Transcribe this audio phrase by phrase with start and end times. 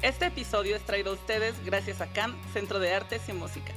[0.00, 3.72] Este episodio es traído a ustedes gracias a CAM, Centro de Artes y Música.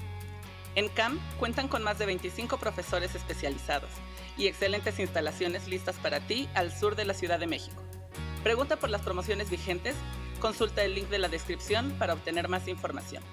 [0.76, 3.90] En CAM cuentan con más de 25 profesores especializados
[4.38, 7.82] y excelentes instalaciones listas para ti al sur de la Ciudad de México.
[8.44, 9.96] Pregunta por las promociones vigentes,
[10.40, 13.24] consulta el link de la descripción para obtener más información.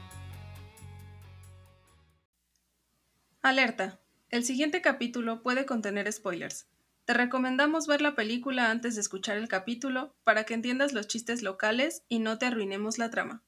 [3.43, 4.01] Alerta.
[4.31, 6.67] El siguiente capítulo puede contener spoilers.
[7.09, 11.41] Te recomendamos ver la película antes de escuchar el capítulo para que entiendas los chistes
[11.43, 13.43] locales y no te arruinemos la trama.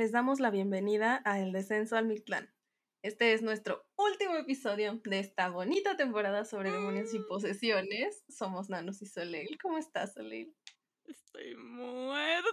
[0.00, 2.50] Les damos la bienvenida a El Descenso al Mictlán.
[3.02, 7.26] Este es nuestro último episodio de esta bonita temporada sobre demonios y Mm.
[7.28, 8.24] posesiones.
[8.30, 9.58] Somos Nanos y Soleil.
[9.60, 10.56] ¿Cómo estás, Soleil?
[11.04, 12.48] Estoy muerta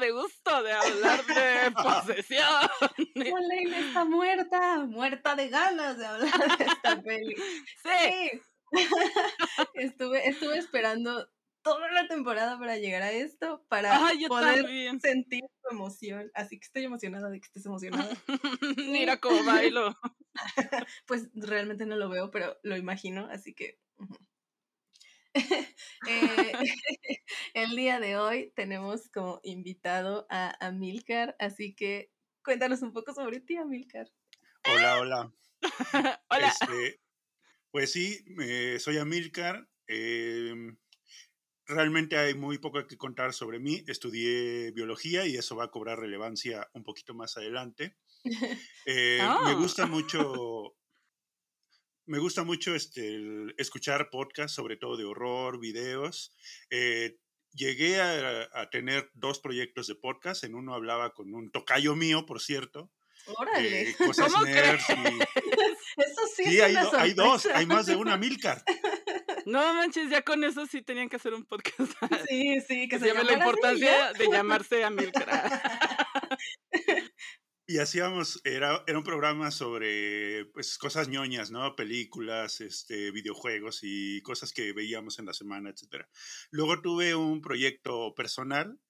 [0.00, 1.70] de gusto de hablar de
[2.26, 2.68] posesión.
[3.14, 7.36] Soleil está muerta, muerta de ganas de hablar de esta peli.
[7.36, 8.40] Sí,
[8.72, 8.78] Sí.
[9.74, 11.28] estuve, estuve esperando
[11.62, 15.00] toda la temporada para llegar a esto, para Ay, yo poder también.
[15.00, 16.30] sentir tu emoción.
[16.34, 18.08] Así que estoy emocionada de que estés emocionada.
[18.76, 19.96] Mira cómo bailo.
[21.06, 23.78] Pues realmente no lo veo, pero lo imagino, así que...
[26.08, 26.52] Eh,
[27.54, 32.10] el día de hoy tenemos como invitado a Amilcar, así que
[32.42, 34.08] cuéntanos un poco sobre ti, Amilcar.
[34.64, 35.32] Hola, hola.
[36.30, 36.48] Hola.
[36.48, 37.00] Este,
[37.70, 39.68] pues sí, eh, soy Amilcar.
[39.86, 40.76] em,
[41.70, 43.82] realmente hay muy poco que contar sobre mí.
[43.86, 47.96] Estudié biología y eso va a cobrar relevancia un poquito más adelante.
[48.86, 49.54] Eh, Me Ah.
[49.58, 50.74] gusta mucho.
[52.06, 53.18] Me gusta mucho este,
[53.56, 56.34] escuchar podcasts, sobre todo de horror, videos.
[56.70, 57.16] Eh,
[57.52, 60.42] llegué a, a tener dos proyectos de podcast.
[60.44, 62.90] En uno hablaba con un tocayo mío, por cierto,
[63.26, 63.70] Órale.
[63.70, 64.92] de cosas ¿Cómo nerds y,
[66.02, 68.64] Eso sí, Sí, es hay, una do- hay dos, hay más de una Milcar.
[69.50, 71.92] No manches, ya con eso sí tenían que hacer un podcast.
[72.28, 75.62] Sí, sí, que Que se, se llame la importancia de llamarse Amilcar.
[77.66, 81.76] Y hacíamos, era, era un programa sobre pues, cosas ñoñas, ¿no?
[81.76, 86.04] Películas, este, videojuegos y cosas que veíamos en la semana, etc.
[86.50, 88.80] Luego tuve un proyecto personal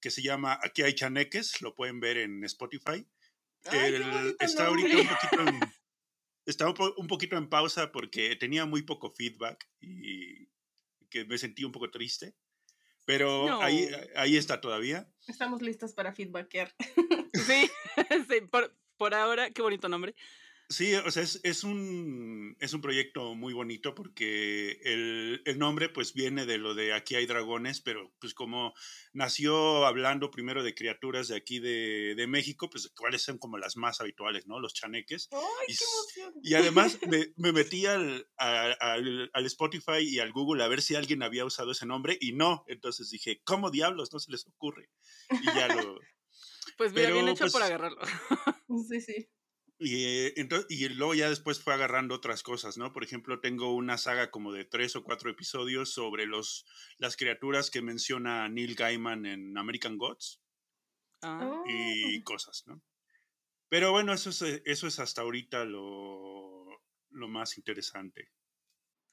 [0.00, 3.06] que se llama Aquí hay chaneques, lo pueden ver en Spotify.
[3.70, 5.60] El- está ahorita un poquito en,
[6.46, 10.48] está un, po- un poquito en pausa porque tenía muy poco feedback y
[11.10, 12.34] que me sentí un poco triste.
[13.04, 13.98] Pero ahí, No.
[14.16, 15.08] ahí está todavía.
[15.28, 16.74] Estamos listos para feedbackear.
[17.34, 17.70] Sí,
[18.28, 20.14] sí, por, por ahora, qué bonito nombre.
[20.68, 25.88] Sí, o sea, es, es, un, es un proyecto muy bonito porque el, el nombre
[25.88, 28.74] pues viene de lo de Aquí hay dragones, pero pues como
[29.12, 33.76] nació hablando primero de criaturas de aquí de, de México, pues cuáles son como las
[33.76, 34.58] más habituales, ¿no?
[34.58, 35.28] Los chaneques.
[35.30, 36.34] ¡Ay, Y qué emoción!
[36.42, 40.82] Y además me, me metí al, a- al, al Spotify y al Google a ver
[40.82, 42.64] si alguien había usado ese nombre y no.
[42.66, 44.90] Entonces dije, ¿cómo diablos no se les ocurre?
[45.30, 46.00] Y ya lo...
[46.76, 48.00] Pues mira, bien Pero, hecho por pues, agarrarlo.
[48.88, 49.28] Sí, sí.
[49.78, 52.92] Y, eh, ento- y luego ya después fue agarrando otras cosas, ¿no?
[52.92, 56.64] Por ejemplo, tengo una saga como de tres o cuatro episodios sobre los,
[56.98, 60.40] las criaturas que menciona Neil Gaiman en American Gods
[61.22, 61.62] Ah.
[61.66, 62.82] y cosas, ¿no?
[63.68, 68.30] Pero bueno, eso es, eh, eso es hasta ahorita lo, lo más interesante.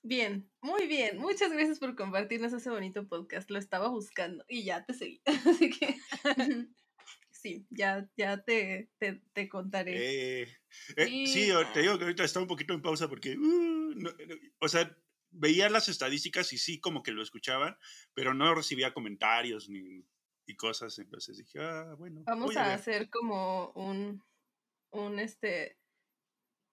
[0.05, 1.17] Bien, muy bien.
[1.17, 3.49] Muchas gracias por compartirnos ese bonito podcast.
[3.49, 5.21] Lo estaba buscando y ya te seguí.
[5.65, 5.97] Así que
[7.43, 10.43] sí, ya, ya te, te, te contaré.
[10.43, 10.47] Eh,
[10.95, 14.35] eh, sí, te digo que ahorita está un poquito en pausa porque, uh, no, no,
[14.59, 14.97] o sea,
[15.29, 17.77] veía las estadísticas y sí como que lo escuchaban,
[18.13, 20.05] pero no recibía comentarios ni
[20.45, 22.23] y cosas, entonces dije, ah, bueno.
[22.25, 22.71] Vamos a ver".
[22.73, 24.21] hacer como un,
[24.91, 25.77] un este,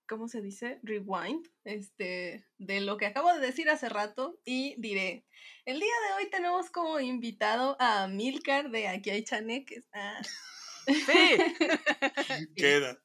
[0.08, 0.80] ¿cómo se dice?
[0.82, 5.24] Rewind, este, de lo que acabo de decir hace rato y diré,
[5.64, 9.88] el día de hoy tenemos como invitado a Milcar de Aquí hay chaneques.
[9.92, 10.20] Ah.
[12.46, 12.54] Sí.
[12.56, 12.98] Queda.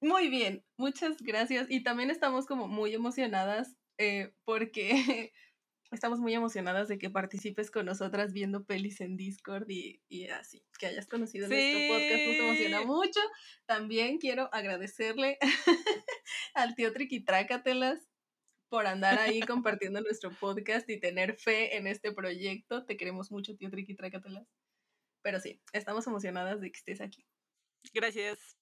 [0.00, 1.66] Muy bien, muchas gracias.
[1.70, 4.90] Y también estamos como muy emocionadas eh, porque
[5.92, 10.62] estamos muy emocionadas de que participes con nosotras viendo pelis en Discord y, y así,
[10.78, 13.20] que hayas conocido nuestro podcast, nos emociona mucho.
[13.66, 15.38] También quiero agradecerle
[16.54, 18.08] al tío Triquitrácatelas
[18.68, 22.84] por andar ahí compartiendo nuestro podcast y tener fe en este proyecto.
[22.84, 24.46] Te queremos mucho, tío Triquitrácatelas.
[25.24, 27.26] Pero sí, estamos emocionadas de que estés aquí.
[27.94, 28.58] Gracias.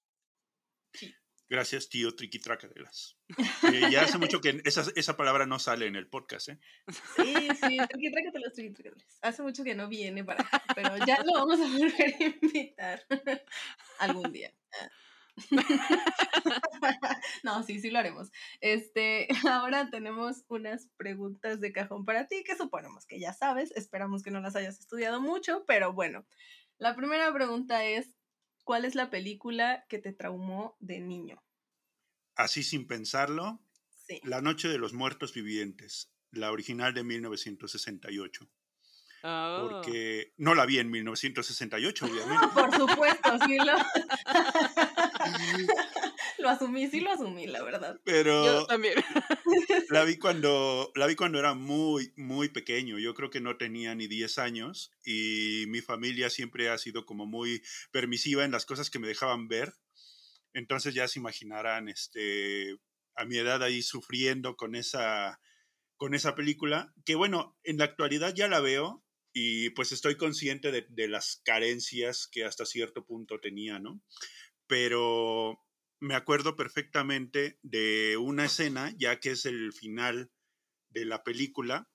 [1.49, 3.19] Gracias, tío Triquitrácatelas.
[3.75, 6.59] Eh, ya hace mucho que esa, esa palabra no sale en el podcast, ¿eh?
[7.17, 9.19] Sí, sí, Triquitrácatelas, Triquitrácatelas.
[9.23, 13.06] Hace mucho que no viene para acá, pero ya lo vamos a volver a invitar
[13.99, 14.55] algún día.
[17.43, 18.31] no, sí, sí lo haremos.
[18.61, 23.73] Este, ahora tenemos unas preguntas de cajón para ti que suponemos que ya sabes.
[23.76, 26.26] Esperamos que no las hayas estudiado mucho, pero bueno.
[26.79, 28.14] La primera pregunta es,
[28.64, 31.43] ¿cuál es la película que te traumó de niño?
[32.34, 33.61] Así sin pensarlo,
[34.06, 34.20] Sí.
[34.25, 38.49] La Noche de los Muertos Vivientes, la original de 1968.
[39.25, 39.69] Oh.
[39.70, 42.49] Porque no la vi en 1968, obviamente.
[42.55, 43.75] Por supuesto, sí lo...
[46.39, 48.01] lo asumí, sí lo asumí, la verdad.
[48.05, 48.95] Pero Yo también.
[49.91, 52.99] la vi cuando la vi cuando era muy muy pequeño.
[52.99, 57.27] Yo creo que no tenía ni 10 años y mi familia siempre ha sido como
[57.27, 59.75] muy permisiva en las cosas que me dejaban ver.
[60.55, 62.77] Entonces ya se imaginarán este
[63.15, 65.41] a mi edad ahí sufriendo con esa
[65.97, 70.73] con esa película, que bueno, en la actualidad ya la veo y pues estoy consciente
[70.73, 74.03] de, de las carencias que hasta cierto punto tenía, ¿no?
[74.67, 75.61] Pero
[76.00, 80.32] me acuerdo perfectamente de una escena, ya que es el final
[80.91, 81.91] de la película,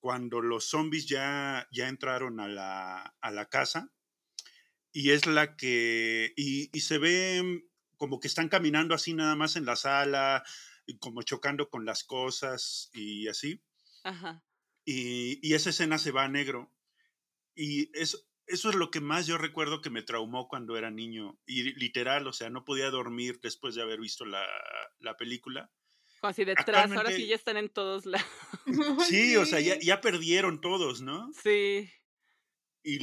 [0.00, 3.92] cuando los zombies ya, ya entraron a la, a la casa
[4.92, 7.64] y es la que, y, y se ve
[7.96, 10.42] como que están caminando así nada más en la sala,
[10.98, 13.62] como chocando con las cosas y así.
[14.04, 14.44] Ajá.
[14.84, 16.72] Y, y esa escena se va a negro.
[17.54, 18.18] Y eso,
[18.52, 21.38] eso es lo que más yo recuerdo que me traumó cuando era niño.
[21.46, 24.46] Y literal, o sea, no podía dormir después de haber visto la,
[24.98, 25.70] la película.
[26.20, 28.26] Como así detrás, ahora sí ya están en todos lados.
[29.08, 31.30] Sí, o sea, ya, ya perdieron todos, ¿no?
[31.42, 31.90] Sí.
[32.84, 32.96] Y,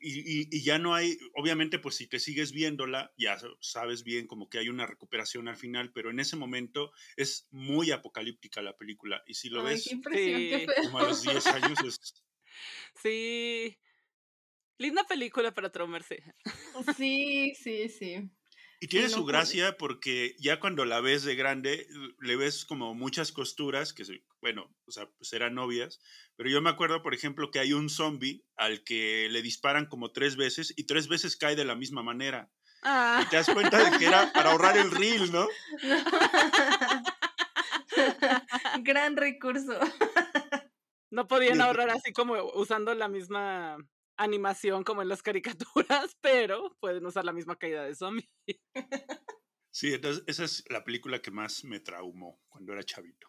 [0.00, 4.48] y- y- ya no hay, obviamente, pues si te sigues viéndola, ya sabes bien como
[4.48, 9.24] que hay una recuperación al final, pero en ese momento es muy apocalíptica la película.
[9.26, 10.66] Y si lo Ay, ves qué impresión, qué Sí.
[10.66, 10.84] feo.
[10.84, 11.98] como a los 10 años, es,
[13.02, 13.78] Sí.
[14.78, 16.22] Linda película para traumarse.
[16.96, 18.30] Sí, sí, sí.
[18.80, 21.88] Y tiene su gracia porque ya cuando la ves de grande,
[22.20, 24.04] le ves como muchas costuras, que
[24.40, 26.00] bueno, o sea, pues eran novias,
[26.36, 30.12] pero yo me acuerdo, por ejemplo, que hay un zombie al que le disparan como
[30.12, 32.52] tres veces y tres veces cae de la misma manera.
[32.82, 33.24] Ah.
[33.26, 35.48] Y te das cuenta de que era para ahorrar el reel, ¿no?
[38.82, 39.76] Gran recurso.
[41.10, 43.76] No podían ahorrar así como usando la misma
[44.18, 48.30] animación como en las caricaturas, pero pueden usar la misma caída de zombie.
[49.70, 53.28] Sí, entonces esa es la película que más me traumó cuando era chavito.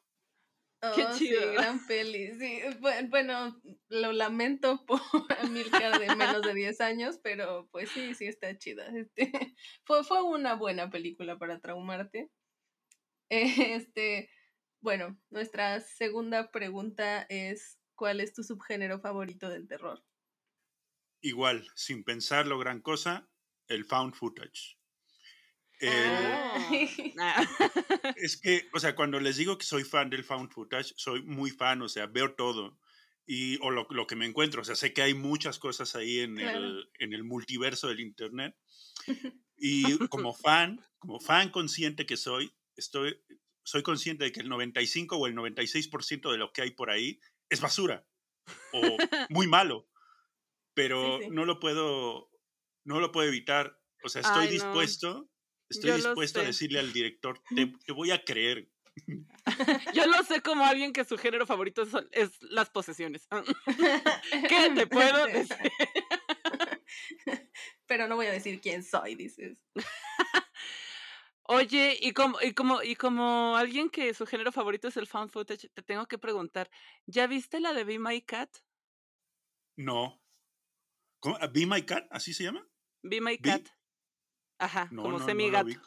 [0.91, 1.51] Qué Oh, sí, chido.
[1.51, 2.33] gran peli.
[2.39, 5.01] Sí, bu- bueno, lo lamento por
[5.39, 8.87] Amilcar de menos de 10 años, pero pues sí, sí está chida.
[8.97, 9.31] Este,
[9.85, 12.31] fue, fue una buena película para traumarte.
[13.29, 14.29] Este,
[14.81, 20.03] bueno, nuestra segunda pregunta es, ¿cuál es tu subgénero favorito del terror?
[21.21, 23.29] Igual, sin pensarlo gran cosa,
[23.67, 24.77] el found footage.
[25.79, 26.69] El- Ah.
[27.19, 27.47] Ah.
[28.15, 31.51] Es que, o sea, cuando les digo que soy fan del found footage, soy muy
[31.51, 32.77] fan, o sea, veo todo.
[33.25, 36.19] Y, o lo, lo que me encuentro, o sea, sé que hay muchas cosas ahí
[36.19, 36.57] en, Claro.
[36.59, 38.55] el, en el multiverso del Internet.
[39.61, 43.21] Y como fan, como fan consciente que soy, estoy,
[43.61, 47.19] soy consciente de que el 95 o el 96% de lo que hay por ahí
[47.49, 48.07] es basura
[48.71, 48.95] o
[49.27, 49.89] muy malo.
[50.79, 51.29] Pero Sí, sí.
[51.31, 52.31] no lo puedo,
[52.85, 53.77] no lo puedo evitar.
[54.01, 54.53] O sea, estoy Ay, no.
[54.53, 55.29] dispuesto,
[55.69, 58.71] estoy Yo dispuesto a decirle al director, te, te voy a creer.
[59.93, 63.27] Yo lo sé como alguien que su género favorito es, es las posesiones.
[64.47, 65.57] ¿Qué te puedo decir?
[67.85, 69.57] Pero no voy a decir quién soy, dices.
[71.43, 75.31] Oye, y como, y como, y como alguien que su género favorito es el found
[75.31, 76.69] footage, te tengo que preguntar,
[77.05, 78.49] ¿ya viste la de Be My Cat?
[79.77, 80.21] No.
[81.19, 81.37] ¿Cómo?
[81.39, 82.05] ¿Ah, ¿Be My Cat?
[82.11, 82.67] ¿Así se llama?
[83.03, 83.37] Be My.
[83.37, 83.67] Cat.
[84.57, 85.81] Ajá, No, como no, no la gato.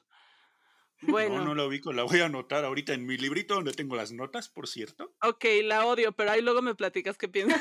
[1.03, 1.93] Bueno, No, no lo ubico.
[1.93, 5.15] La voy a anotar ahorita en mi librito donde tengo las notas, por cierto.
[5.23, 7.61] ok, la odio, pero ahí luego me platicas qué piensas.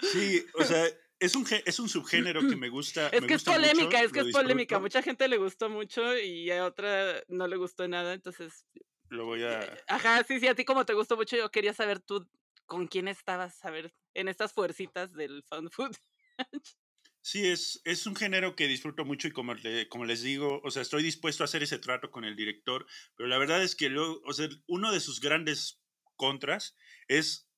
[0.00, 0.84] Sí, o sea,
[1.18, 3.08] es un, es un subgénero que me gusta.
[3.12, 4.76] Es me que es mucho, polémica, es que es polémica.
[4.76, 8.12] disfruto, Mucha gente le gustó mucho y a otra no le gustó nada.
[8.12, 8.66] Entonces,
[9.08, 9.76] Lo voy a.
[9.88, 12.28] ajá, sí, sí, a ti como te gustó mucho, yo quería saber tú
[12.74, 15.96] con quién estabas, a ver, en estas fuercitas del found food.
[17.22, 19.54] Sí, es, es un género que disfruto mucho y como,
[19.88, 22.84] como les digo, o sea, estoy dispuesto a hacer ese trato con el director,
[23.16, 25.80] pero la verdad es que luego, o sea, uno de sus grandes
[26.16, 26.76] contras
[27.08, 27.48] es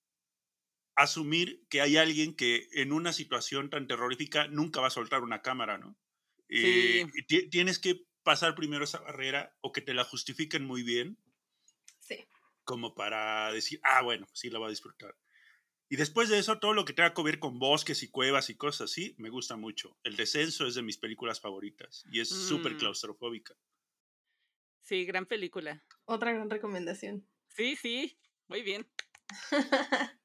[0.95, 5.43] asumir que hay alguien que en una situación tan terrorífica nunca va a soltar una
[5.43, 5.99] cámara, ¿no?
[6.49, 7.05] Sí.
[7.17, 11.19] Y tienes que pasar primero esa barrera o que te la justifiquen muy bien.
[12.67, 15.17] Como para decir, ah, bueno, sí la voy a disfrutar.
[15.89, 18.57] Y después de eso, todo lo que tenga que ver con bosques y cuevas y
[18.57, 19.97] cosas así, me gusta mucho.
[20.03, 22.79] El descenso es de mis películas favoritas y es súper mm.
[22.79, 23.55] claustrofóbica.
[24.83, 25.85] Sí, gran película.
[26.05, 27.27] Otra gran recomendación.
[27.49, 28.19] Sí, sí,
[28.49, 28.87] muy bien.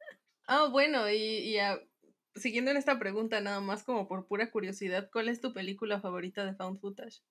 [0.53, 1.55] Ah, bueno, y,
[2.35, 6.43] siguiendo en esta pregunta, nada más como por pura curiosidad, ¿cuál es tu película favorita
[6.43, 7.21] de Found Footage?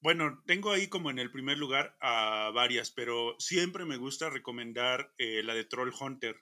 [0.00, 5.12] Bueno, tengo ahí como en el primer lugar a varias, pero siempre me gusta recomendar
[5.18, 6.36] eh, la de Troll Hunter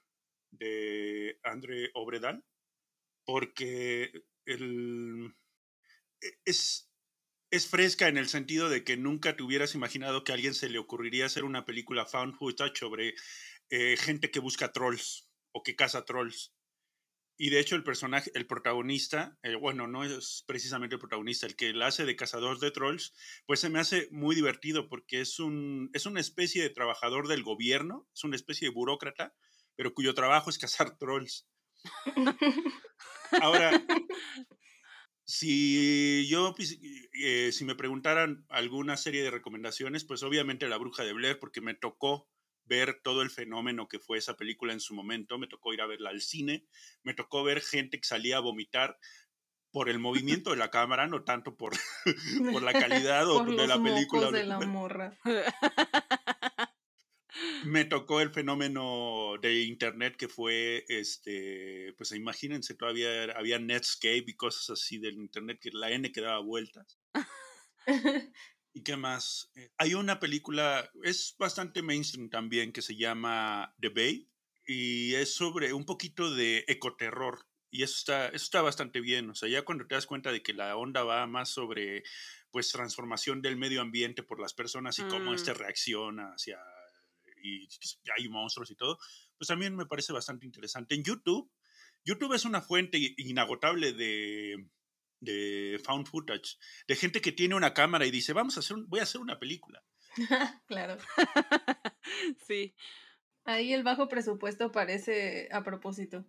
[0.50, 2.44] de André Obredal,
[3.24, 4.12] porque
[4.44, 5.34] el,
[6.22, 6.90] e, es,
[7.50, 10.68] es fresca en el sentido de que nunca te hubieras imaginado que a alguien se
[10.68, 13.14] le ocurriría hacer una película found footage sobre
[13.70, 16.55] eh, gente que busca trolls o que caza trolls.
[17.36, 21.54] Y de hecho el personaje, el protagonista, eh, bueno, no es precisamente el protagonista, el
[21.54, 23.12] que la hace de cazador de trolls,
[23.46, 27.42] pues se me hace muy divertido porque es, un, es una especie de trabajador del
[27.42, 29.34] gobierno, es una especie de burócrata,
[29.74, 31.46] pero cuyo trabajo es cazar trolls.
[33.42, 33.84] Ahora,
[35.26, 36.54] si yo,
[37.22, 41.60] eh, si me preguntaran alguna serie de recomendaciones, pues obviamente La Bruja de Blair, porque
[41.60, 42.28] me tocó
[42.66, 45.86] ver todo el fenómeno que fue esa película en su momento, me tocó ir a
[45.86, 46.66] verla al cine,
[47.02, 48.98] me tocó ver gente que salía a vomitar
[49.70, 49.98] por el
[50.40, 51.72] movimiento de la cámara, no tanto por,
[52.52, 54.30] por la calidad o de la película.
[54.30, 55.16] De la morra.
[57.64, 64.34] me tocó el fenómeno de internet que fue, este, pues imagínense, todavía había Netscape y
[64.34, 66.98] cosas así del internet que la N que daba vueltas.
[68.76, 69.50] ¿Y qué más?
[69.54, 74.28] Eh, hay una película, es bastante mainstream también, que se llama The Bay
[74.66, 77.48] y es sobre un poquito de ecoterror.
[77.70, 79.30] Y eso está, eso está bastante bien.
[79.30, 82.02] O sea, ya cuando te das cuenta de que la onda va más sobre
[82.50, 85.56] pues transformación del medio ambiente por las personas y cómo este mm.
[85.56, 86.58] reacciona hacia
[87.42, 87.66] y
[88.14, 88.98] hay monstruos y todo,
[89.38, 90.94] pues también me parece bastante interesante.
[90.94, 91.50] En YouTube,
[92.04, 94.68] YouTube es una fuente inagotable de,
[95.20, 99.00] de found footage, de gente que tiene una cámara y dice, vamos a hacer, voy
[99.00, 99.82] a hacer una película.
[100.66, 100.96] claro.
[102.46, 102.74] sí.
[103.44, 106.26] Ahí el bajo presupuesto parece a propósito.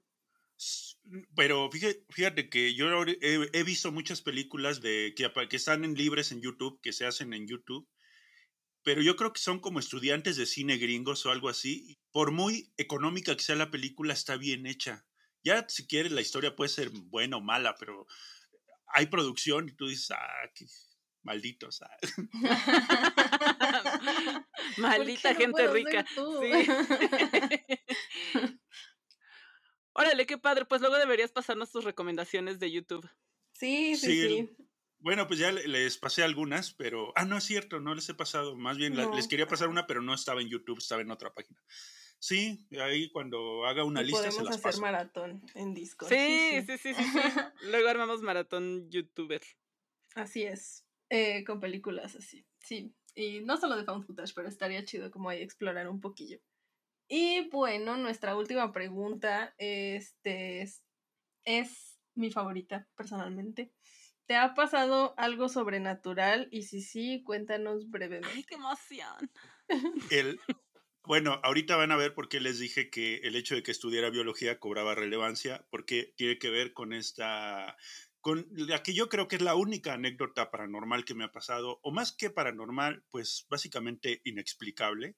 [1.36, 6.32] Pero fíjate, fíjate que yo he, visto muchas películas de que, que están en libres
[6.32, 7.88] en YouTube, que se hacen en YouTube,
[8.84, 12.00] pero yo creo que son como estudiantes de cine gringos o algo así.
[12.12, 15.06] Por muy económica que sea la película, está bien hecha.
[15.44, 18.08] Ya si quieres la historia puede ser buena o mala, pero
[18.88, 20.66] hay producción y tú dices, ah, qué
[21.24, 21.82] malditos.
[23.60, 24.46] Ah".
[24.78, 26.06] Maldita gente rica.
[26.08, 26.18] Sí.
[29.94, 30.66] Órale, qué padre.
[30.66, 33.10] Pues luego deberías pasarnos tus recomendaciones de YouTube.
[33.54, 34.50] Sí, sí, sí.
[35.00, 37.12] Bueno, pues ya les pasé algunas, pero.
[37.16, 38.56] Ah, no es cierto, no les he pasado.
[38.56, 41.62] Más bien les quería pasar una, pero no estaba en YouTube, estaba en otra página.
[42.20, 46.10] Sí, ahí cuando haga una lista se las hacer maratón en Discord.
[46.10, 47.04] Sí, sí, sí, sí,
[47.72, 49.42] Luego armamos maratón youtuber.
[50.16, 50.86] Así es.
[51.10, 52.46] Eh, con películas así.
[52.60, 52.94] Sí.
[53.16, 56.40] Y no solo de found footage, pero estaría chido como ahí explorar un poquillo.
[57.08, 60.84] Y bueno, nuestra última pregunta este, es,
[61.46, 63.72] es mi favorita personalmente.
[64.26, 66.50] ¿Te ha pasado algo sobrenatural?
[66.52, 68.36] Y si sí, cuéntanos brevemente.
[68.36, 69.32] ¡Ay, qué emoción!
[70.12, 70.40] El,
[71.08, 74.10] bueno, ahorita van a ver por qué les dije que el hecho de que estudiara
[74.10, 77.78] biología cobraba relevancia, porque tiene que ver con esta,
[78.20, 81.80] con la que yo creo que es la única anécdota paranormal que me ha pasado,
[81.82, 85.16] o más que paranormal, pues básicamente inexplicable.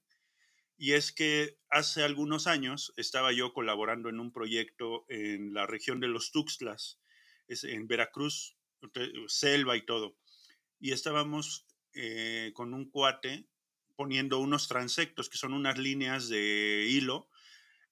[0.78, 6.00] Y es que hace algunos años estaba yo colaborando en un proyecto en la región
[6.00, 7.00] de los Tuxtlas,
[7.48, 8.56] en Veracruz,
[9.28, 10.16] selva y todo.
[10.80, 13.50] Y estábamos eh, con un cuate
[14.00, 17.30] poniendo unos transectos, que son unas líneas de hilo,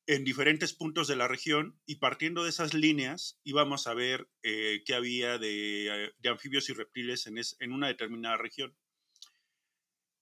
[0.06, 4.84] en diferentes puntos de la región y partiendo de esas líneas íbamos a ver eh,
[4.86, 8.74] qué había de, anfibios y reptiles en, en, una determinada región.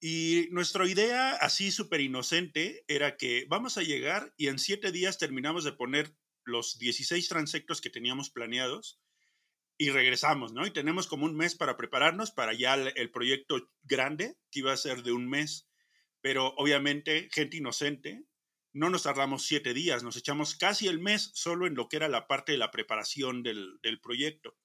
[0.01, 5.19] Y nuestra idea, así súper inocente, era que vamos a llegar y en siete días
[5.19, 6.15] terminamos de poner
[6.45, 8.99] los 16 transectos que teníamos planeados
[9.77, 10.65] y regresamos, ¿no?
[10.65, 14.77] Y tenemos como un mes para prepararnos para ya el proyecto grande, que iba a
[14.77, 15.67] ser de un mes
[16.25, 18.25] pero obviamente gente inocente
[18.73, 22.09] no nos tardamos siete días, nos echamos casi el mes solo en lo que era
[22.09, 24.57] la parte de la preparación del, del proyecto.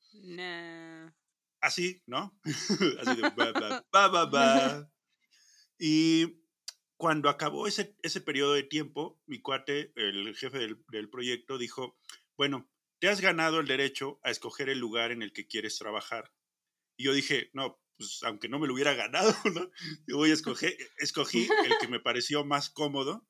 [1.61, 2.35] Así, ¿no?
[3.05, 4.91] Así de ba, ba, ba, ba,
[5.79, 6.43] Y
[6.97, 11.99] cuando acabó ese, ese periodo de tiempo, mi cuate, el jefe del, del proyecto, dijo,
[12.39, 16.33] bueno, te has ganado el derecho a escoger el lugar en el que quieres trabajar.
[16.97, 19.71] Y yo dije, no, pues aunque no me lo hubiera ganado, ¿no?
[20.07, 23.29] Yo voy a escoger, escogí el que me pareció más cómodo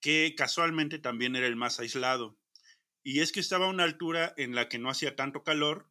[0.00, 2.38] que casualmente también era el más aislado.
[3.02, 5.90] Y es que estaba a una altura en la que no hacía tanto calor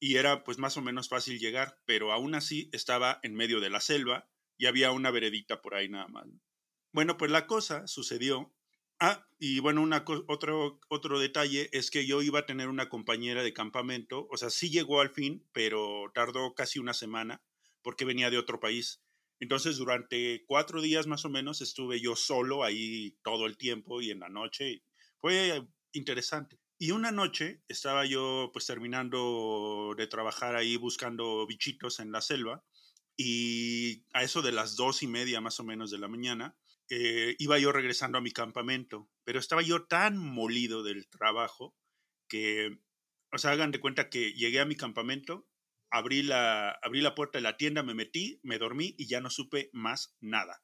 [0.00, 3.68] y era pues más o menos fácil llegar, pero aún así estaba en medio de
[3.68, 6.26] la selva y había una veredita por ahí nada más.
[6.92, 8.54] Bueno, pues la cosa sucedió.
[9.00, 13.44] Ah, y bueno, una otro, otro detalle es que yo iba a tener una compañera
[13.44, 17.40] de campamento, o sea, sí llegó al fin, pero tardó casi una semana
[17.82, 19.00] porque venía de otro país.
[19.38, 24.10] Entonces, durante cuatro días más o menos estuve yo solo ahí todo el tiempo y
[24.10, 24.82] en la noche.
[25.20, 25.62] Fue
[25.92, 26.58] interesante.
[26.76, 32.64] Y una noche estaba yo pues terminando de trabajar ahí buscando bichitos en la selva
[33.16, 36.56] y a eso de las dos y media más o menos de la mañana
[36.90, 41.76] eh, iba yo regresando a mi campamento, pero estaba yo tan molido del trabajo
[42.28, 42.78] que,
[43.32, 45.48] o sea, hagan de cuenta que llegué a mi campamento
[45.90, 49.30] abrí la, abrí la puerta de la tienda, me metí, me dormí y ya no
[49.30, 50.62] supe más nada.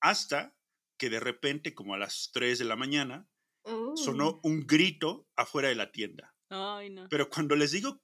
[0.00, 0.56] Hasta
[0.98, 3.28] que de repente, como a las 3 de la mañana,
[3.96, 6.34] sonó un grito afuera de la tienda.
[7.10, 8.00] Pero cuando les digo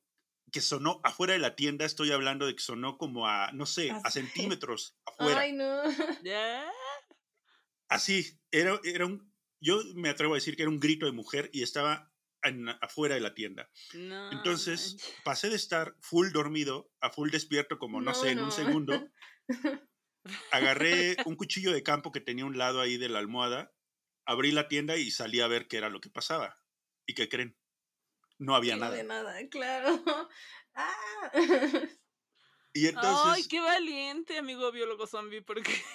[0.51, 3.91] que sonó afuera de la tienda, estoy hablando de que sonó como a, no sé,
[3.91, 5.41] a centímetros afuera.
[5.41, 5.83] Ay, no.
[7.93, 9.31] Así, era, era un,
[9.61, 12.11] yo me atrevo a decir que era un grito de mujer y estaba
[12.81, 13.71] afuera de la tienda.
[14.33, 19.11] Entonces pasé de estar full dormido a full despierto, como no, sé, en un segundo.
[20.51, 23.75] Agarré un cuchillo de campo que tenía un lado ahí de la almohada,
[24.25, 26.59] abrí la tienda y salí a ver qué era lo que pasaba.
[27.07, 27.59] ¿Y qué creen?
[28.39, 28.97] No había nada.
[29.03, 30.03] No nada, claro.
[30.75, 31.31] ¡Ah!
[32.75, 33.33] Y entonces...
[33.35, 35.43] ¡Ay, qué valiente, amigo biólogo zombie!
[35.43, 35.73] Porque...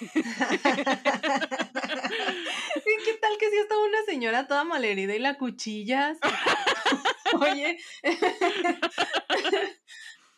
[3.04, 6.18] ¿Qué tal que si estaba una señora toda malherida y la cuchillas?
[7.40, 7.78] Oye.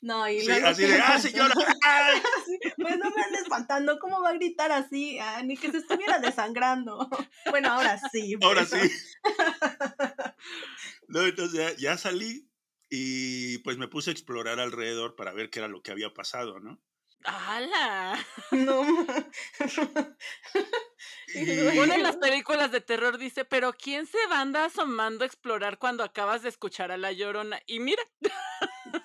[0.03, 1.55] No, y sí, así de, ¡ah, señora!
[2.79, 5.18] pues no me andes espantando, ¿cómo va a gritar así?
[5.18, 7.07] Ah, ni que se estuviera desangrando.
[7.50, 8.35] Bueno, ahora sí.
[8.40, 8.79] Ahora sí.
[11.07, 12.49] no, entonces ya salí
[12.90, 16.59] y pues me puse a explorar alrededor para ver qué era lo que había pasado,
[16.61, 16.83] ¿no?
[17.24, 18.18] ¡Hala!
[18.53, 18.81] No.
[21.35, 25.79] Una de las películas de terror dice, pero ¿quién se va anda asomando a explorar
[25.79, 27.61] cuando acabas de escuchar a la llorona?
[27.66, 28.03] Y mira.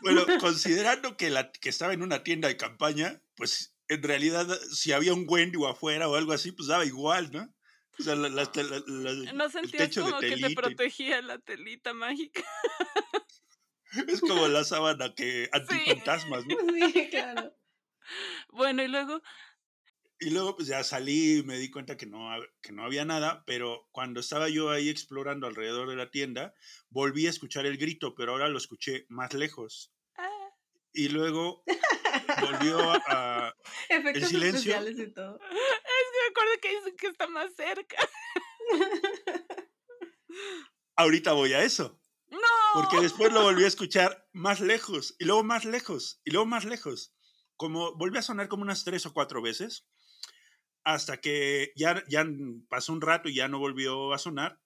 [0.02, 4.92] Bueno, considerando que, la, que estaba en una tienda de campaña, pues en realidad si
[4.92, 7.54] había un Wendy o afuera o algo así, pues daba igual, ¿no?
[7.98, 8.30] O sea, la,
[9.34, 12.44] ¿No sentías como que te protegía la telita mágica?
[14.08, 16.56] Es como la sábana que antifantasmas, ¿no?
[16.92, 17.56] Sí, claro.
[18.50, 19.22] Bueno, y luego.
[20.20, 22.30] Y luego pues ya salí y me di cuenta que no,
[22.62, 26.54] que no había nada, pero cuando estaba yo ahí explorando alrededor de la tienda,
[26.90, 29.92] volví a escuchar el grito, pero ahora lo escuché más lejos.
[30.16, 30.50] Ah.
[30.94, 31.64] Y luego
[32.40, 33.54] volvió a...
[33.90, 34.74] Efectos el silencio.
[34.74, 35.38] especiales y todo.
[35.42, 37.98] Es que me acuerdo que dicen que está más cerca.
[40.96, 42.00] Ahorita voy a eso.
[42.36, 42.82] ¡No!
[42.82, 46.66] Porque después lo volví a escuchar más lejos, y luego más lejos, y luego más
[46.66, 47.14] lejos.
[47.56, 49.88] Como volvió a sonar como unas tres o cuatro veces,
[50.84, 52.26] hasta que ya, ya
[52.70, 54.62] pasó un rato y ya no volvió a sonar.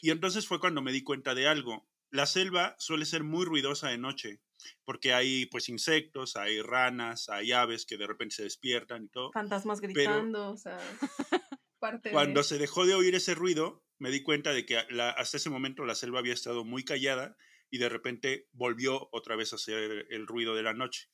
[0.00, 1.88] Y entonces fue cuando me di cuenta de algo.
[2.10, 4.40] La selva suele ser muy ruidosa de noche,
[4.84, 9.32] porque hay pues insectos, hay ranas, hay aves que de repente se despiertan y todo.
[9.32, 10.78] Fantasmas gritando, o sea,
[11.78, 15.50] parte Cuando se dejó de oír ese ruido, me di cuenta de que hasta ese
[15.50, 17.36] momento la selva había estado muy callada
[17.70, 21.08] y de repente volvió otra vez a hacer el ruido de la noche.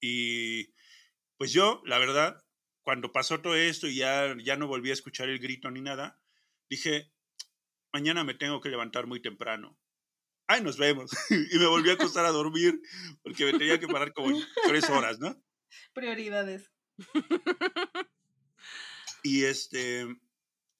[0.00, 0.74] Y
[1.36, 2.44] pues yo, la verdad,
[2.82, 6.20] cuando pasó todo esto y ya, ya no volví a escuchar el grito ni nada,
[6.68, 7.10] dije,
[7.92, 9.78] mañana me tengo que levantar muy temprano.
[10.46, 11.10] Ay, nos vemos.
[11.30, 12.80] y me volví a acostar a dormir
[13.22, 15.42] porque me tenía que parar como tres horas, ¿no?
[15.94, 16.70] Prioridades.
[19.24, 20.06] Y este,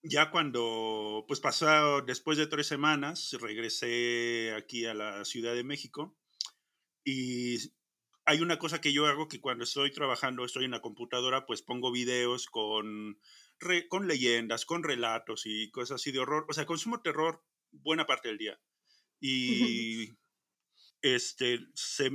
[0.04, 6.16] ya cuando, pues pasó, después de tres semanas, regresé aquí a la Ciudad de México
[7.04, 7.56] y
[8.26, 11.62] hay una cosa que yo hago que cuando estoy trabajando, estoy en la computadora, pues
[11.62, 13.18] pongo videos con,
[13.88, 16.46] con leyendas, con relatos y cosas así de horror.
[16.48, 18.60] O sea, consumo terror buena parte del día.
[19.26, 20.10] Y
[21.00, 22.10] este, se,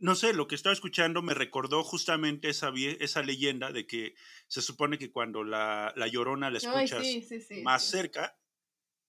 [0.00, 4.14] no sé, lo que estaba escuchando me recordó justamente esa, esa leyenda de que
[4.46, 7.06] se supone que cuando la, la llorona la escuchas
[7.62, 8.38] más cerca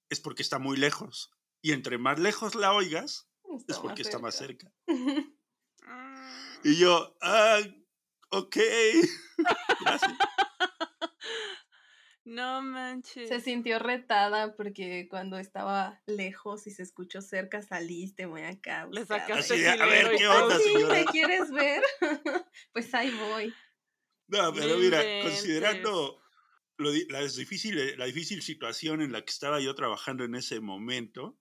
[0.09, 1.31] es porque está muy lejos.
[1.61, 3.29] Y entre más lejos la oigas,
[3.67, 4.71] es porque está más cerca.
[6.63, 7.59] y yo, ah,
[8.29, 8.57] ok.
[9.81, 10.13] Gracias.
[12.25, 13.29] No manches.
[13.29, 18.87] Se sintió retada porque cuando estaba lejos y se escuchó cerca saliste muy acá.
[18.91, 20.93] Le sacaste Así a ver, ¿qué onda, sí, señora?
[20.93, 21.81] ¿me quieres ver?
[22.73, 23.53] pues ahí voy.
[24.27, 26.21] No, pero mira, considerando
[26.77, 31.37] lo, la, difícil, la difícil situación en la que estaba yo trabajando en ese momento,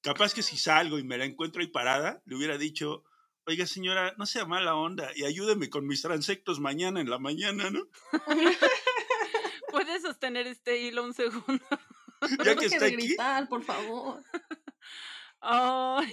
[0.00, 3.04] capaz que si salgo y me la encuentro ahí parada, le hubiera dicho,
[3.44, 7.70] oiga señora, no sea mala onda y ayúdeme con mis transectos mañana en la mañana,
[7.70, 7.88] ¿no?
[9.78, 11.64] ¿Puedes sostener este hilo un segundo?
[12.44, 14.24] ya que está de gritar, por favor.
[15.40, 16.12] Ay,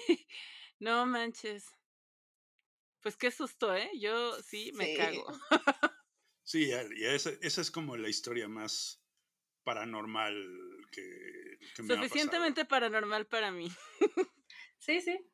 [0.80, 1.66] no manches.
[3.02, 3.90] Pues qué susto, ¿eh?
[4.00, 4.98] Yo sí me Sí.
[4.98, 5.26] cago.
[6.48, 9.02] Sí, ya- ya esa, esa es como la historia más
[9.64, 10.36] paranormal
[10.92, 11.02] que,
[11.76, 12.04] que me ha pasado.
[12.04, 13.72] Suficientemente paranormal para mí.
[14.78, 15.28] Sí, sí.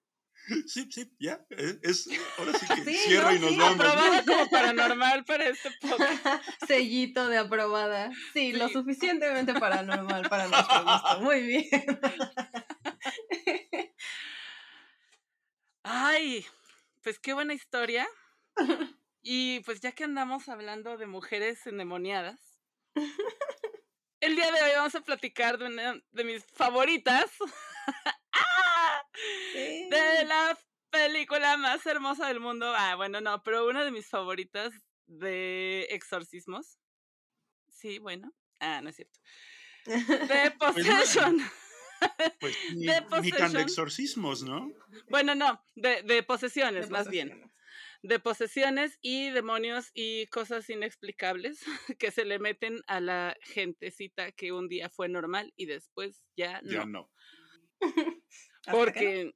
[0.67, 1.45] Sí, sí, ya.
[1.49, 3.77] Es, es- ahora sí que Sí, cierro no, y nos sí, vamos.
[3.77, 3.83] ¿no?
[3.83, 6.43] Aprobada como paranormal para este podcast.
[6.67, 8.11] Sellito de aprobada.
[8.33, 8.73] Sí, lo Sí.
[8.73, 11.21] suficientemente paranormal para nuestro gusto.
[11.21, 11.69] Muy bien.
[15.83, 16.45] Ay,
[17.01, 18.07] pues qué buena historia.
[19.23, 22.39] Y pues ya que andamos hablando de mujeres endemoniadas,
[24.19, 27.29] el día de hoy vamos a platicar de una de mis favoritas.
[29.91, 30.57] De la
[30.89, 32.73] película más hermosa del mundo.
[32.75, 34.73] Ah, bueno, no, pero una de mis favoritas
[35.07, 36.79] de exorcismos.
[37.69, 38.33] Sí, bueno.
[38.59, 39.19] Ah, no es cierto.
[39.85, 41.37] De Possession.
[42.39, 43.53] Pues ni, De ni tan Possession.
[43.53, 44.71] de exorcismos, ¿no?
[45.09, 47.51] Bueno, no, de, de posesiones, De más bien.
[48.03, 51.59] de posesiones y demonios y cosas inexplicables
[51.99, 56.61] que se le meten a la gentecita que un día fue normal y después ya
[56.63, 56.71] no.
[56.71, 57.11] Ya no.
[58.71, 59.33] Porque,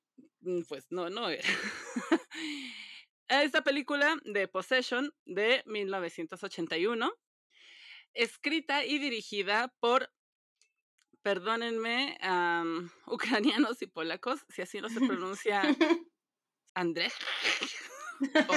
[0.68, 1.44] pues no, no era.
[3.28, 7.12] Esta película de Possession de 1981,
[8.14, 10.12] escrita y dirigida por,
[11.22, 12.18] perdónenme,
[13.08, 15.64] ucranianos y polacos, si así no se pronuncia,
[16.76, 17.12] André.
[18.48, 18.54] o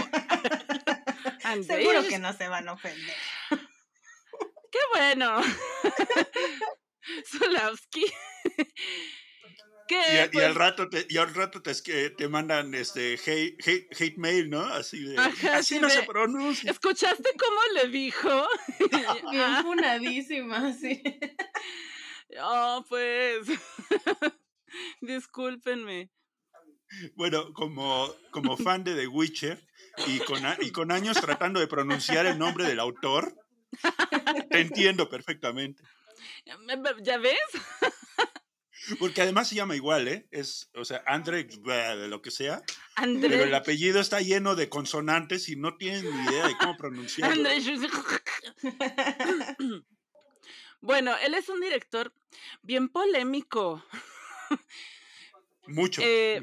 [1.44, 1.78] Andrzej.
[1.78, 3.16] Seguro que no se van a ofender.
[4.70, 5.40] ¡Qué bueno!
[7.24, 8.04] Zulawski.
[9.88, 12.28] Y, que a- y pues, al rato te, y al rato te, es que te
[12.28, 14.60] mandan este hate, hate, hate mail, ¿no?
[14.60, 16.70] Así de Ajá, así no se de- pronuncia.
[16.70, 18.46] ¿escuchaste cómo le dijo?
[18.90, 19.04] Bien
[19.56, 21.02] Ah, funadísima, sí.
[22.40, 23.46] oh, pues.
[25.00, 26.10] Discúlpenme.
[27.14, 29.66] Bueno, como, como fan de The Witcher
[30.06, 33.34] y con, a- y con años tratando de pronunciar el nombre del autor,
[34.50, 35.82] te entiendo perfectamente.
[37.02, 37.38] ¿Ya ves?
[38.98, 40.26] Porque además se llama igual, ¿eh?
[40.30, 42.62] Es, o sea, André, de lo que sea,
[42.94, 43.28] André.
[43.28, 47.48] pero el apellido está lleno de consonantes y no tienes ni idea de cómo pronunciarlo.
[47.48, 47.58] André.
[50.80, 52.12] Bueno, él es un director
[52.62, 53.84] bien polémico.
[55.66, 56.00] Mucho.
[56.04, 56.40] Eh,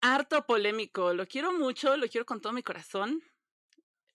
[0.00, 1.14] harto polémico.
[1.14, 3.22] Lo quiero mucho, lo quiero con todo mi corazón.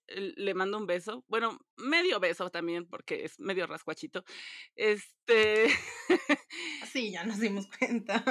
[0.08, 1.24] Le mando un beso.
[1.28, 4.24] Bueno, medio beso también, porque es medio rascuachito.
[4.74, 5.68] Este.
[6.90, 8.24] Sí, ya nos dimos cuenta.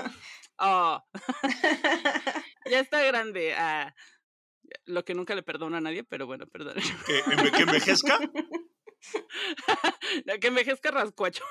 [0.57, 1.01] oh,
[2.71, 3.53] ya está grande.
[3.55, 3.93] ah,
[4.85, 6.75] lo que nunca le perdono a nadie, pero bueno, perdón.
[7.05, 8.19] ¿Que, que envejezca?
[10.41, 11.43] que envejezca rascuacho.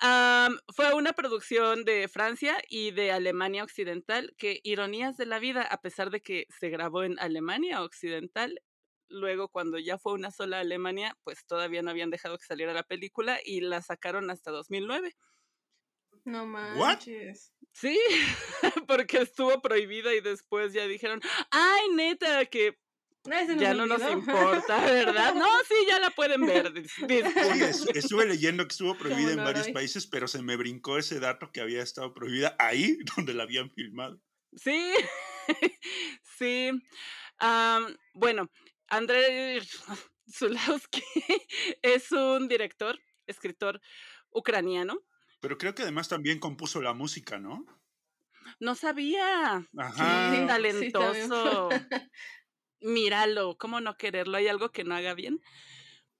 [0.00, 5.80] Fue una producción de Francia y de Alemania Occidental, que ironías de la vida, a
[5.80, 8.60] pesar de que se grabó en Alemania Occidental,
[9.08, 12.82] luego cuando ya fue una sola Alemania, pues todavía no habían dejado que saliera la
[12.82, 15.16] película y la sacaron hasta 2009.
[16.24, 17.52] No manches.
[17.72, 17.98] Sí,
[18.86, 22.78] porque estuvo prohibida y después ya dijeron, ay, neta, que
[23.24, 25.34] No ya no nos importa, ¿verdad?
[25.34, 26.72] No, sí, ya la pueden ver.
[26.88, 27.06] Sí,
[27.62, 31.20] es- estuve leyendo que estuvo prohibida en no, varios países, pero se me brincó ese
[31.20, 34.20] dato que había estado prohibida ahí donde la habían filmado.
[34.56, 34.92] Sí,
[36.38, 36.70] sí.
[38.14, 38.50] Bueno,
[38.88, 39.60] Andrei
[40.30, 41.02] Zulawski
[41.82, 43.80] es un director, escritor
[44.30, 45.00] ucraniano.
[45.40, 47.64] Pero creo que además también compuso la música, ¿no?
[48.60, 49.68] No sabía.
[49.76, 50.32] Ajá.
[50.34, 51.68] Sí, Talentoso.
[52.80, 54.36] Míralo, ¿cómo no quererlo?
[54.38, 55.40] ¿Hay algo que no haga bien?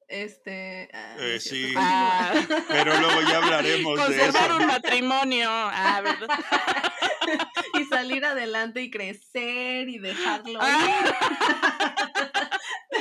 [0.08, 0.88] Este.
[0.94, 1.74] ah, Eh, sí.
[1.76, 2.32] Ah,
[2.68, 4.66] Pero luego ya hablaremos de conservar un eso.
[4.68, 5.48] matrimonio.
[5.50, 6.28] Ah, ¿verdad?
[7.78, 11.04] y salir adelante y crecer y dejarlo Ah.
[11.04, 11.14] ir.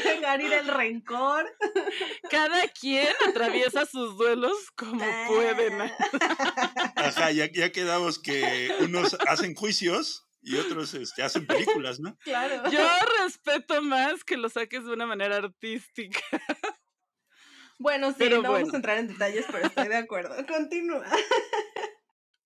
[0.04, 1.50] Dejar ir el rencor.
[2.30, 5.82] Cada quien atraviesa sus duelos como pueden.
[5.82, 6.92] Ah.
[6.96, 12.18] Ajá, ya, ya quedamos que unos hacen juicios y otros este, hacen películas, ¿no?
[12.24, 12.70] Claro.
[12.72, 12.88] Yo
[13.22, 16.20] respeto más que lo saques de una manera artística.
[17.80, 18.54] Bueno, sí, Pero no bueno.
[18.54, 20.34] vamos a entrar en detalles, pero estoy de acuerdo.
[20.48, 21.06] Continúa.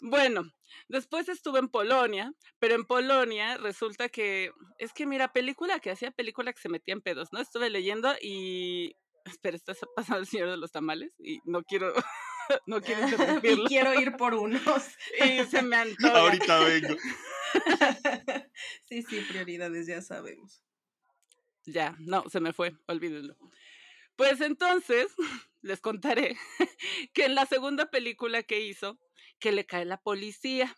[0.02, 0.44] Bueno,
[0.90, 6.12] después estuve en Polonia, pero en Polonia resulta que, es que mira, película que hacía
[6.12, 7.40] película que se metía en pedos, ¿no?
[7.40, 11.94] Estuve leyendo y, espera, está pasando el señor de los tamales y no quiero,
[12.66, 13.66] no quiero y interrumpirlo.
[13.70, 14.84] quiero ir por unos.
[15.18, 16.20] Y se me antoja.
[16.20, 16.98] Ahorita vengo.
[18.88, 20.64] sí, sí, prioridades, ya sabemos.
[21.66, 23.38] Ya, no, se me fue, olvídenlo.
[24.16, 25.08] Pues entonces,
[25.62, 26.38] les contaré
[27.14, 29.00] que en la segunda película que hizo,
[29.40, 30.76] que le cae la policía.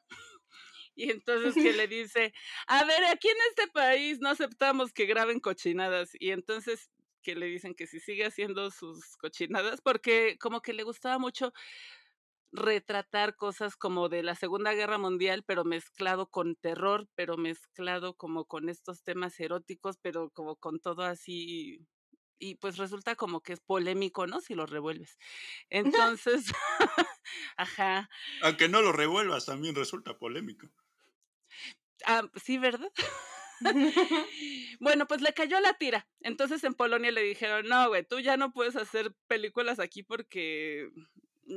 [0.95, 2.33] Y entonces que le dice,
[2.67, 6.11] a ver, aquí en este país no aceptamos que graben cochinadas.
[6.19, 6.91] Y entonces
[7.23, 11.53] que le dicen que si sigue haciendo sus cochinadas, porque como que le gustaba mucho
[12.53, 18.45] retratar cosas como de la Segunda Guerra Mundial, pero mezclado con terror, pero mezclado como
[18.45, 21.85] con estos temas eróticos, pero como con todo así.
[22.37, 24.39] Y pues resulta como que es polémico, ¿no?
[24.39, 25.17] Si lo revuelves.
[25.69, 26.45] Entonces,
[27.57, 28.09] ajá.
[28.43, 30.67] Aunque no lo revuelvas, también resulta polémico.
[32.05, 32.91] Ah, sí, ¿verdad?
[34.79, 36.07] Bueno, pues le cayó la tira.
[36.19, 40.89] Entonces en Polonia le dijeron, no, güey, tú ya no puedes hacer películas aquí porque...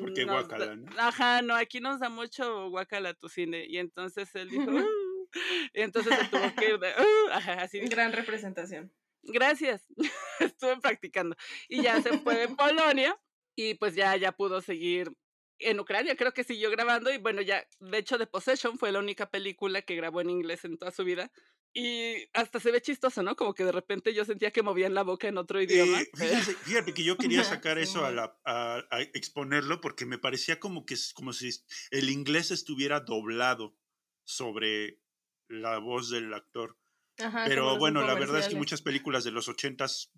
[0.01, 0.91] Porque nos guácala, ¿no?
[0.99, 3.65] Ajá, no, aquí nos da mucho guacala tu cine.
[3.67, 5.29] Y entonces él dijo, "Uh",
[5.75, 7.81] y entonces se tuvo que ir de, "Uh", ajá, así.
[7.81, 8.93] Gran representación.
[9.23, 9.87] Gracias.
[10.41, 11.37] Estuve practicando.
[11.69, 13.19] Y ya se fue de Polonia
[13.57, 15.11] y pues ya, ya pudo seguir
[15.59, 16.17] en Ucrania.
[16.17, 19.83] Creo que siguió grabando y bueno, ya, de hecho, The Possession fue la única película
[19.83, 21.31] que grabó en inglés en toda su vida.
[21.79, 23.37] Y hasta se ve chistoso, ¿no?
[23.37, 26.01] Como que de repente yo sentía que movían la boca en otro idioma.
[26.01, 30.17] Eh, fíjate, fíjate que yo quería sacar eso a, la, a, a exponerlo porque me
[30.17, 31.51] parecía como que como si
[31.91, 33.77] el inglés estuviera doblado
[34.25, 35.03] sobre
[35.49, 36.79] la voz del actor.
[37.19, 40.11] Ajá, Pero bueno, la verdad es que muchas películas de los ochentas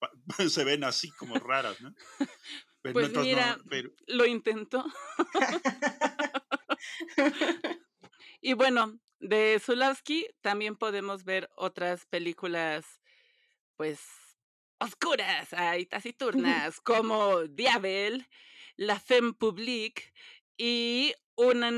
[0.48, 1.94] se ven así como raras, ¿no?
[2.80, 4.84] Pero Pues no, mira, pero- Lo intentó.
[8.40, 13.00] Y bueno, de Zulawski también podemos ver otras películas,
[13.76, 14.00] pues,
[14.78, 15.86] oscuras, ay,
[16.66, 18.28] taciturnas, como Diabel,
[18.76, 20.12] La Femme Publique
[20.58, 21.70] y una,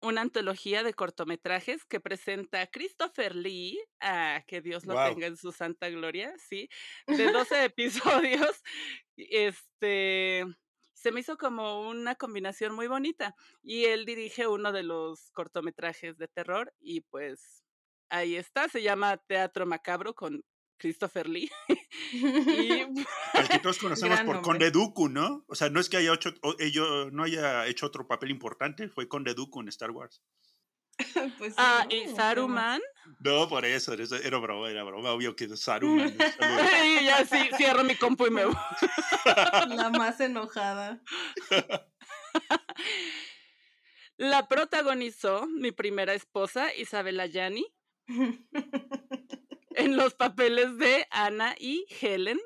[0.00, 5.52] una antología de cortometrajes que presenta Christopher Lee, ah, que Dios lo tenga en su
[5.52, 6.70] santa gloria, sí,
[7.06, 8.62] de 12 episodios.
[9.16, 10.46] Este,
[10.98, 13.34] se me hizo como una combinación muy bonita.
[13.62, 17.62] Y él dirige uno de los cortometrajes de terror y pues
[18.10, 20.42] ahí está, se llama Teatro Macabro con
[20.78, 21.50] Christopher Lee.
[22.12, 22.82] y
[23.34, 24.42] al que todos conocemos por.
[24.42, 25.44] Conde Dooku, ¿no?
[25.48, 29.08] O sea, no es que haya hecho, ello- no haya hecho otro papel importante, fue
[29.08, 30.22] Conde Dooku en Star Wars.
[31.38, 31.94] Pues sí, ah, ¿no?
[31.94, 32.08] y.
[32.14, 32.80] Saruman.
[33.20, 36.16] No, por eso, eso era broma, era broma, obvio que Saruman.
[37.00, 38.56] y ya sí, cierro mi compu y me voy.
[39.68, 41.00] La más enojada.
[44.16, 47.66] La protagonizó mi primera esposa, Isabela Yani,
[49.78, 52.40] en los papeles de Ana y Helen,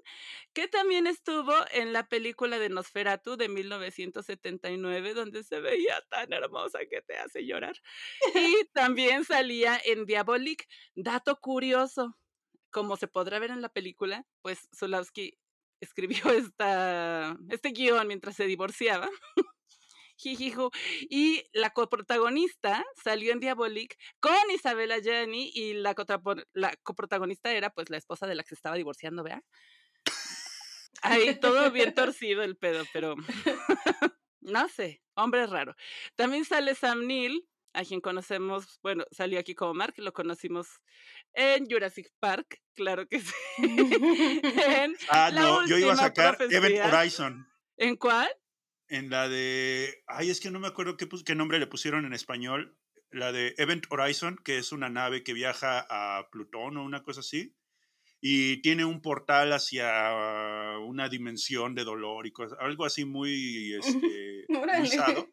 [0.52, 6.80] que también estuvo en la película de Nosferatu de 1979, donde se veía tan hermosa
[6.90, 7.74] que te hace llorar.
[8.34, 10.68] Y también salía en Diabolic.
[10.94, 12.18] Dato curioso,
[12.70, 15.38] como se podrá ver en la película, pues Zulawski
[15.80, 19.08] escribió esta, este guion mientras se divorciaba.
[20.22, 20.70] Jijiju.
[21.10, 25.94] Y la coprotagonista salió en Diabolic con Isabela Gianni y la,
[26.52, 29.42] la coprotagonista era pues la esposa de la que se estaba divorciando, ¿vea?
[31.02, 33.16] Ahí todo bien torcido el pedo, pero
[34.40, 35.74] no sé, hombre raro.
[36.14, 40.68] También sale Sam Neill, a quien conocemos, bueno, salió aquí como Mark, lo conocimos
[41.32, 43.32] en Jurassic Park, claro que sí.
[43.58, 46.38] en, Ah, no, yo iba a sacar.
[46.40, 47.48] Event Horizon.
[47.76, 48.30] ¿En cuál?
[48.92, 50.02] En la de.
[50.06, 52.76] Ay, es que no me acuerdo qué, qué nombre le pusieron en español.
[53.10, 57.20] La de Event Horizon, que es una nave que viaja a Plutón o una cosa
[57.20, 57.56] así.
[58.20, 62.58] Y tiene un portal hacia una dimensión de dolor y cosas.
[62.60, 63.72] Algo así muy.
[63.72, 64.86] Este, muy Órale.
[64.86, 65.26] sado.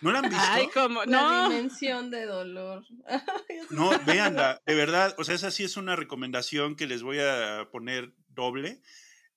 [0.00, 0.44] ¿No la han visto?
[0.48, 1.48] Ay, como, La no.
[1.50, 2.84] dimensión de dolor.
[3.70, 7.68] No, véanla, de verdad, o sea, esa sí es una recomendación que les voy a
[7.72, 8.80] poner doble.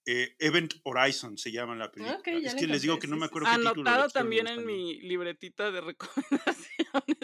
[0.10, 2.17] Eh, Event Horizon se llama la película.
[2.17, 3.84] Ok, ya es que les digo que no me acuerdo qué título.
[3.84, 4.74] le Anotado pusieron también en español.
[4.74, 7.17] mi libretita de recomendaciones.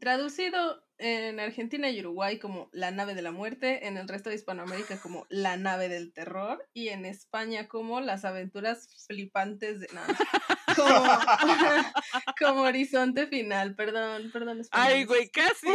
[0.00, 4.36] Traducido en Argentina y Uruguay como La nave de la muerte, en el resto de
[4.36, 9.88] Hispanoamérica como La nave del terror y en España como Las aventuras flipantes de...
[9.92, 10.00] no,
[10.76, 11.04] como,
[12.38, 14.62] como Horizonte final, perdón, perdón.
[14.70, 15.06] Ay, españoles.
[15.06, 15.66] güey, casi.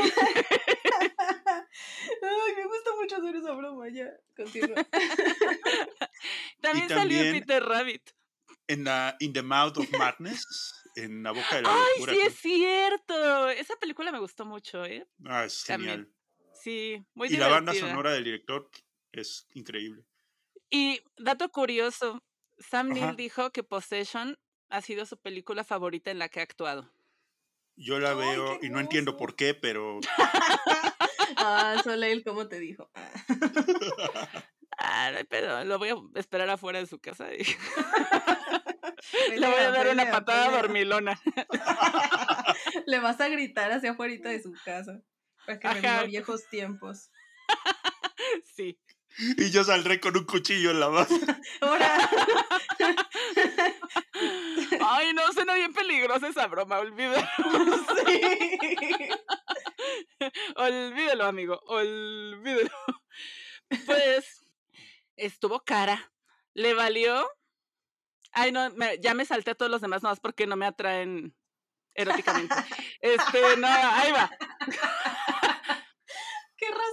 [2.21, 4.75] Ay, me gusta mucho hacer esa broma, ya, continúa.
[6.61, 8.11] También, salió Peter Rabbit.
[8.67, 10.45] En la In the Mouth of Madness,
[10.95, 12.13] en la boca de la Ay, locura.
[12.13, 13.49] sí es cierto.
[13.49, 15.07] Esa película me gustó mucho, ¿eh?
[15.25, 15.91] Ah, es También.
[15.91, 16.15] genial.
[16.63, 18.69] Sí, muy Y la banda sonora del director
[19.11, 20.03] es increíble.
[20.71, 22.23] Y dato curioso,
[22.57, 23.05] Sam Ajá.
[23.05, 24.37] Neill dijo que Possession
[24.69, 26.91] ha sido su película favorita en la que ha actuado.
[27.77, 29.99] Yo la Ay, veo y no entiendo por qué, pero
[31.37, 32.89] Ah, Soleil, ¿cómo te dijo?
[32.93, 33.11] Ah.
[34.77, 37.43] Ah, no hay pedo, lo voy a esperar afuera de su casa y
[39.39, 41.19] le voy a dar una patada dormilona.
[42.85, 45.01] Le vas a gritar hacia afuera de su casa.
[45.45, 46.03] Para que Ajá.
[46.03, 47.09] viejos tiempos.
[48.55, 48.79] Sí.
[49.37, 51.07] y yo saldré con un cuchillo en la mano.
[51.61, 52.09] Ahora,
[54.87, 57.27] Ay, no, suena bien peligrosa esa broma, olvídalo.
[58.05, 58.21] sí.
[60.55, 62.69] Olvídalo, amigo, olvídalo.
[63.85, 64.43] Pues
[65.15, 66.11] estuvo cara.
[66.53, 67.27] ¿Le valió?
[68.31, 71.35] Ay, no, me- ya me salté a todos los demás nomás porque no me atraen
[71.93, 72.55] eróticamente.
[73.01, 74.31] Este, no, ahí va.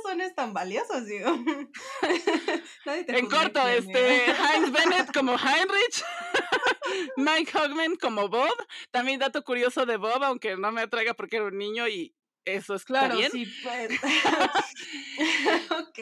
[0.03, 1.31] ¿Qué razones tan valiosas, digo?
[2.87, 4.27] Nadie te En corto, este.
[4.27, 6.05] Heinz Bennett como Heinrich,
[7.17, 8.55] Mike Hogman como Bob.
[8.91, 12.75] También dato curioso de Bob, aunque no me atraiga porque era un niño y eso
[12.75, 13.31] está Claro, bien.
[13.31, 13.47] sí.
[13.63, 13.91] Pues.
[15.71, 15.99] ok.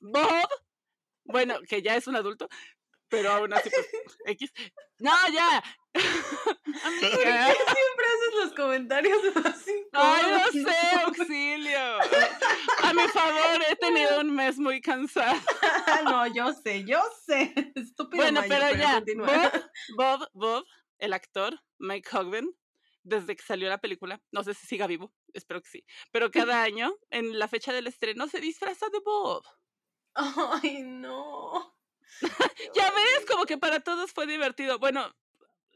[0.00, 0.48] Bob,
[1.24, 2.48] bueno, que ya es un adulto,
[3.08, 4.52] pero aún así, pues, X.
[4.98, 5.62] No, ya.
[5.94, 7.54] Amiga.
[7.54, 9.86] Siempre haces los comentarios así.
[9.92, 11.78] Ay, no sé, auxilio.
[12.82, 15.40] A mi favor, he tenido un mes muy cansado.
[16.04, 17.54] no, yo sé, yo sé.
[17.74, 19.02] Estúpido Bueno, pero ya,
[19.96, 20.64] Bob, Bob,
[20.98, 22.54] el actor, Mike Hogben,
[23.02, 26.62] desde que salió la película, no sé si siga vivo, espero que sí, pero cada
[26.62, 29.44] año, en la fecha del estreno, se disfraza de Bob.
[30.14, 31.74] Ay, no.
[32.74, 34.78] Ya ves, como que para todos fue divertido.
[34.78, 35.12] Bueno,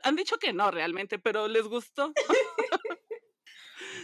[0.03, 2.13] han dicho que no realmente, pero les gustó.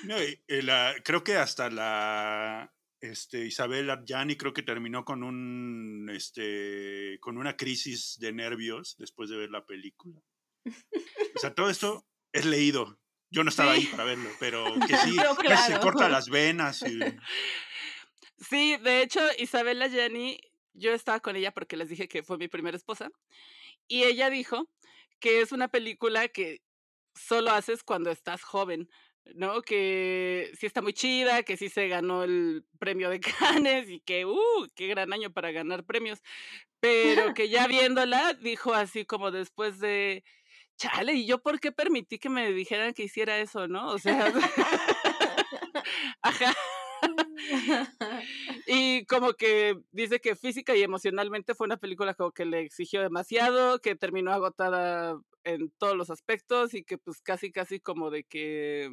[0.05, 5.23] No, y- y la- creo que hasta la este, Isabel Arjani creo que terminó con
[5.23, 10.21] un este con una crisis de nervios después de ver la película.
[10.67, 12.99] O sea, todo esto es leído.
[13.31, 15.81] Yo no estaba ahí para verlo, pero que sí, Pero casi se claro.
[15.83, 16.83] corta las venas.
[16.83, 16.99] y-
[18.39, 20.39] Sí, de hecho, Isabela Jenny,
[20.75, 23.11] yo estaba con ella porque les dije que fue mi primera esposa,
[23.89, 24.69] y ella dijo
[25.25, 26.61] que es una película que
[27.15, 28.91] solo haces cuando estás joven,
[29.35, 29.63] ¿no?
[29.63, 33.21] Que sí está muy chida, que sí se ganó el premio de
[33.65, 34.69] Cannes y que, ¡uh!
[34.75, 36.23] ¡Qué gran año para ganar premios!
[36.79, 40.25] Pero que ya viéndola, dijo así como después de,
[40.77, 43.93] chale, ¿y yo por qué permití que me dijeran que hiciera eso, no?
[43.93, 44.31] O sea,
[46.21, 46.55] ajá.
[48.67, 53.03] Y como que dice que física y emocionalmente fue una película como que le exigió
[53.03, 58.25] demasiado, que terminó agotada en todos los aspectos y que pues casi casi como de
[58.25, 58.91] que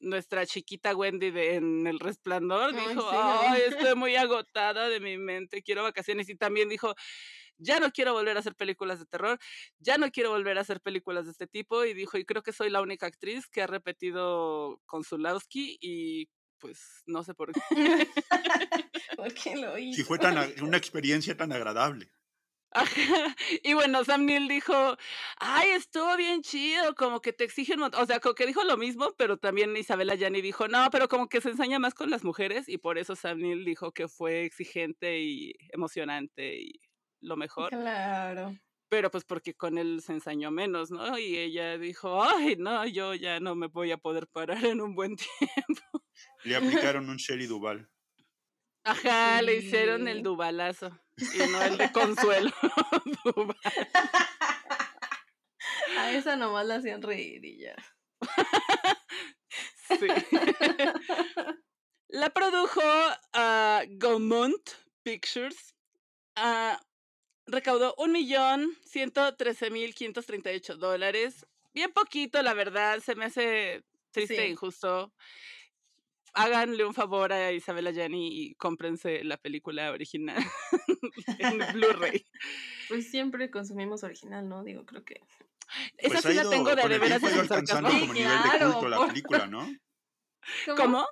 [0.00, 5.00] nuestra chiquita Wendy de en El Resplandor Ay, dijo, sí, ay, estoy muy agotada de
[5.00, 6.94] mi mente, quiero vacaciones y también dijo,
[7.58, 9.38] ya no quiero volver a hacer películas de terror,
[9.78, 12.52] ya no quiero volver a hacer películas de este tipo y dijo, y creo que
[12.52, 16.28] soy la única actriz que ha repetido con Zulawski y
[16.60, 17.60] pues no sé por qué.
[19.16, 19.96] ¿Por qué lo hizo?
[19.96, 22.12] Si fue tan una experiencia tan agradable.
[22.72, 23.36] Ajá.
[23.64, 24.96] Y bueno, Sam Neill dijo,
[25.38, 28.02] ay, estuvo bien chido, como que te exige un montón.
[28.02, 31.28] O sea, como que dijo lo mismo, pero también Isabela Yani dijo, no, pero como
[31.28, 34.44] que se ensaña más con las mujeres y por eso Sam Neill dijo que fue
[34.44, 36.80] exigente y emocionante y
[37.20, 37.70] lo mejor.
[37.70, 38.56] Claro.
[38.90, 41.16] Pero pues porque con él se ensañó menos, ¿no?
[41.16, 44.96] Y ella dijo, ay, no, yo ya no me voy a poder parar en un
[44.96, 46.04] buen tiempo.
[46.42, 47.88] Le aplicaron un Shelley Duval.
[48.84, 52.50] Ajá, le hicieron el dubalazo y no el de consuelo.
[53.24, 53.56] Duval.
[55.96, 57.76] A esa nomás la hacían reír y ya.
[59.88, 60.08] Sí.
[62.08, 62.80] La produjo
[63.34, 64.70] a Gaumont
[65.04, 65.76] Pictures.
[66.36, 66.80] ah,
[67.50, 71.46] recaudó 1.113.538 dólares.
[71.72, 72.98] Bien poquito, la verdad.
[73.00, 75.14] Se me hace triste e injusto.
[76.32, 80.36] Háganle un favor a Isabela Gianni y cómprense la película original
[81.38, 82.24] en Blu-ray.
[82.88, 84.62] Pues siempre consumimos original, ¿no?
[84.62, 85.20] Digo, creo que.
[85.98, 87.26] Esa Pues sí la tengo de de veras Sí,
[87.68, 89.70] como nivel de claro, culto la película, ¿no?
[90.76, 91.06] ¿Cómo?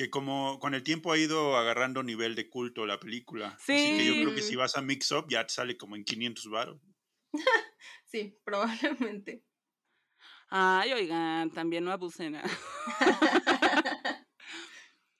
[0.00, 3.48] Que como con el tiempo ha ido agarrando nivel de culto la película.
[3.48, 4.48] Así que yo creo que Sí.
[4.48, 6.80] si vas a Mix Up ya te sale como en 500 baros.
[8.06, 9.44] Sí, probablemente.
[10.48, 12.36] Ay, oigan, también no abusen.
[12.36, 12.42] ah.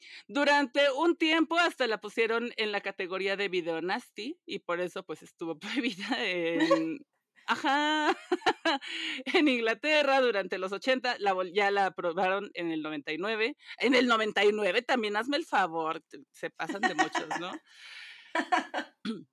[0.29, 5.05] Durante un tiempo hasta la pusieron en la categoría de video nasty y por eso
[5.05, 7.05] pues estuvo prohibida en...
[7.51, 8.17] Ajá,
[9.25, 13.57] en Inglaterra durante los 80, la, ya la aprobaron en el 99.
[13.79, 17.51] En el 99 también hazme el favor, se pasan de muchos, ¿no?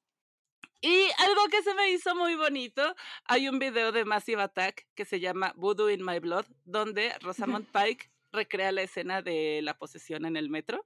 [0.82, 2.96] Y algo que se me hizo muy bonito,
[3.26, 7.68] hay un video de Massive Attack que se llama Voodoo in My Blood, donde Rosamund
[7.72, 10.86] Pike recrea la escena de la posesión en el metro.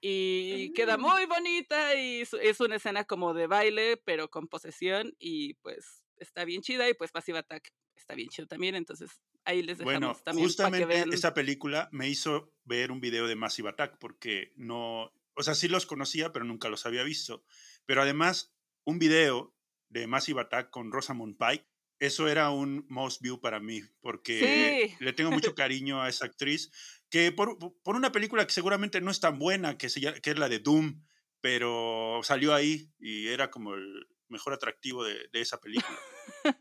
[0.00, 1.00] Y queda Mm.
[1.00, 6.44] muy bonita y es una escena como de baile, pero con posesión y pues está
[6.44, 9.10] bien chida y pues Massive Attack está bien chido también, entonces
[9.44, 11.12] ahí les dejamos Bueno, también para que justamente vean.
[11.12, 15.68] esa película me hizo ver un video de Massive Attack porque no, o sea, sí
[15.68, 17.44] los conocía, pero nunca los había visto.
[17.86, 18.54] Pero además,
[18.84, 19.54] un video
[19.88, 21.66] de Massive Attack con Rosamund Pike,
[22.00, 25.04] eso era un most view para mí, porque Sí.
[25.04, 26.70] le tengo mucho cariño a esa actriz,
[27.10, 30.38] que por, por una película que seguramente no es tan buena, que, se, que es
[30.38, 31.02] la de Doom,
[31.40, 35.98] pero salió ahí y era como el mejor atractivo de, de esa película.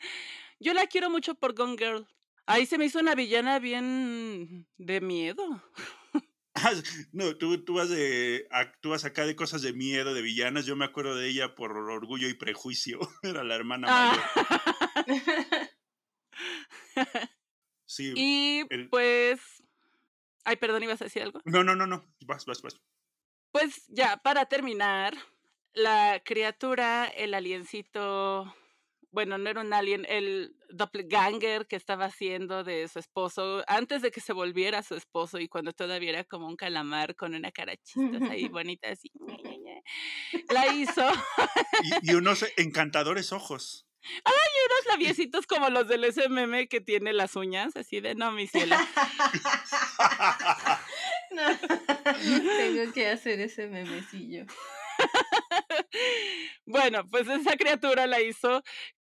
[0.59, 2.07] Yo la quiero mucho por Gone Girl.
[2.45, 5.43] Ahí se me hizo una villana bien de miedo.
[6.59, 6.71] Ah,
[7.11, 8.47] no, tú, tú, vas de,
[8.81, 10.65] tú vas acá de cosas de miedo, de villanas.
[10.65, 12.99] Yo me acuerdo de ella por orgullo y prejuicio.
[13.21, 14.23] Era la hermana mayor.
[16.95, 17.29] Ah.
[17.85, 18.11] Sí.
[18.15, 19.39] y el- pues...
[20.43, 21.41] Ay, perdón, ¿ibas a decir algo?
[21.45, 22.11] No, no, no, no.
[22.25, 22.81] Vas, vas, vas.
[23.51, 25.15] Pues ya, para terminar,
[25.77, 28.53] la criatura, el aliencito,
[29.11, 34.11] bueno, no era un alien, el doppelganger que estaba haciendo de su esposo, antes de
[34.11, 37.75] que se volviera su esposo y cuando todavía era como un calamar con una cara
[37.77, 39.11] chistosa y bonita así,
[40.49, 41.03] la hizo
[42.01, 43.87] Y, y unos encantadores ojos.
[44.15, 48.75] unos labiecitos como los del SMM que tiene las uñas, así de no, mi cielo.
[51.29, 51.43] No,
[52.57, 54.45] Tengo que hacer ese memecillo.
[56.65, 58.61] bueno, pues esa criatura la hizo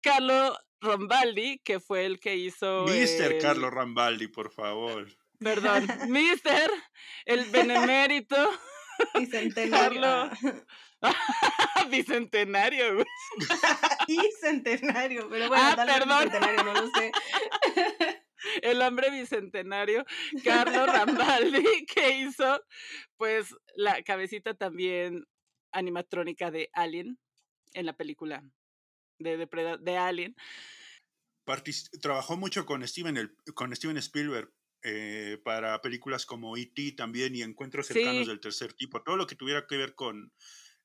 [0.03, 2.85] Carlo Rombaldi, que fue el que hizo...
[2.87, 5.07] Mister el- Carlos Rambaldi, por favor.
[5.41, 6.71] Perdón, Mister,
[7.25, 8.37] el benemérito
[9.15, 10.01] Bicentenario.
[10.01, 10.31] Carlo.
[11.91, 13.07] bicentenario, güey.
[14.09, 16.25] Y centenario, pero bueno, Ah, tal vez perdón.
[16.25, 17.13] bicentenario, no lo sé.
[18.63, 20.05] el hombre bicentenario,
[20.45, 22.61] Carlos Rambaldi, que hizo
[23.17, 25.25] pues la cabecita también
[25.73, 27.19] animatrónica de Alien
[27.75, 28.43] en la película
[29.19, 30.37] de, Depreda- de Alien.
[31.47, 34.53] Partic- trabajó mucho con Steven, el- con Steven Spielberg
[34.83, 36.93] eh, para películas como E.T.
[36.93, 38.29] también y Encuentros cercanos Sí.
[38.29, 39.03] del tercer tipo.
[39.03, 40.33] Todo lo que tuviera que ver con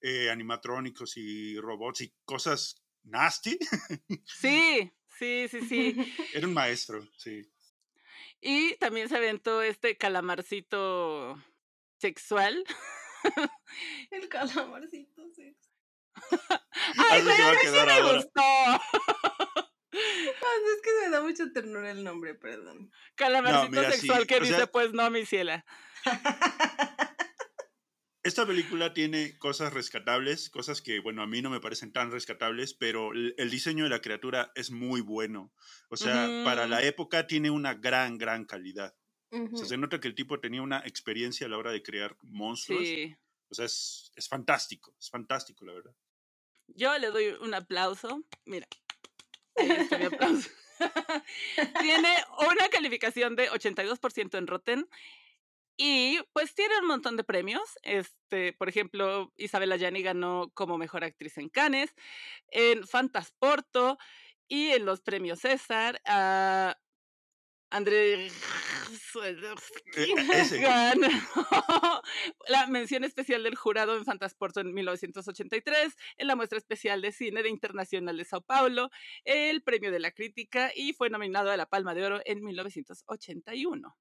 [0.01, 3.57] eh, animatrónicos y robots y cosas nasty.
[4.25, 6.13] Sí, sí, sí, sí.
[6.33, 7.41] Era un maestro, sí.
[8.41, 11.41] Y también se aventó este calamarcito
[11.99, 12.63] sexual.
[14.11, 15.55] El calamarcito, sí.
[17.11, 18.15] ¡Ay, Así a mí sí me ahora.
[18.15, 18.41] gustó!
[19.95, 22.91] Ah, es que me da mucha ternura el nombre, perdón.
[23.15, 25.63] Calamarcito mira, sí, sexual que o dice, sea- pues no, mi ciela.
[28.23, 32.73] Esta película tiene cosas rescatables, cosas que, bueno, a mí no me parecen tan rescatables,
[32.73, 35.53] pero el, el diseño de la criatura es muy bueno.
[35.89, 38.95] O sea, para la época tiene una gran, gran calidad.
[39.33, 39.65] O sea, Ujú.
[39.65, 42.83] se nota que el tipo tenía una experiencia a la hora de crear monstruos.
[42.83, 43.15] Sí.
[43.49, 45.95] O sea, es, es fantástico, es fantástico, la verdad.
[46.67, 48.23] Yo le doy un aplauso.
[48.45, 48.67] Mira.
[49.57, 50.49] Mi aplauso.
[51.81, 54.89] tiene una calificación de 82% en Rotten.
[55.75, 57.63] Y pues tiene un montón de premios.
[57.81, 61.93] Este, por ejemplo, Isabella Gianni ganó como mejor actriz en Cannes,
[62.49, 63.97] en Fantasporto
[64.47, 65.99] y en los premios César.
[66.05, 66.77] a
[67.73, 68.29] André
[70.31, 70.59] ese.
[70.59, 71.07] ganó
[72.47, 77.41] la mención especial del jurado en Fantasporto en 1983, en la muestra especial de cine
[77.41, 78.91] de Internacional de Sao Paulo,
[79.25, 83.97] el premio de la crítica y fue nominado a la Palma de Oro en 1981.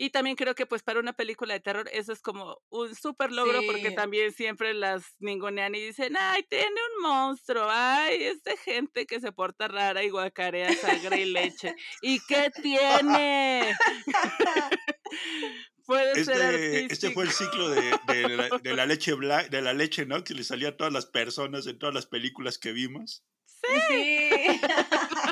[0.00, 3.32] Y también creo que pues para una película de terror eso es como un súper
[3.32, 3.94] logro porque Sí.
[3.96, 9.18] también siempre las ningunean y dicen, ay, tiene un monstruo, ay, es de gente que
[9.20, 11.74] se porta rara y guacarea sangre y leche.
[12.00, 13.76] ¿Y qué tiene?
[15.84, 19.16] Puede ser Este, este fue el ciclo de, de la, de la leche
[19.50, 20.22] de la leche, ¿no?
[20.22, 23.24] Que le salía a todas las personas en todas las películas que vimos.
[23.46, 24.30] Sí.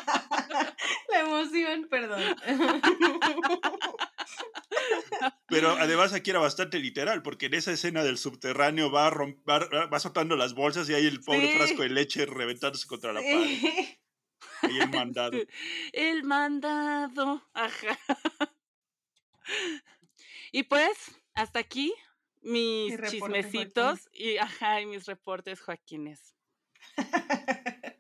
[1.17, 2.21] La emoción, perdón.
[5.49, 9.39] Pero además aquí era bastante literal, porque en esa escena del subterráneo va, a rom-
[9.49, 11.59] va, va soltando las bolsas y hay el pobre Sí.
[11.59, 13.47] frasco de leche reventándose contra la pared.
[13.47, 13.99] Sí.
[14.63, 15.39] Ahí el mandado.
[15.93, 17.43] El mandado.
[17.55, 17.99] Ajá.
[20.53, 20.97] Y pues,
[21.35, 21.95] hasta aquí
[22.43, 26.35] mis reporte, chismecitos y ajá, y mis reportes Joaquines.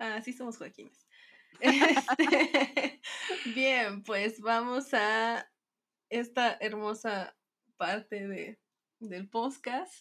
[0.00, 1.07] Ah, sí somos Joaquines.
[1.60, 3.00] Este,
[3.46, 5.50] bien, pues vamos a
[6.08, 7.36] esta hermosa
[7.76, 8.58] parte de,
[9.00, 9.92] del podcast.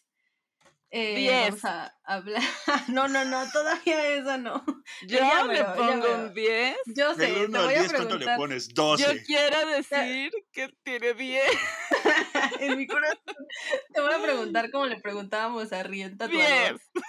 [0.89, 1.47] Eh.
[1.47, 2.41] Vamos a hablar.
[2.87, 4.63] No, no, no, todavía esa no.
[5.07, 6.77] Yo Ya le pongo un 10.
[6.95, 8.37] Yo sé, Del te 1 al voy a 10, ¿cuánto le preguntar.
[8.37, 8.67] pones?
[8.69, 9.23] Yo 12.
[9.25, 11.43] quiero decir que tiene 10.
[12.61, 13.35] en mi corazón.
[13.93, 16.79] Te voy a preguntar como le preguntábamos a Rienta Tatuador.
[16.93, 17.05] 10.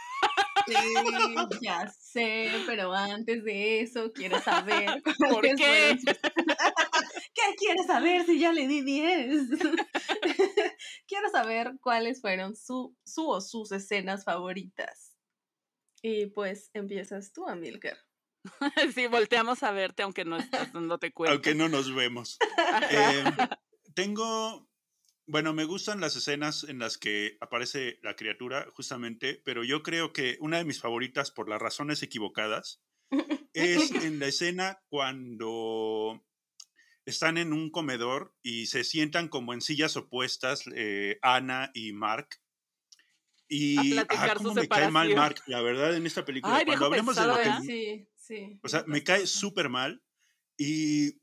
[0.69, 5.57] Sí, ya sé, pero antes de eso quiero saber ¿Por qué?
[5.57, 5.99] fueron
[7.35, 9.49] ¿Qué quieres saber si ya le di 10?
[11.07, 15.17] quiero saber cuáles fueron su, su o sus escenas favoritas.
[16.03, 17.97] Y pues empiezas tú, Amilcar.
[18.95, 21.35] Sí, volteamos a verte aunque no estás dándote cuenta.
[21.35, 22.39] Aunque no nos vemos.
[22.91, 23.25] Eh,
[23.95, 24.68] tengo,
[25.29, 30.13] bueno, me gustan las escenas en las que aparece la criatura, justamente, pero yo creo
[30.13, 32.83] que una de mis favoritas, por las razones equivocadas,
[33.53, 36.25] es en la escena cuando
[37.05, 42.41] están en un comedor y se sientan como en sillas opuestas eh, Ana y Mark.
[43.49, 45.15] Y platicar ah, cómo me cae mal.
[45.15, 46.57] Mark, la verdad, en esta película.
[46.57, 47.53] Ay, cuando hablemos de lo que.
[47.63, 48.61] Sí, sí.
[48.63, 50.03] o sea, me cae súper mal
[50.59, 51.19] y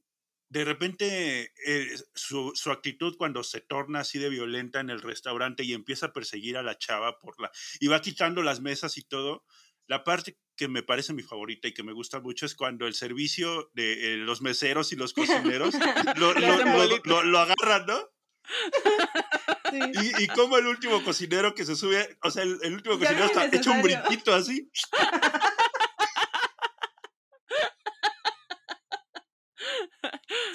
[0.50, 5.64] de repente eh, su, su actitud cuando se torna así de violenta en el restaurante
[5.64, 7.52] y empieza a perseguir a la chava por la...
[7.80, 9.44] y va quitando las mesas y todo.
[9.88, 12.96] La parte que me parece mi favorita y que me gusta mucho es cuando el
[12.96, 15.76] servicio de eh, los meseros y los cocineros
[16.16, 18.00] lo, lo- lo- agarran, ¿no?
[19.72, 19.80] sí.
[20.20, 23.26] Y, y como el último cocinero que se sube, o sea, el, el último cocinero
[23.26, 24.70] está hecho un brinquito así.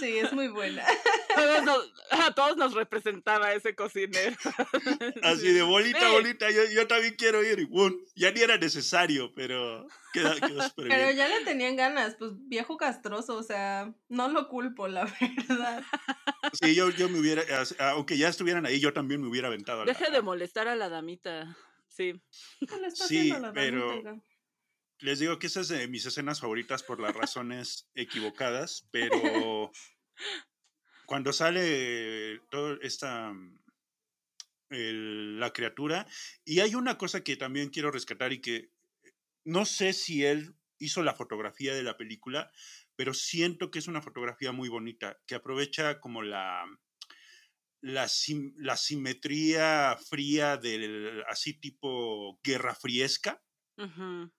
[0.01, 0.84] Sí, es muy buena.
[1.36, 4.36] Todos nos- a todos nos representaba ese cocinero.
[5.22, 6.07] Así de bolita, Sí.
[6.12, 7.68] bolita, yo, yo también quiero ir.
[8.16, 11.16] Ya ni era necesario, pero queda, quedó súper Pero bien.
[11.16, 15.84] ya le tenían ganas, pues viejo castroso, o sea, no lo culpo, la verdad.
[16.61, 17.42] Sí, yo, yo me hubiera,
[17.92, 19.82] aunque ya estuvieran ahí, yo también me hubiera aventado.
[19.82, 21.57] a la- Deje de molestar a la damita.
[21.88, 22.20] Sí.
[22.61, 24.22] ¿Qué le está Sí, haciendo la pero- damita, oiga?
[25.03, 29.70] Les digo que esas es de mis escenas favoritas por las razones equivocadas, pero
[31.07, 33.32] cuando sale toda esta
[34.70, 36.07] el- la criatura,
[36.44, 38.70] y hay una cosa que también quiero rescatar y que
[39.44, 42.53] no sé si él hizo la fotografía de la película,
[42.96, 46.64] pero siento que es una fotografía muy bonita, que aprovecha como la,
[47.82, 53.42] la, sim- la simetría fría del así tipo guerra friesca.
[53.78, 54.30] Ujú.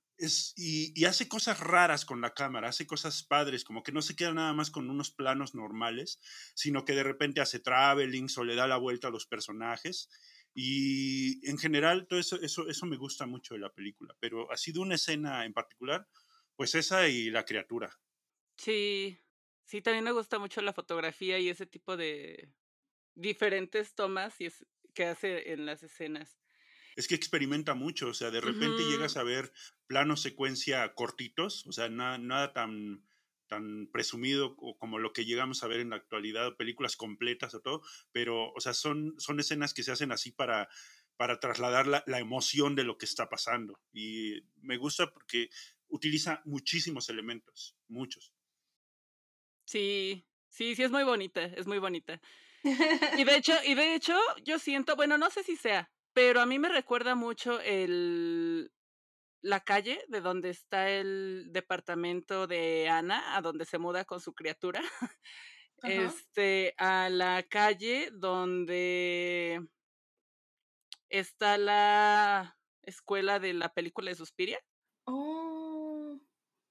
[0.56, 4.34] Y, hace cosas raras con la cámara, hace cosas padres, como que no se queda
[4.34, 6.20] nada más con unos planos normales,
[6.54, 10.10] sino que de repente hace travelings o le da la vuelta a los personajes.
[10.54, 14.16] Y en general, todo eso, eso, eso me gusta mucho de la película.
[14.20, 16.08] Pero así de una escena en particular,
[16.56, 18.00] pues esa y la criatura.
[18.58, 19.18] Sí.
[19.66, 22.52] Sí, también me gusta mucho la fotografía y ese tipo de
[23.16, 24.50] diferentes tomas y
[24.94, 26.41] que hace en las escenas.
[26.96, 29.52] Es que experimenta mucho, o sea, de repente llegas a ver
[29.88, 33.06] planos secuencia cortitos, o sea, na- nada tan,
[33.48, 37.62] tan presumido co- como lo que llegamos a ver en la actualidad, películas completas o
[37.62, 37.82] todo,
[38.12, 40.70] pero, o sea, son, son escenas que se hacen así para,
[41.18, 43.80] para trasladar la, la emoción de lo que está pasando.
[43.94, 45.50] Y me gusta porque
[45.88, 48.34] utiliza muchísimos elementos, muchos.
[49.66, 52.20] Sí, sí, sí es muy bonita, es muy bonita.
[53.16, 56.46] Y de hecho, y de hecho, yo siento, bueno, no sé si sea, pero a
[56.46, 58.72] mí me recuerda mucho el
[59.42, 64.34] la calle de donde está el departamento de Ana, a donde se muda con su
[64.34, 64.82] criatura.
[65.84, 69.68] Este, a la calle donde
[71.10, 74.60] está la escuela de la película de Suspiria.
[75.06, 76.20] Oh,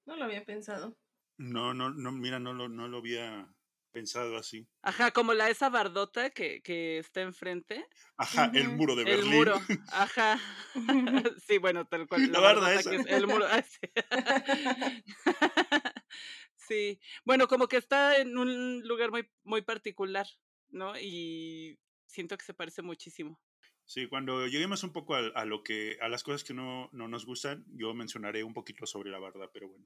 [0.05, 0.97] no lo había pensado.
[1.37, 3.53] No, no, no, mira, no lo, no lo había
[3.91, 4.67] pensado así.
[4.81, 7.85] Ajá, como la esa bardota que, que está enfrente.
[8.17, 9.33] Ajá, el muro de El Berlín.
[9.33, 9.55] muro,
[9.91, 10.39] ajá.
[11.47, 12.31] Sí, bueno, tal cual.
[12.31, 12.89] La barda esa.
[12.89, 13.45] que es el muro.
[13.49, 13.79] ah, sí.
[16.55, 20.25] Sí, bueno, como que está en un lugar muy, muy particular,
[20.69, 20.97] ¿no?
[20.97, 23.41] Y siento que se parece muchísimo.
[23.83, 27.09] Sí, cuando lleguemos un poco a, a lo que, a las cosas que no, no,
[27.09, 29.85] nos gustan, yo mencionaré un poquito sobre la verdad, pero bueno.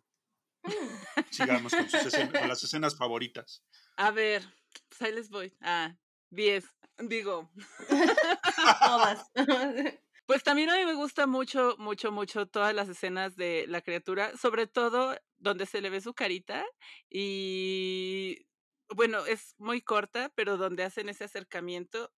[1.32, 3.64] Sigamos con, sus escenas, con las escenas favoritas.
[3.98, 4.44] A ver,
[4.90, 5.54] pues ahí les voy.
[5.62, 5.96] Ah,
[6.30, 6.66] 10.
[7.00, 7.50] Digo,
[8.86, 9.32] Todas.
[10.28, 14.36] Pues también a mí me gusta mucho, mucho, mucho todas las escenas de la criatura,
[14.36, 16.66] sobre todo donde se le ve su carita
[17.12, 18.48] y
[18.90, 22.12] bueno, es muy corta, pero donde hacen ese acercamiento,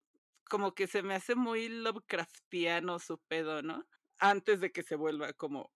[0.50, 3.86] como que se me hace muy Lovecraftiano su pedo, ¿no?
[4.20, 5.74] Antes de que se vuelva como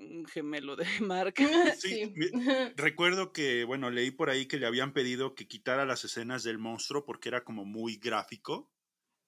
[0.00, 1.34] un gemelo de Mark.
[1.80, 2.12] Sí,
[2.76, 6.58] Recuerdo que, bueno, leí por ahí que le habían pedido que quitara las escenas del
[6.58, 8.70] monstruo porque era como muy gráfico.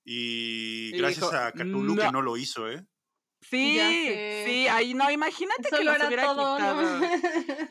[0.05, 2.23] Y Y gracias dijo, a Cthulhu que "No".
[2.23, 2.85] lo hizo, ¿eh?
[3.41, 3.79] Sí,
[4.45, 7.01] sí, ahí no, imagínate que Solo era hubiera todo, quitado.
[7.01, 7.69] ¿no?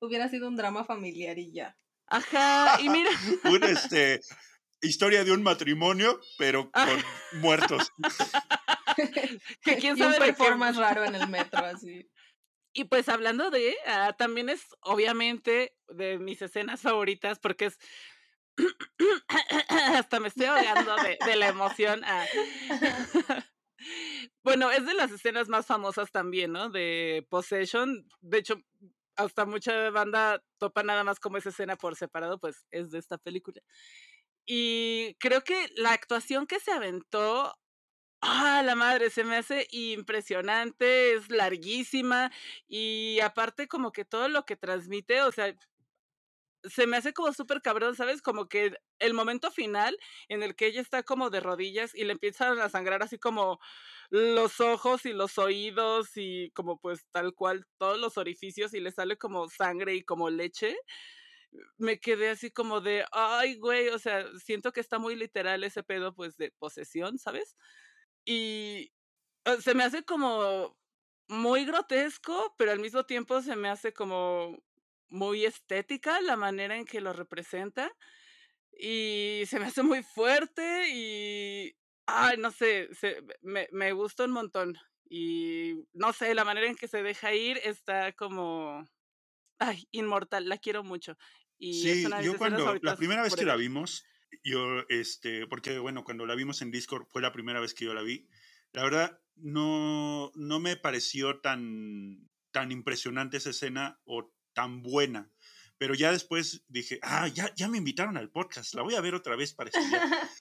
[0.00, 1.76] Hubiera sido un drama familiar y ya.
[2.06, 3.10] Ajá, y mira,
[3.44, 4.20] Una este,
[4.80, 6.86] historia de un matrimonio, pero Ah.
[6.86, 7.90] con muertos.
[9.62, 12.08] que quién y un sabe de qué- performance raro en el metro, así.
[12.72, 17.78] Y pues hablando de, ah, también es obviamente de mis escenas favoritas porque es...
[19.68, 22.02] Hasta me estoy ahogando de, de la emoción.
[22.04, 22.24] ah.
[24.42, 26.70] bueno, es de las escenas más famosas también, ¿no?
[26.70, 28.06] De Possession.
[28.20, 28.62] De hecho,
[29.16, 33.18] hasta mucha banda topa nada más como esa escena por separado, pues es de esta
[33.18, 33.60] película.
[34.44, 37.54] Y creo que la actuación que se aventó,
[38.22, 42.30] ah, la madre, se me hace impresionante, es larguísima
[42.68, 45.54] y aparte como que todo lo que transmite, o sea,
[46.64, 48.22] se me hace como súper cabrón, ¿sabes?
[48.22, 49.96] Como que el momento final
[50.28, 53.58] en el que ella está como de rodillas y le empiezan a sangrar así como
[54.10, 58.92] los ojos y los oídos y como pues tal cual todos los orificios y le
[58.92, 60.76] sale como sangre y como leche.
[61.78, 65.82] Me quedé así como de, ay, güey, o sea, siento que está muy literal ese
[65.82, 67.56] pedo pues de posesión, ¿sabes?
[68.24, 68.92] Y
[69.60, 70.78] se me hace como
[71.28, 74.62] muy grotesco, pero al mismo tiempo se me hace como
[75.08, 77.90] muy estética la manera en que lo representa
[78.72, 84.32] y se me hace muy fuerte y, ay, no sé, se, me, me gusta un
[84.32, 84.76] montón
[85.08, 88.82] y no sé, la manera en que se deja ir está como,
[89.58, 91.16] ay, inmortal, la quiero mucho.
[91.58, 94.04] Y Sí, yo cuando, la primera vez que la vimos,
[94.42, 97.94] yo, este, porque bueno, cuando la vimos en Discord fue la primera vez que yo
[97.94, 98.28] la vi,
[98.72, 105.30] la verdad no, no me pareció tan, tan impresionante esa escena o tan buena,
[105.78, 109.14] pero ya después dije, ah, ya, ya me invitaron al podcast, la voy a ver
[109.14, 110.02] otra vez para estudiar.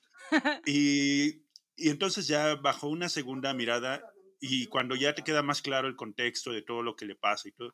[0.65, 1.43] Y,
[1.75, 4.10] y entonces ya bajo una segunda mirada
[4.41, 7.47] y cuando ya te queda más claro el contexto de todo lo que le pasa
[7.47, 7.73] y todo,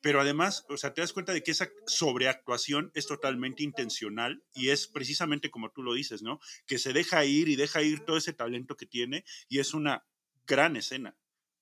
[0.00, 4.70] pero además, o sea, te das cuenta de que esa sobreactuación es totalmente intencional y
[4.70, 6.40] es precisamente como tú lo dices, ¿no?
[6.66, 10.06] Que se deja ir y deja ir todo ese talento que tiene y es una
[10.46, 11.18] gran escena.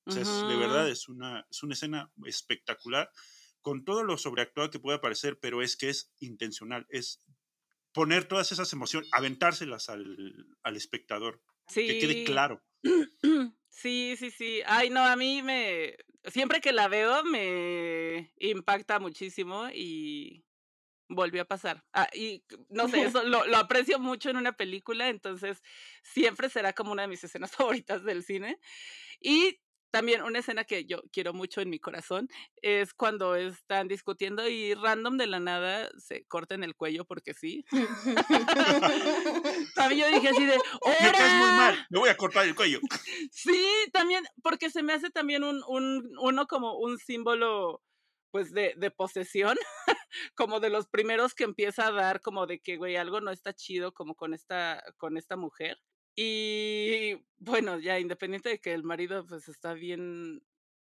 [0.06, 3.10] O sea, es- de verdad es una, es una escena espectacular
[3.60, 7.20] con todo lo sobreactuado que pueda parecer, pero es que es intencional, es
[7.92, 11.42] poner todas esas emociones, aventárselas al, al espectador,
[11.84, 12.64] que quede claro.
[13.68, 14.60] Sí, sí, sí.
[14.66, 20.44] Ay, no, a mí me, siempre que la veo me impacta muchísimo y
[21.08, 21.84] volvió a pasar.
[21.92, 25.62] Ah, y no sé, eso lo, lo aprecio mucho en una película, entonces
[26.02, 28.58] siempre será como una de mis escenas favoritas del cine.
[29.20, 29.60] Y
[29.92, 32.28] también una escena que yo quiero mucho en mi corazón
[32.62, 37.64] es cuando están discutiendo y random de la nada se corten el cuello porque sí.
[39.76, 41.56] También yo dije así de, Me caes muy ¡Hora!
[41.56, 42.80] mal, me voy a cortar el cuello.
[43.30, 47.82] Sí, también, porque se me hace también un, un uno como un símbolo,
[48.30, 49.58] pues, de, de posesión,
[50.34, 53.52] como de los primeros que empieza a dar como de que, güey, algo no está
[53.52, 55.78] chido como con esta, con esta mujer.
[56.16, 60.42] Y bueno, ya independiente de que el marido pues está bien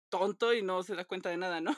[0.09, 1.75] tonto y no se da cuenta de nada, ¿no?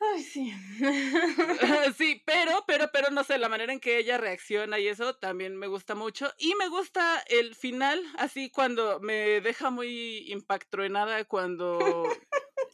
[0.00, 0.52] Ay, sí.
[1.96, 5.56] Sí, pero, pero, pero no sé, la manera en que ella reacciona y eso también
[5.56, 6.32] me gusta mucho.
[6.38, 12.18] Y me gusta el final, así cuando me deja muy impactruenada cuando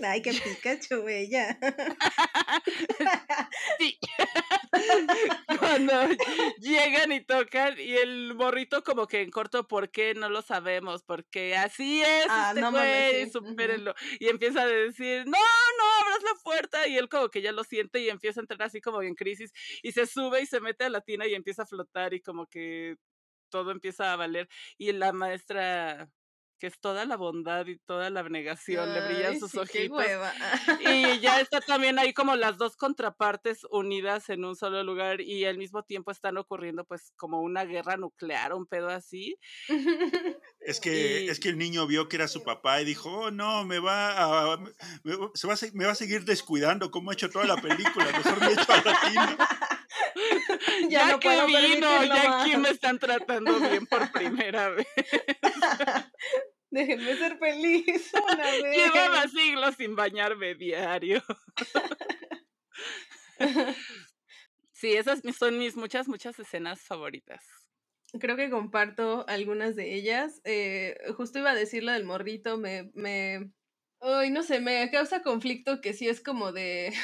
[0.04, 1.58] Ay, qué Pikachu, ella.
[3.78, 3.98] Sí.
[5.58, 6.08] Cuando
[6.58, 10.14] llegan y tocan y el morrito como que en corto, ¿por qué?
[10.14, 13.94] No lo sabemos, porque así es Ah, este no güey, sí, supérenlo.
[14.18, 16.86] Y empieza a decir, no, no, abras la puerta.
[16.88, 19.52] Y él como que ya lo siente y empieza a entrar así como en crisis
[19.82, 22.46] y se sube y se mete a la tina y empieza a flotar y como
[22.46, 22.96] que
[23.50, 24.48] todo empieza a valer.
[24.78, 26.10] Y la maestra
[26.60, 29.78] que es toda la bondad y toda la abnegación, le brillan Ay, sus sí, qué
[29.80, 29.98] ojitos.
[29.98, 30.32] hueva.
[30.80, 35.46] Y ya está también ahí como las dos contrapartes unidas en un solo lugar y
[35.46, 39.36] al mismo tiempo están ocurriendo pues como una guerra nuclear, un pedo así.
[40.62, 43.30] Es que, Y- es que el niño vio que era su papá y dijo, oh
[43.30, 47.10] no, me va a, me, se va a, se- me va a seguir descuidando como
[47.10, 49.36] ha hecho toda la película, mejor me echo al latino.
[50.88, 52.60] Ya, no que puedo vino, ya aquí más.
[52.60, 54.86] me están tratando bien por primera vez.
[56.70, 58.76] Déjenme ser feliz una vez.
[58.76, 61.22] Llevaba siglos sin bañarme diario.
[64.72, 67.44] Sí, esas son mis muchas, muchas escenas favoritas.
[68.18, 70.40] Creo que comparto algunas de ellas.
[70.44, 73.52] Eh, justo iba a decir lo del morrito, me, me,
[74.00, 76.94] ay, no sé, me causa conflicto que sí es como de,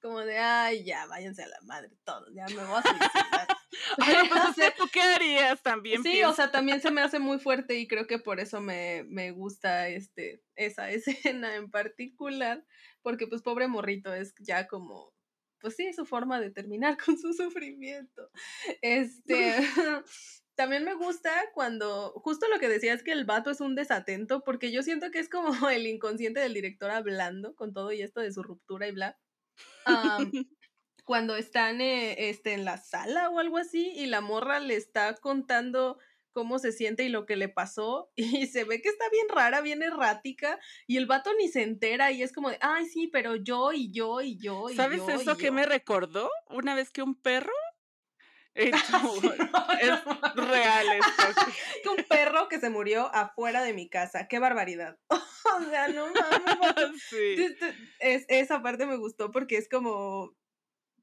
[0.00, 3.48] como de, ay, ya, váyanse a la madre todos, ya me voy a suicidar.
[3.96, 6.02] Pero pues, o sea, ¿tú qué harías también?
[6.02, 9.04] Sí, o sea, también se me hace muy fuerte y creo que por eso me,
[9.08, 12.64] me gusta este, esa escena en particular,
[13.02, 15.12] porque pues pobre morrito es ya como,
[15.60, 18.30] pues sí, su forma de terminar con su sufrimiento.
[18.82, 19.56] Este,
[20.54, 24.72] también me gusta cuando, justo lo que decías que el vato es un desatento, porque
[24.72, 28.32] yo siento que es como el inconsciente del director hablando con todo y esto de
[28.32, 29.18] su ruptura y bla.
[31.04, 35.14] Cuando están eh, este, en la sala o algo así y la morra le está
[35.16, 35.98] contando
[36.32, 39.60] cómo se siente y lo que le pasó y se ve que está bien rara,
[39.62, 43.36] bien errática y el vato ni se entera y es como de, ay sí, pero
[43.36, 45.50] yo y yo y yo y ¿Sabes yo eso y que yo".
[45.50, 46.30] me recordó?
[46.48, 47.52] Una vez que un perro
[48.54, 48.78] hecho,
[49.20, 51.42] Sí, no, es no real esto.
[51.82, 54.98] Que un perro que se murió afuera de mi casa, qué barbaridad.
[55.08, 57.02] o sea, no mames.
[57.08, 57.36] Sí.
[57.98, 60.36] Es, esa parte me gustó porque es como,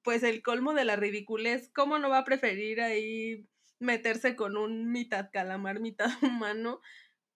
[0.03, 1.69] pues el colmo de la ridiculez.
[1.73, 3.47] ¿Cómo no va a preferir ahí
[3.79, 6.81] meterse con un mitad calamar, mitad humano?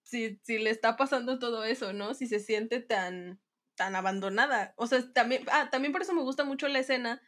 [0.04, 2.14] Si, si le está pasando todo eso, ¿no?
[2.14, 3.40] Si se siente tan,
[3.76, 4.74] tan abandonada.
[4.78, 7.22] O sea, también, ah, también por eso me gusta mucho la escena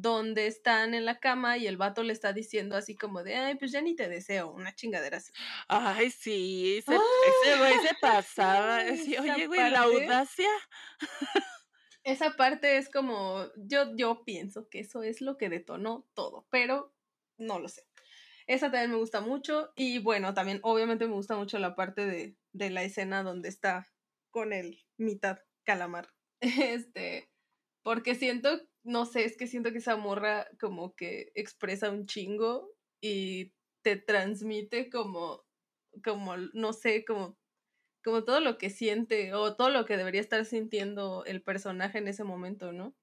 [0.00, 3.56] donde están en la cama y el vato le está diciendo así como de, ay,
[3.56, 5.32] pues ya ni te deseo, una chingadera así.
[5.66, 8.78] Ay, sí, ese, ese güey se pasaba.
[8.88, 10.04] Así, Oye, güey, la parte.
[10.04, 10.48] audacia.
[12.04, 16.94] Esa parte es como, yo, yo pienso que eso es lo que detonó todo, pero
[17.36, 17.82] no lo sé.
[18.46, 22.36] Esa también me gusta mucho y bueno, también obviamente me gusta mucho la parte de,
[22.52, 23.92] de la escena donde está
[24.30, 26.08] con el mitad calamar.
[26.40, 27.28] Este,
[27.82, 32.72] porque siento, no sé, es que siento que esa morra como que expresa un chingo
[33.00, 35.44] y te transmite como,
[36.04, 37.38] como, no sé, como
[38.04, 42.08] como todo lo que siente o todo lo que debería estar sintiendo el personaje en
[42.08, 42.96] ese momento, ¿no?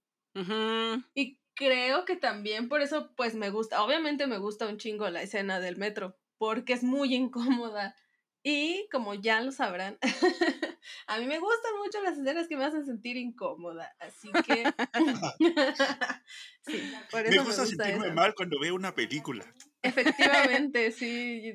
[1.13, 5.21] Y creo que también por eso, pues me gusta, obviamente me gusta un chingo la
[5.21, 7.95] escena del metro, porque es muy incómoda.
[8.43, 9.97] Y como ya lo sabrán,
[11.07, 14.63] a mí me gustan mucho las escenas que me hacen sentir incómoda, así que...
[16.65, 19.45] sí, por eso Me me gusta gusta sentirme mal cuando veo una película.
[19.85, 21.53] Efectivamente, sí.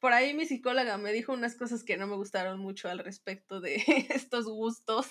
[0.00, 3.60] Por ahí mi psicóloga me dijo unas cosas que no me gustaron mucho al respecto
[3.60, 3.76] de
[4.10, 5.06] estos gustos,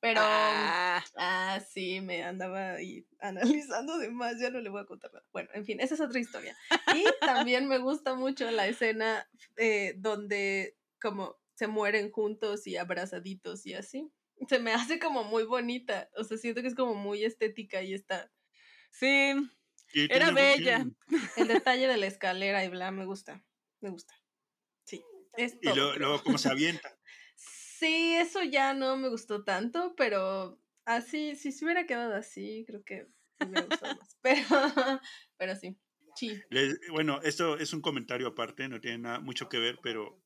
[0.00, 4.86] pero Ah, ah, sí, me andaba ahí analizando de más, ya no le voy a
[4.86, 5.24] contar nada.
[5.32, 6.56] Bueno, en fin, esa es otra historia.
[6.94, 13.66] Y también me gusta mucho la escena eh, donde como se mueren juntos y abrazaditos
[13.66, 14.10] y así.
[14.48, 17.94] Se me hace como muy bonita, o sea, siento que es como muy estética y
[17.94, 18.32] está
[18.90, 19.32] sí,
[19.94, 20.84] Y Era bella.
[21.36, 23.44] el detalle de la escalera y bla, me gusta,
[23.80, 24.14] me gusta.
[24.84, 25.02] Sí,
[25.36, 26.08] es Y todo, lo- creo.
[26.08, 26.98] luego cómo se avienta.
[27.36, 32.84] Sí, eso ya no me gustó tanto, pero así, si se hubiera quedado así, creo
[32.84, 33.08] que
[33.40, 34.16] me gustado más.
[34.22, 35.00] Pero,
[35.36, 35.76] pero sí,
[36.14, 36.42] sí.
[36.50, 40.22] Le- bueno, esto es un comentario aparte, no tiene nada, mucho que ver, pero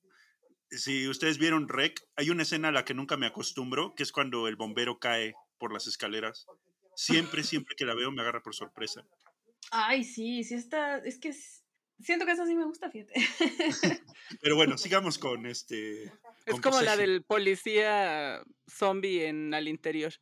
[0.70, 4.12] si ustedes vieron Rec, hay una escena a la que nunca me acostumbro, que es
[4.12, 6.46] cuando el bombero cae por las escaleras.
[6.94, 9.06] Siempre, siempre que la veo me agarra por sorpresa.
[9.70, 11.34] Ay, sí, sí está, es que
[12.00, 13.14] siento que eso sí me gusta, fíjate.
[14.40, 16.04] Pero bueno, sigamos con este.
[16.04, 16.12] es
[16.52, 20.14] con como la del policía zombie en al interior.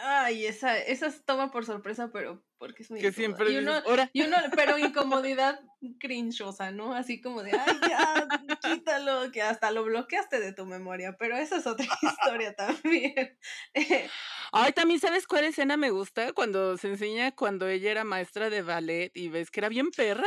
[0.00, 3.26] Ay, esa, esa es toma por sorpresa, pero porque es muy Que incómoda.
[3.26, 3.72] siempre Y uno,
[4.12, 5.60] y uno, pero incomodidad
[5.98, 6.94] crinchosa, ¿no?
[6.94, 8.28] Así como de, ay, ya,
[8.60, 13.38] quítalo, que hasta lo bloqueaste de tu memoria, pero esa es otra historia también.
[14.52, 18.62] Ay, también sabes cuál escena me gusta cuando se enseña cuando ella era maestra de
[18.62, 20.26] ballet y ves que era bien perra.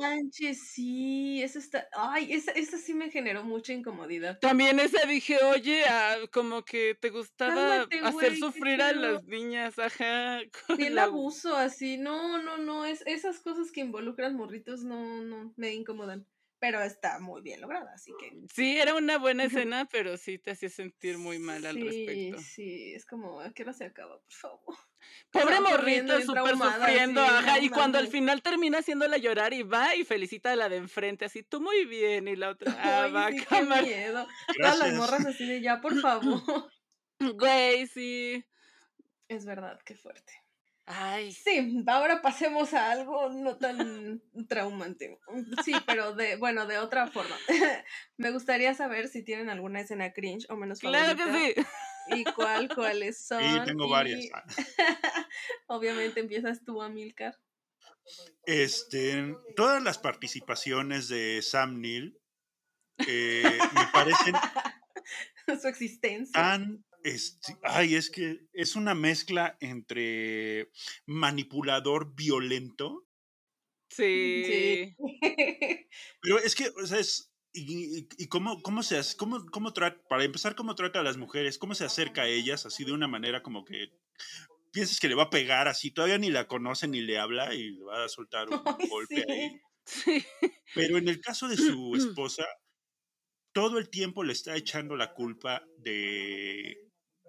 [0.00, 4.40] Manches, sí, eso está, ay, esa, esa sí me generó mucha incomodidad.
[4.40, 9.78] También esa dije, oye, ah, como que te gustaba Cálmate, hacer sufrir a las niñas,
[9.78, 10.40] ajá.
[10.90, 15.72] la- abuso, así, no, no, no, es, esas cosas que involucran morritos no, no, me
[15.74, 16.26] incomodan.
[16.58, 18.32] Pero está muy bien lograda, así que...
[18.52, 22.42] Sí, era una buena escena, pero sí te hacía sentir muy mal al sí, respecto.
[22.42, 24.76] Sí, es como, ¿a qué hora se acaba, por favor?
[25.30, 29.62] Pobre morrito, súper sufriendo, sí, ajá, no y cuando al final termina haciéndola llorar y
[29.62, 33.04] va y felicita a la de enfrente, así, tú muy bien, y la otra, ah,
[33.04, 34.26] Ay, va, sí, qué miedo.
[34.56, 36.40] Todas las morras así de ya, por favor.
[37.20, 38.44] Güey, sí.
[39.28, 40.43] Es verdad, qué fuerte.
[40.86, 45.18] Ay, Sí, ahora pasemos a algo no tan traumante.
[45.64, 47.34] Sí, pero de, bueno, de otra forma.
[48.18, 51.54] Me gustaría saber si tienen alguna escena cringe o menos claro favorita.
[51.54, 51.66] que sí.
[52.20, 53.42] Y cuál, cuáles son.
[53.42, 54.20] Sí, tengo varias.
[55.66, 57.34] Obviamente empiezas tú, Amilcar.
[58.44, 62.20] Este, todas las participaciones de Sam Neill
[63.08, 64.34] eh, me parecen
[65.60, 66.32] Su existencia.
[66.34, 70.70] tan este, ay, es que es una mezcla entre
[71.06, 73.06] manipulador violento,
[73.90, 74.96] Sí.
[76.20, 77.30] pero es que, o sea, es.
[77.56, 81.02] Y, y- y cómo, cómo se hace, cómo, cómo trata, para empezar, cómo trata a
[81.04, 83.90] las mujeres, cómo se acerca a ellas, así de una manera como que
[84.72, 87.72] piensas que le va a pegar así, todavía ni la conoce ni le habla y
[87.72, 89.24] le va a soltar un Ay, golpe sí.
[89.28, 89.60] ahí.
[89.86, 90.24] Sí.
[90.74, 92.44] Pero en el caso de su esposa,
[93.52, 96.76] todo el tiempo le está echando la culpa de,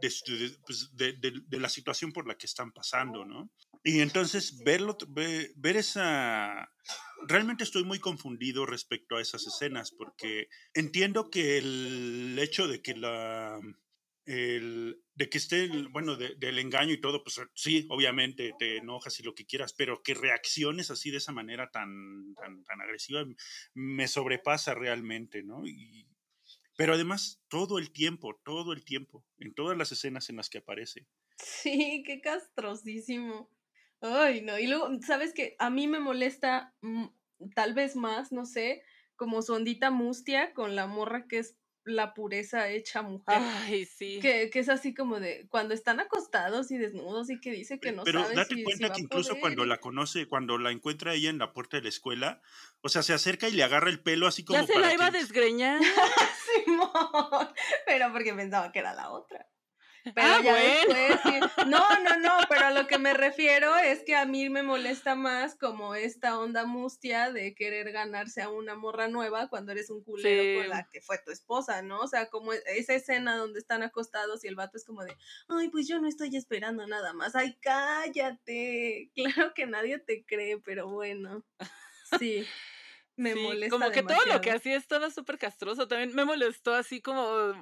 [0.01, 3.51] de, pues, de- de- de la situación por la que están pasando, ¿no?
[3.83, 6.69] Y entonces verlo, ve- ver esa...
[7.27, 12.95] Realmente estoy muy confundido respecto a esas escenas porque entiendo que el hecho de que
[12.95, 13.59] la...
[14.27, 18.77] El, de que esté, el- bueno, de- del engaño y todo, pues sí, obviamente te
[18.77, 22.81] enojas y lo que quieras, pero que reacciones así de esa manera tan, tan, tan
[22.81, 23.23] agresiva
[23.75, 25.67] me sobrepasa realmente, ¿no?
[25.67, 26.07] Y,
[26.75, 30.59] pero además, todo el tiempo, todo el tiempo, en todas las escenas en las que
[30.59, 31.07] aparece.
[31.37, 33.49] Sí, qué castrosísimo.
[34.01, 34.59] Ay, no.
[34.59, 35.55] Y luego, ¿sabes qué?
[35.59, 37.05] A mí me molesta mm,
[37.53, 38.83] tal vez más, no sé,
[39.15, 43.37] como su ondita mustia con la morra que es la pureza hecha mujer.
[43.39, 44.19] Ay, sí.
[44.19, 47.91] Que, que es así como de cuando están acostados y desnudos y que dice que
[47.91, 51.13] no Pero sabe date si, cuenta que incluso poder cuando la conoce, cuando la encuentra
[51.13, 52.41] ella en la puerta de la escuela,
[52.81, 54.93] o sea, se acerca y le agarra el pelo así como Ya se para la
[54.93, 55.79] iba a desgreñar.
[56.65, 57.49] Simón,
[57.85, 59.47] pero porque pensaba que era la otra.
[60.13, 60.59] Pero Ah, ya bueno.
[60.59, 61.39] después, sí.
[61.63, 65.15] No, no, no, pero a lo que me refiero es que a mí me molesta
[65.15, 70.03] más como esta onda mustia de querer ganarse a una morra nueva cuando eres un
[70.03, 71.99] culero con la que fue tu esposa, ¿no?
[72.01, 75.17] O sea, como esa escena donde están acostados y el vato es como de,
[75.49, 79.11] ay, pues yo no estoy esperando nada más, ay, cállate.
[79.15, 81.43] Claro que nadie te cree, pero bueno,
[82.03, 82.53] sí.
[83.17, 85.87] Me Sí, molesta Como que todo lo que hacía estaba súper castroso.
[85.87, 87.53] También me molestó así como.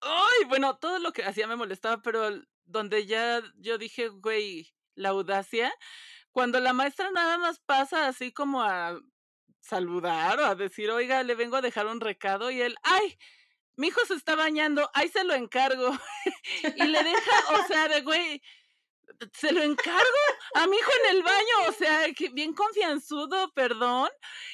[0.00, 2.30] Ay, bueno, todo lo que hacía me molestaba, pero
[2.64, 5.72] donde ya yo dije, güey, la audacia,
[6.32, 9.00] cuando la maestra nada más pasa así como a
[9.60, 13.18] saludar o a decir, oiga, le vengo a dejar un recado, y él, ay,
[13.76, 15.90] mi hijo se está bañando, ahí se lo encargo.
[16.76, 18.42] y le deja, o sea, de güey,
[19.32, 20.00] se lo encargo
[20.54, 24.08] a mi hijo en el baño, o sea, que bien confianzudo, perdón.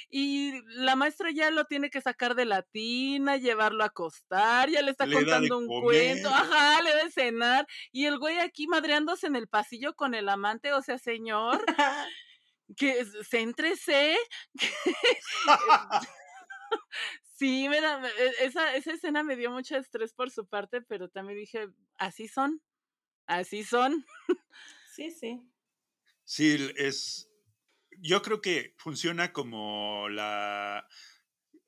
[0.09, 4.83] Y la maestra ya lo tiene que sacar de la tina, llevarlo a acostar, ya
[4.83, 7.67] le está Le contando un cuento, ajá, le da de cenar.
[7.93, 11.65] Y el güey aquí madreándose en el pasillo con el amante, o sea, señor,
[12.77, 14.17] que céntrese.
[17.39, 21.11] Sí, me da, e- esa, esa escena me dio mucho estrés por su parte, pero
[21.11, 22.63] también dije, así son,
[23.27, 24.05] así son.
[24.95, 25.43] Sí, sí.
[26.25, 27.29] Sí, es.
[27.99, 30.87] Yo creo que funciona como la.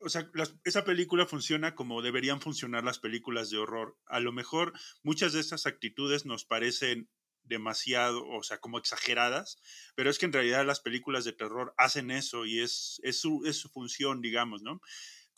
[0.01, 3.99] O sea, las- esa película funciona como deberían funcionar las películas de horror.
[4.07, 7.11] A lo mejor muchas de estas actitudes nos parecen
[7.43, 9.59] demasiado, o sea, como exageradas,
[9.95, 13.43] pero es que en realidad las películas de terror hacen eso y es, es, su,
[13.47, 14.81] es su función, digamos, ¿no?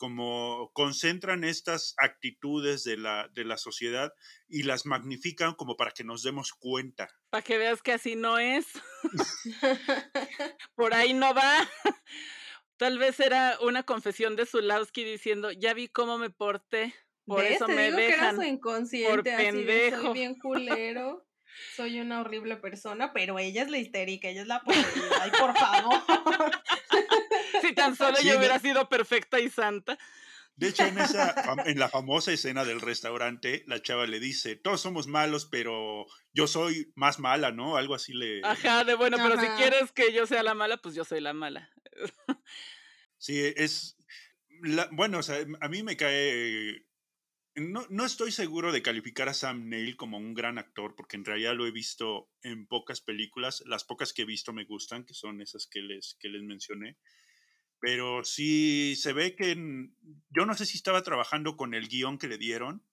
[0.01, 4.11] Como concentran estas actitudes de la, de la sociedad
[4.49, 7.07] y las magnifican como para que nos demos cuenta.
[7.29, 8.65] Para que veas que así no es.
[10.75, 11.69] Por ahí no va.
[12.77, 16.95] Tal vez era una confesión de Zulawski diciendo, ya vi cómo me porté,
[17.27, 17.57] por ¿Ves?
[17.57, 18.35] eso Te me digo que era dejan.
[18.37, 19.55] su inconsciente, así de, soy
[19.91, 20.13] pendejo.
[20.13, 21.27] bien culero,
[21.75, 25.55] soy una horrible persona, pero ella es la histérica, ella es la poseída, ay, por
[25.55, 26.51] favor.
[27.61, 29.97] Si tan solo Sí, yo no- hubiera sido perfecta y santa.
[30.55, 31.33] De hecho, en, esa,
[31.65, 36.45] en la famosa escena del restaurante, la chava le dice, todos somos malos, pero yo
[36.45, 37.77] soy más mala, ¿no?
[37.77, 38.41] Algo así le...
[38.43, 39.55] Ajá, de bueno, pero si Ajá.
[39.57, 41.71] quieres que yo sea la mala, pues yo soy la mala.
[43.17, 43.97] Sí, es...
[44.61, 46.85] la- bueno, o sea, a mí me cae...
[47.55, 51.25] No, no estoy seguro de calificar a Sam Neill como un gran actor, porque en
[51.25, 53.61] realidad lo he visto en pocas películas.
[53.65, 56.97] Las pocas que he visto me gustan, que son esas que les, que les mencioné.
[57.81, 59.57] Pero sí se ve que
[60.29, 62.85] yo no sé si estaba trabajando con el guion que le dieron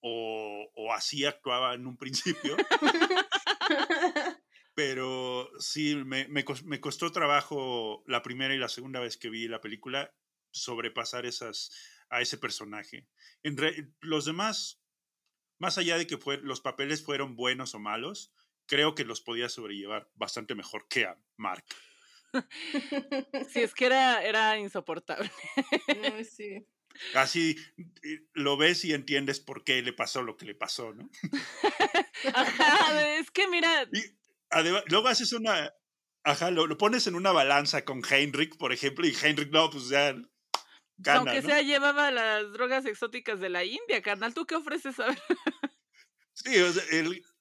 [0.00, 2.56] o, o así actuaba en un principio.
[4.76, 9.48] pero sí, me, me, me, costó trabajo la primera y la segunda vez que vi
[9.48, 10.14] la película
[10.52, 11.72] sobrepasar esas,
[12.08, 13.08] a ese personaje.
[13.42, 13.56] En
[14.00, 14.80] los demás,
[15.58, 18.32] más allá de que fue, los papeles fueron buenos o malos,
[18.66, 21.64] creo que los podía sobrellevar bastante mejor que a Mark.
[23.50, 25.30] Sí, es que era, era insoportable.
[26.28, 26.66] sí.
[27.14, 27.56] Así
[28.32, 31.08] lo ves y entiendes por qué le pasó lo que le pasó, ¿no?
[32.34, 33.88] Ajá, es que mira.
[34.88, 35.72] luego haces una.
[36.24, 40.16] Ajá, lo, pones en una balanza con Heinrich, por ejemplo, y Heinrich, no, pues ya.
[40.96, 44.34] Gana, Aunque sea, llevaba las drogas exóticas de la India, carnal.
[44.34, 45.14] ¿Tú qué ofreces a
[46.34, 46.82] Sí, o sea,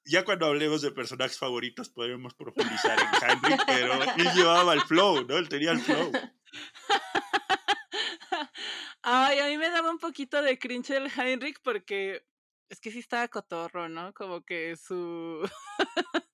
[0.08, 5.26] ya cuando hablemos de personajes favoritos podremos profundizar en Heinrich, pero él llevaba el flow,
[5.26, 5.38] ¿no?
[5.38, 6.12] Él tenía el flow.
[9.02, 12.26] Ay, a mí me daba un poquito de cringe el Heinrich porque
[12.70, 14.14] es que sí estaba cotorro, ¿no?
[14.14, 15.50] Como que su,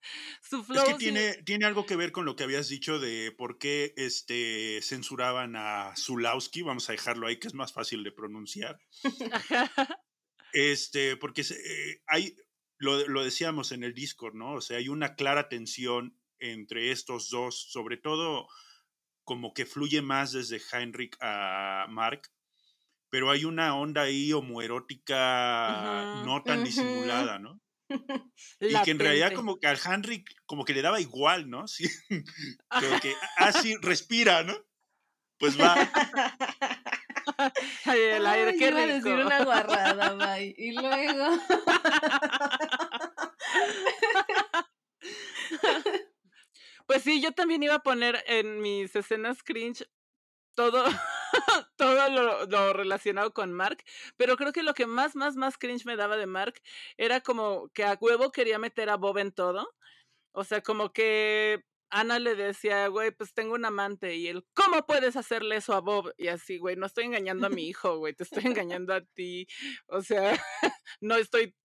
[0.42, 0.84] su flow.
[0.84, 3.94] Es que tiene, tiene algo que ver con lo que habías dicho de por qué
[3.98, 8.80] este, censuraban a Zulawski, vamos a dejarlo ahí que es más fácil de pronunciar.
[10.56, 12.36] Este, porque eh, hay,
[12.84, 14.54] lo, lo, decíamos en el Discord, ¿no?
[14.54, 18.48] O sea, hay una clara tensión entre estos dos, sobre todo
[19.24, 22.30] como que fluye más desde Heinrich a Mark,
[23.10, 27.62] pero hay una onda ahí homoerótica no tan disimulada, ¿no?
[28.60, 31.66] y que en realidad como que al Heinrich como que le daba igual, ¿no?
[31.68, 31.88] Sí,
[32.70, 34.56] como que así ah, respira, ¿no?
[35.44, 35.76] Pues va.
[37.84, 38.82] Ay, el aire, Ay, qué rico.
[38.82, 40.56] a decir una guarrada, bye.
[40.58, 41.38] Y luego.
[46.86, 49.86] pues sí, yo también iba a poner en mis escenas cringe
[50.56, 50.86] todo,
[51.76, 53.84] todo lo, relacionado con Mark,
[54.16, 56.62] pero creo que lo que más, más, más cringe me daba de Mark
[56.96, 59.76] era como que a huevo quería meter a Bob en todo.
[60.32, 64.86] O sea, como que Ana le decía, güey, pues tengo un amante y él, ¿cómo
[64.86, 66.12] puedes hacerle eso a Bob?
[66.18, 69.48] Y así, güey, no estoy engañando a mi hijo, güey, te estoy engañando a ti.
[69.88, 70.34] O sea,
[71.02, 71.56] no estoy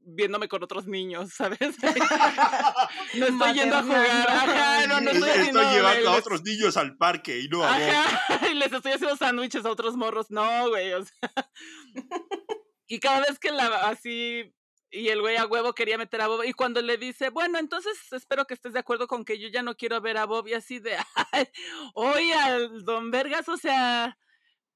[0.00, 1.58] viéndome con otros niños, ¿sabes?
[3.14, 6.96] no estoy yendo a jugar, ajá, no, no estoy, estoy llevando a otros niños al
[6.96, 10.92] parque y no a ajá, y les estoy haciendo sándwiches a otros morros, no, güey,
[10.92, 11.30] o sea.
[12.86, 14.52] y cada vez que la así
[14.90, 16.44] y el güey a huevo quería meter a Bob.
[16.44, 19.62] Y cuando le dice, bueno, entonces espero que estés de acuerdo con que yo ya
[19.62, 20.46] no quiero ver a Bob.
[20.48, 20.96] Y así de,
[21.94, 24.16] oye, al don Vergas, o sea,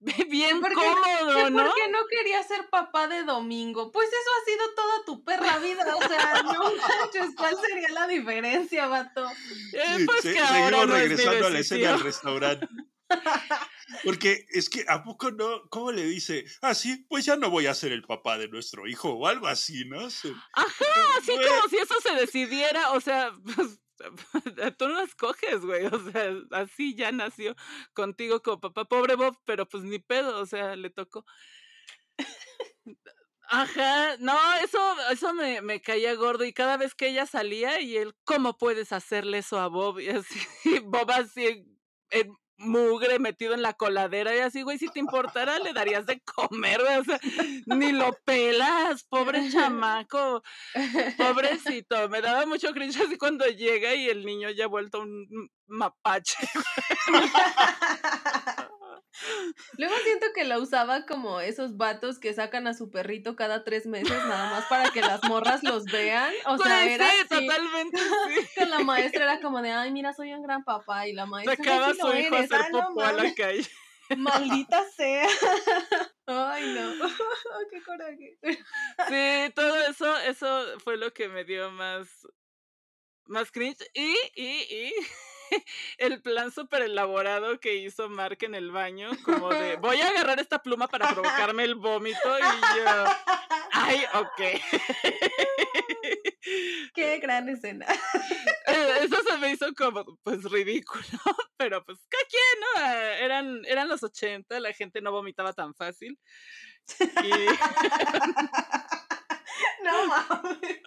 [0.28, 1.64] bien cómodo, ¿no?
[1.64, 3.92] Porque no quería ser papá de domingo.
[3.92, 5.96] Pues eso ha sido toda tu perra vida.
[5.96, 9.30] O sea, no manches, ¿cuál sería la diferencia, vato?
[9.72, 12.66] Eh, pues que seguimos regresando a la escena del restaurante.
[14.04, 16.44] Porque es que a poco no, ¿cómo le dice?
[16.62, 19.46] Ah, sí, pues ya no voy a ser el papá de nuestro hijo o algo
[19.46, 20.00] así, ¿no?
[20.00, 20.24] Ajá,
[21.18, 23.80] así como si eso se decidiera, o sea, pues,
[24.78, 27.54] tú no escoges, güey, o sea, así ya nació
[27.92, 31.24] contigo como papá, pobre Bob, pero pues ni pedo, o sea, le tocó.
[33.52, 34.78] Ajá, no, eso,
[35.10, 38.92] eso me, me, caía gordo y cada vez que ella salía y él, ¿cómo puedes
[38.92, 39.98] hacerle eso a Bob?
[39.98, 40.38] Y así,
[40.84, 41.66] Bob así
[42.10, 46.20] en, mugre metido en la coladera y así, güey, si te importara le darías de
[46.20, 47.18] comer, o sea,
[47.66, 50.42] ni lo pelas, pobre chamaco,
[51.18, 55.50] pobrecito, me daba mucho cringe así cuando llega y el niño ya ha vuelto un
[55.70, 56.36] mapache.
[59.76, 63.86] Luego siento que la usaba como esos vatos que sacan a su perrito cada tres
[63.86, 66.32] meses nada más para que las morras los vean.
[66.46, 67.98] O sea, era totalmente.
[67.98, 68.48] Sí.
[68.56, 71.06] Con la maestra era como de, ay, mira, soy un gran papá.
[71.06, 73.66] Y la maestra Sacaba a su hijo a hacer popó a la calle.
[74.16, 75.28] Maldita sea.
[76.26, 77.08] Ay, no.
[77.70, 78.38] Qué coraje.
[79.08, 82.08] Sí, todo eso, eso fue lo que me dio más,
[83.26, 83.84] más cringe.
[83.94, 84.92] Y, y, y
[85.98, 90.40] el plan súper elaborado que hizo Mark en el baño, como de voy a agarrar
[90.40, 92.42] esta pluma para provocarme el vómito y
[92.78, 93.04] yo,
[93.72, 94.40] ay, ok.
[96.94, 97.86] Qué gran escena.
[98.66, 101.02] Eh, eso se me hizo como, pues, ridículo,
[101.56, 102.66] pero pues, ¿qué quién, no?
[102.90, 106.18] Eh, eran, eran los 80, la gente no vomitaba tan fácil.
[107.22, 107.30] Y...
[109.84, 110.80] no mames.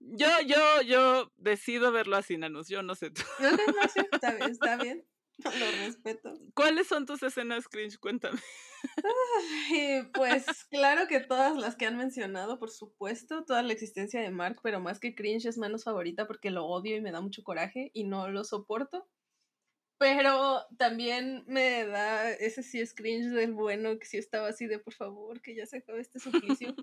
[0.00, 2.68] Yo, yo, yo decido verlo así, Nanus.
[2.68, 3.22] Yo no sé tú.
[3.40, 5.06] No, no, sé, está bien, está bien.
[5.44, 6.34] Lo respeto.
[6.54, 7.98] ¿Cuáles son tus escenas cringe?
[7.98, 8.40] Cuéntame.
[10.14, 14.58] pues claro que todas las que han mencionado, por supuesto, toda la existencia de Mark,
[14.62, 17.90] pero más que cringe es menos favorita porque lo odio y me da mucho coraje
[17.94, 19.08] y no lo soporto.
[19.98, 24.78] Pero también me da, ese sí es cringe del bueno, que sí estaba así de
[24.78, 26.74] por favor, que ya se acabe este suplicio.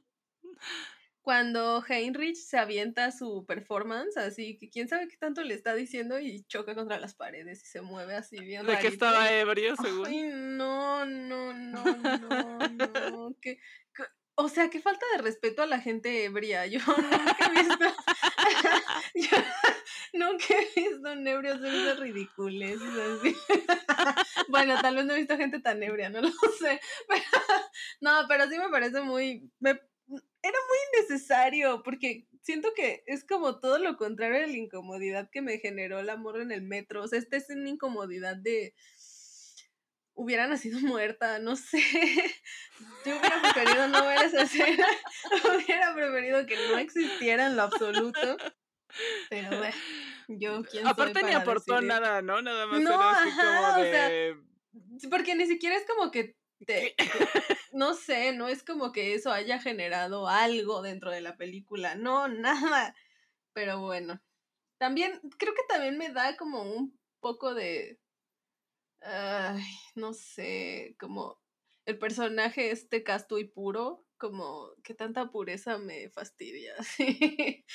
[1.26, 6.20] Cuando Heinrich se avienta su performance, así que quién sabe qué tanto le está diciendo
[6.20, 8.64] y choca contra las paredes y se mueve así bien.
[8.64, 10.06] De que estaba ebrio, según.
[10.06, 13.36] Ay, no, no, no, no, no.
[13.42, 13.58] que,
[14.36, 16.68] o sea, qué falta de respeto a la gente ebria.
[16.68, 17.86] Yo nunca he visto.
[19.16, 19.38] yo
[20.14, 22.80] nunca he visto un ebrio hacer esas ridiculez.
[22.80, 23.36] Así.
[24.50, 26.80] bueno, tal vez no he visto gente tan ebria, no lo sé.
[28.00, 29.50] no, pero sí me parece muy.
[29.60, 29.80] Me,
[30.46, 35.42] era muy innecesario porque siento que es como todo lo contrario de la incomodidad que
[35.42, 37.04] me generó el amor en el metro.
[37.04, 38.76] O sea, esta es una incomodidad de
[40.14, 41.82] hubiera nacido muerta, no sé.
[43.06, 44.88] Yo hubiera preferido no ver esa escena.
[45.64, 48.38] hubiera preferido que no existiera en lo absoluto.
[49.30, 49.76] Pero bueno,
[50.28, 52.42] yo quién Aparte soy ni aportó nada, ¿no?
[52.42, 54.38] Nada más era así como de...
[54.96, 56.36] O sea, porque ni siquiera es como que
[57.74, 62.28] no sé, no es como que eso haya generado algo dentro de la película, no,
[62.30, 62.96] nada.
[63.54, 64.22] Pero bueno,
[64.80, 68.00] también creo que también me da como un poco de
[69.02, 69.62] Ay,
[69.96, 71.40] no sé, como
[71.86, 76.74] el personaje este casto y puro, como que tanta pureza me fastidia.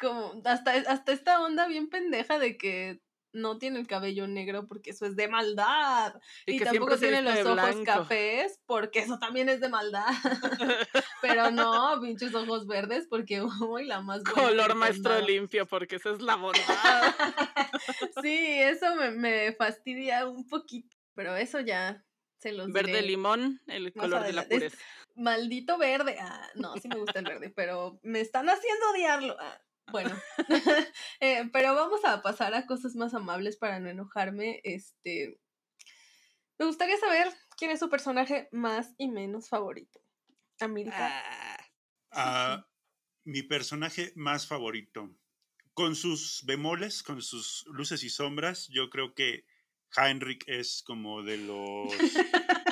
[0.00, 3.02] como hasta, hasta esta onda bien pendeja de que
[3.34, 6.14] no tiene el cabello negro porque eso es de maldad.
[6.46, 10.06] Y, tampoco tiene los ojos cafés porque eso también es de maldad.
[11.20, 16.22] Pero no, pinches ojos verdes porque uy, la más Color maestro limpio porque eso es
[16.22, 16.62] la bondad.
[18.22, 20.96] sí, eso me, me, fastidia un poquito.
[21.14, 22.04] Pero eso ya
[22.38, 24.76] se los Verde limón, el color de la pureza.
[25.16, 26.16] maldito verde.
[26.20, 29.36] Ah, no, sí me gusta el verde, pero me están haciendo odiarlo.
[29.40, 29.60] Ah.
[29.90, 30.16] Bueno,
[31.20, 34.60] eh, pero vamos a pasar a cosas más amables para no enojarme.
[34.64, 35.38] Este,
[36.58, 40.00] me gustaría saber quién es su personaje más y menos favorito.
[40.60, 41.22] América.
[41.22, 41.70] Ah,
[42.12, 42.66] ah,
[43.24, 45.14] mi personaje más favorito.
[45.72, 49.44] Con sus bemoles, con sus luces y sombras, yo creo que
[49.96, 51.92] Heinrich es como de los.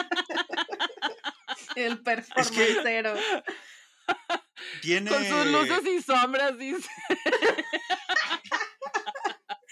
[1.77, 3.15] El performancero.
[5.09, 6.89] Con sus luces y sombras, dice.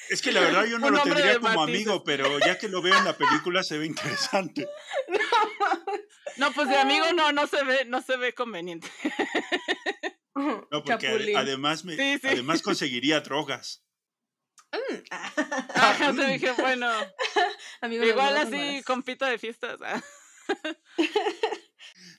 [0.09, 2.97] Es que la verdad yo no lo tendría como amigo, pero ya que lo veo
[2.97, 4.69] en la película se ve interesante.
[6.37, 8.89] No, pues de amigo no, no se ve, no se ve conveniente.
[10.35, 13.85] No, porque además me, además conseguiría drogas.
[14.73, 14.95] Mm.
[15.11, 16.91] Ajá, te dije, bueno.
[17.83, 19.79] igual así, compito de fiestas.
[19.83, 20.03] Ah.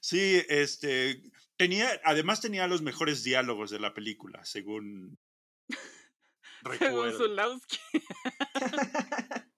[0.02, 1.22] Sí, este,
[1.62, 5.20] Tenía, además tenía los mejores diálogos de la película, según
[6.64, 7.62] recuerdo.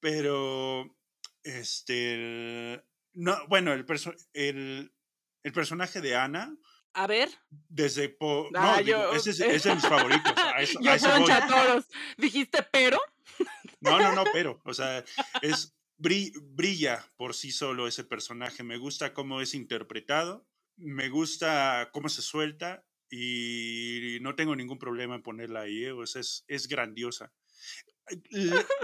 [0.00, 0.96] Pero,
[1.42, 3.84] este, no, bueno, el,
[4.32, 4.94] el,
[5.42, 6.56] el personaje de Ana.
[6.94, 7.28] A ver.
[7.68, 8.08] Desde.
[8.08, 10.32] Po ah, no, ese, es, de mis favoritos.
[10.38, 11.84] A eso, yo
[12.16, 12.98] Dijiste, pero.
[13.80, 14.62] No, no, no, pero.
[14.64, 15.04] O sea,
[15.42, 15.76] es.
[15.98, 18.62] Brilla por sí solo ese personaje.
[18.62, 20.48] Me gusta cómo es interpretado
[20.82, 25.94] me gusta cómo se suelta y no tengo ningún problema en ponerla ahí, ¿eh?
[26.02, 27.32] es, es grandiosa.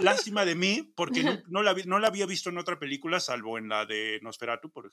[0.01, 3.69] Lástima de mí, porque no, la, no, la, había visto en otra película, salvo en
[3.69, 4.91] la de Nosferatu, por,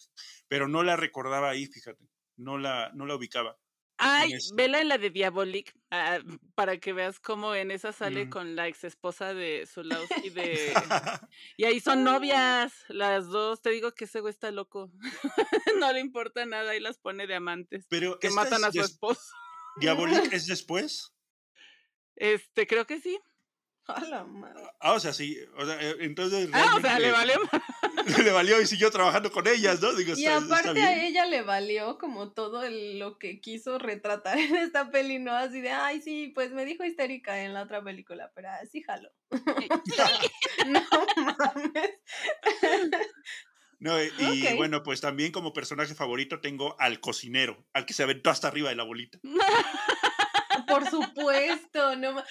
[0.47, 2.03] pero no la recordaba ahí, fíjate,
[2.37, 3.57] no la, no la ubicaba.
[3.97, 6.19] Ay, vela en la de Diabolik, ah,
[6.53, 10.73] para que veas cómo en esa sale con la ex esposa de Zulawski de...
[11.57, 13.61] y ahí son novias, las dos.
[13.61, 14.91] Te digo que ese güey está loco.
[15.79, 17.85] no le importa nada y las pone de amantes.
[17.89, 19.31] Pero que matan a su esposo.
[19.77, 21.13] ¿Diabolik es después?
[22.15, 23.19] Este, creo que sí.
[24.79, 25.37] Ah, o sea, sí.
[25.57, 26.49] O sea, eh, entonces.
[26.53, 27.35] Ah, o sea, le valió.
[28.23, 29.93] le valió y siguió trabajando con ellas, ¿no?
[29.93, 34.91] Digo, y aparte a ella le valió como todo lo que quiso retratar en esta
[34.91, 35.33] peli, ¿no?
[35.33, 39.09] Así de, ay, sí, pues me dijo histérica en la otra película, pero así jalo.
[40.67, 40.81] no
[41.15, 41.91] mames.
[43.79, 48.29] No, y bueno, pues también como personaje favorito tengo al cocinero, al que se aventó
[48.29, 49.19] hasta arriba de la bolita.
[50.67, 52.23] Por supuesto, no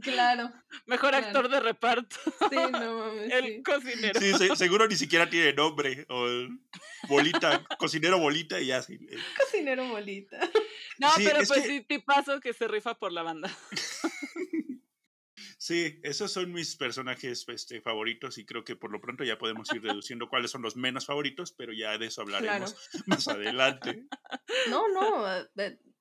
[0.00, 0.52] claro.
[0.86, 2.16] Mejor actor de reparto.
[2.50, 3.32] Sí, no mames.
[3.32, 4.20] El cocinero.
[4.20, 6.06] Sí, seguro ni siquiera tiene nombre.
[6.08, 6.26] O
[7.08, 8.84] bolita, cocinero bolita y ya.
[9.38, 10.38] Cocinero bolita.
[10.98, 13.50] No, pero pues sí, tipazo que se rifa por la banda.
[15.62, 19.70] Sí, esos son mis personajes este, favoritos y creo que por lo pronto ya podemos
[19.74, 24.06] ir deduciendo cuáles son los menos favoritos, pero ya de eso hablaremos más adelante.
[24.70, 25.26] No, no,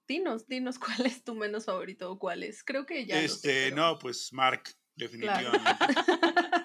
[0.09, 2.63] dinos, dinos cuál es tu menos favorito o cuál es.
[2.65, 3.21] Creo que ya.
[3.21, 4.63] Este, no, pues Mark,
[4.95, 5.69] definitivamente.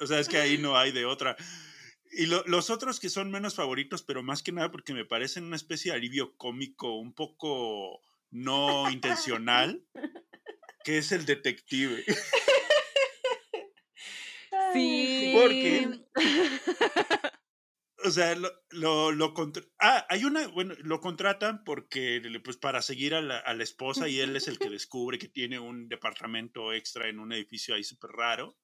[0.00, 1.36] O sea, es que ahí no hay de otra.
[2.10, 5.54] Y los otros que son menos favoritos, pero más que nada porque me parecen una
[5.54, 8.00] especie de alivio cómico un poco
[8.32, 9.80] no intencional,
[10.84, 12.02] que es el detective.
[14.72, 15.32] Sí.
[15.36, 15.88] Porque.
[18.04, 19.34] O sea, lo, lo, lo
[19.78, 24.08] ah, hay una, bueno, lo contratan porque, pues, para seguir a la, a la esposa
[24.08, 27.84] y él es el que descubre que tiene un departamento extra en un edificio ahí
[27.84, 28.56] súper raro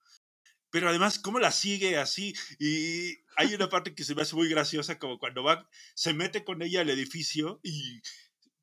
[0.71, 2.35] pero además, ¿cómo la sigue así?
[2.59, 6.45] Y hay una parte que se me hace muy graciosa, como cuando va, se mete
[6.45, 8.03] con ella al edificio y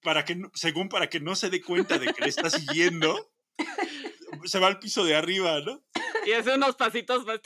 [0.02, 3.34] para que, según para que no se dé cuenta de que le está siguiendo,
[4.46, 5.84] se va al piso de arriba, ¿no?
[6.26, 7.40] Y hace unos pasitos más.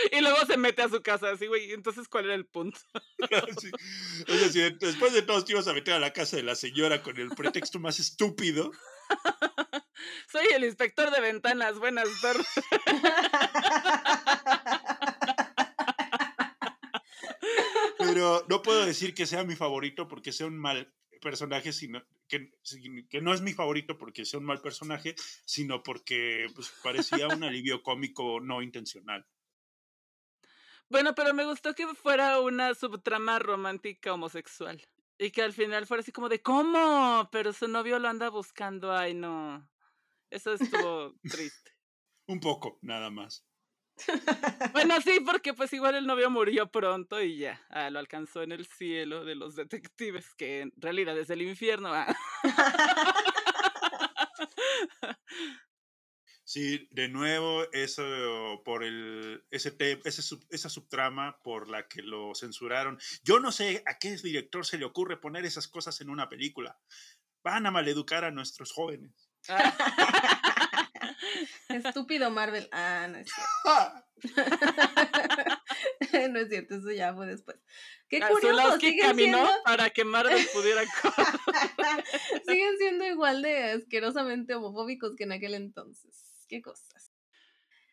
[0.12, 1.72] Y luego se mete a su casa, así, güey.
[1.72, 2.78] Entonces, ¿cuál era el punto?
[4.26, 7.18] Decir, después de todos te ibas a meter a la casa de la señora con
[7.18, 8.70] el pretexto más estúpido.
[10.32, 11.78] Soy el inspector de ventanas.
[11.78, 12.46] Buenas tardes.
[17.98, 22.50] Pero no puedo decir que sea mi favorito porque sea un mal personaje, sino que,
[23.10, 25.14] que no es mi favorito porque sea un mal personaje,
[25.44, 29.26] sino porque pues, parecía un alivio cómico no intencional.
[30.90, 34.82] Bueno, pero me gustó que fuera una subtrama romántica homosexual.
[35.18, 37.28] Y que al final fuera así como de, ¿cómo?
[37.30, 39.68] Pero su novio lo anda buscando, ay no.
[40.30, 41.72] Eso estuvo triste.
[42.26, 43.44] Un poco, nada más.
[44.72, 48.52] Bueno, sí, porque pues igual el novio murió pronto y ya, ah, lo alcanzó en
[48.52, 51.92] el cielo de los detectives, que en realidad es el infierno.
[51.92, 52.16] Ah.
[56.50, 58.02] Sí, de nuevo, eso
[58.64, 59.72] por el, ese,
[60.04, 62.98] ese esa subtrama por la que lo censuraron.
[63.22, 66.76] Yo no sé a qué director se le ocurre poner esas cosas en una película.
[67.44, 69.30] Van a maleducar a nuestros jóvenes.
[71.68, 72.68] Estúpido Marvel.
[72.72, 74.04] Ah, no es cierto.
[76.32, 77.58] no es cierto, eso ya fue después.
[78.08, 78.76] Qué curioso.
[79.00, 80.82] caminó para que Marvel pudiera
[82.44, 86.29] siguen siendo igual de asquerosamente homofóbicos que en aquel entonces.
[86.50, 87.12] Qué cosas.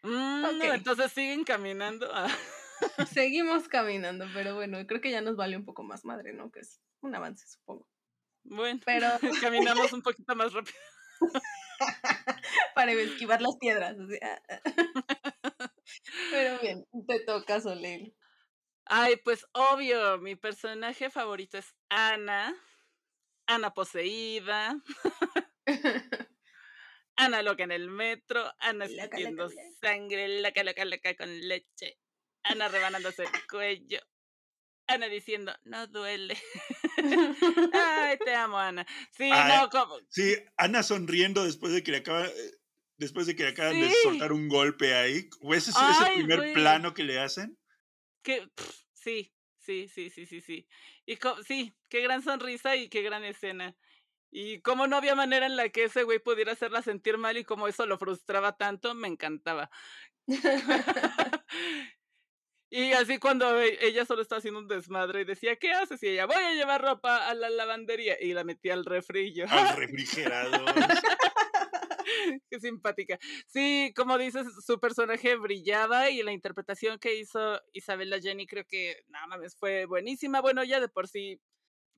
[0.01, 2.09] Mm, entonces siguen caminando.
[2.11, 2.27] Ah.
[3.13, 6.51] Seguimos caminando, pero bueno, creo que ya nos vale un poco más madre, ¿no?
[6.51, 7.87] Que es un avance, supongo.
[8.43, 9.09] Bueno, pero
[9.41, 10.75] caminamos un poquito más rápido.
[12.73, 13.95] Para esquivar las piedras.
[14.23, 15.71] Ah, ah.
[16.31, 18.15] Pero bien, te toca, Soleil.
[18.85, 22.55] Ay, pues obvio, mi personaje favorito es Ana.
[23.45, 24.81] Ana poseída.
[27.17, 28.53] Ana loca en el metro.
[28.59, 29.49] Ana sintiendo
[29.81, 31.97] sangre, loca, loca, loca con leche.
[32.43, 33.99] Ana rebanándose el cuello.
[34.87, 36.37] Ana diciendo, no duele.
[37.73, 38.85] Ay, te amo, Ana.
[39.11, 39.99] Sí, no, como...
[40.09, 42.51] Sí, Ana sonriendo después de que le acaba, eh,
[42.95, 45.29] después de que le acaban de soltar un golpe ahí.
[45.41, 47.57] ¿O ese es ese primer plano que le hacen?
[48.21, 48.49] Que,
[48.93, 50.67] sí, sí, sí, sí, sí, sí.
[51.05, 53.75] Y sí, qué gran sonrisa y qué gran escena.
[54.39, 57.43] Y como no había manera en la que ese güey pudiera hacerla sentir mal y
[57.43, 59.71] como eso lo frustraba tanto, me encantaba.
[62.69, 66.03] Y así cuando e, ella solo estaba haciendo un desmadre y decía, ¿qué haces?
[66.03, 68.17] Y ella, voy a llevar ropa a la lavandería.
[68.21, 69.45] Y la metía al refri y yo.
[69.47, 70.65] Al refrigerador.
[72.49, 73.17] Qué simpática.
[73.47, 78.97] Sí, como dices, su personaje brillaba y la interpretación que hizo Isabella Jenny creo que,
[79.07, 80.41] nada más fue buenísima.
[80.41, 81.39] Bueno, ya de por sí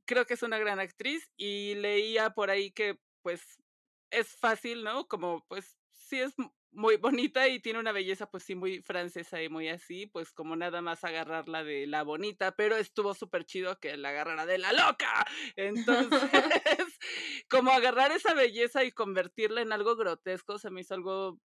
[0.10, 3.62] creo que es una gran actriz y leía por ahí que pues
[4.10, 5.08] es fácil, ¿no?
[5.08, 6.34] Como pues sí es
[6.72, 10.56] muy bonita y tiene una belleza pues sí muy francesa y muy así, pues como
[10.56, 14.74] nada más agarrarla de la bonita, pero estuvo súper chido que la agarrara de la
[14.74, 15.28] loca.
[15.56, 16.10] Entonces,
[17.48, 21.40] como agarrar esa belleza y convertirla en algo grotesco se me hizo algo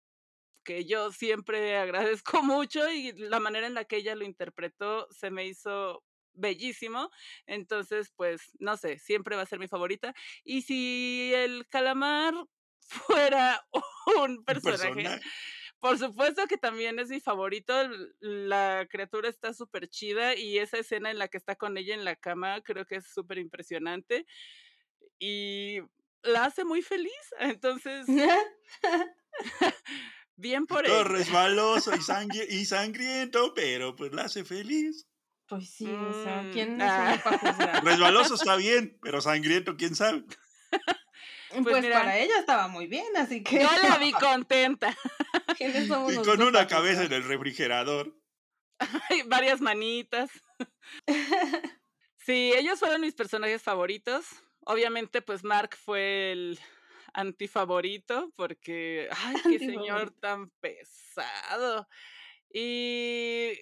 [0.64, 5.30] que yo siempre agradezco mucho y la manera en la que ella lo interpretó se
[5.30, 6.02] me hizo
[6.34, 7.10] bellísimo.
[7.46, 10.14] Entonces, pues, no sé, siempre va a ser mi favorita.
[10.44, 12.34] Y si el calamar
[12.80, 13.66] fuera
[14.20, 15.20] un personaje.
[15.80, 17.74] Por supuesto que también es mi favorito.
[18.20, 22.06] La criatura está súper chida y esa escena en la que está con ella en
[22.06, 24.26] la cama creo que es súper impresionante.
[25.18, 25.80] Y
[26.22, 27.12] la hace muy feliz.
[27.38, 28.06] Entonces,
[30.36, 35.06] bien por Todo resbaloso y, y sangriento, pero pues la hace feliz.
[35.46, 37.20] Pues sí, o sea, mm, ¿quién es ah.
[37.22, 37.84] para juzgar?
[37.84, 40.24] Resbaloso está bien, pero sangriento, quién sabe.
[41.62, 43.60] Pues, pues para ella estaba muy bien, así que.
[43.60, 44.96] Yo la vi contenta.
[45.60, 48.12] y con una cabeza en el refrigerador.
[49.26, 50.30] varias manitas.
[52.16, 54.26] sí, ellos fueron mis personajes favoritos.
[54.66, 56.58] Obviamente, pues Mark fue el
[57.12, 61.88] antifavorito porque, ay, qué señor tan pesado.
[62.52, 63.52] Y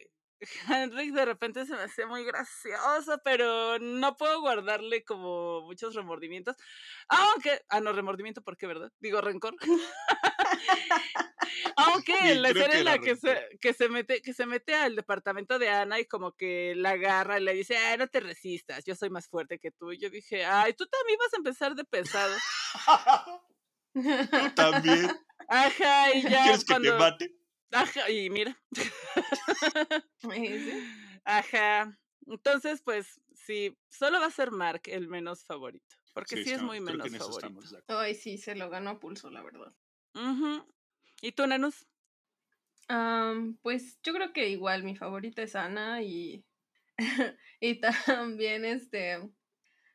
[0.68, 6.56] Henrik de repente se me hace muy gracioso, pero no puedo guardarle como muchos remordimientos.
[7.08, 8.90] Aunque, ah, no, remordimiento, ¿por qué, verdad?
[9.00, 9.54] Digo, rencor.
[11.76, 14.96] Aunque en la escena en la que se, que se mete, que se mete al
[14.96, 18.84] departamento de Ana y como que la agarra y le dice, ay, no te resistas,
[18.84, 19.92] yo soy más fuerte que tú.
[19.92, 22.34] Y yo dije, ay, tú también vas a empezar de pesado.
[23.94, 25.10] tú también.
[25.48, 26.42] Ajá, y ya.
[26.44, 27.41] ¿Quieres que te mate?
[27.72, 28.56] Ajá, y mira.
[31.24, 31.98] Ajá.
[32.26, 35.96] Entonces, pues, sí, solo va a ser Mark el menos favorito.
[36.14, 37.60] Porque sí, es muy menos favorito.
[37.88, 39.74] Ay, sí, se lo ganó a pulso, la verdad.
[41.22, 41.86] ¿Y tú, Nanus?
[43.62, 46.44] pues yo creo que igual mi favorita es Ana y,
[47.60, 49.30] y también este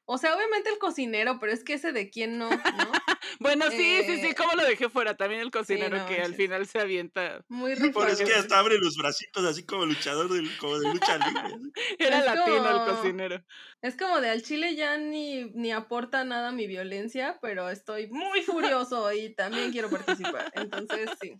[0.09, 2.57] o sea, obviamente el cocinero, pero es que ese de quién no, ¿no?
[3.41, 6.65] bueno, sí, sí, sí, eh, como lo dejé fuera, también el cocinero que al final
[6.65, 7.43] se avienta.
[7.49, 7.99] Muy rico.
[7.99, 11.71] Pero es que hasta abre los bracitos así como luchador, de, como de lucha libre.
[11.99, 13.43] Era latino el cocinero.
[13.81, 18.07] Es como de al chile ya ni, ni aporta nada a mi violencia, pero estoy
[18.07, 20.49] muy furioso y también quiero participar.
[20.55, 21.33] Entonces, sí.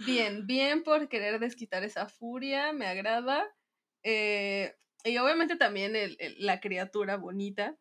[0.00, 3.50] Bien, bien por querer desquitar esa furia, me agrada.
[4.02, 7.76] Eh, y obviamente también el, la criatura bonita,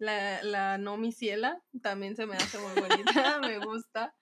[0.00, 4.14] la, la no ciela también se me hace muy bonita, me gusta,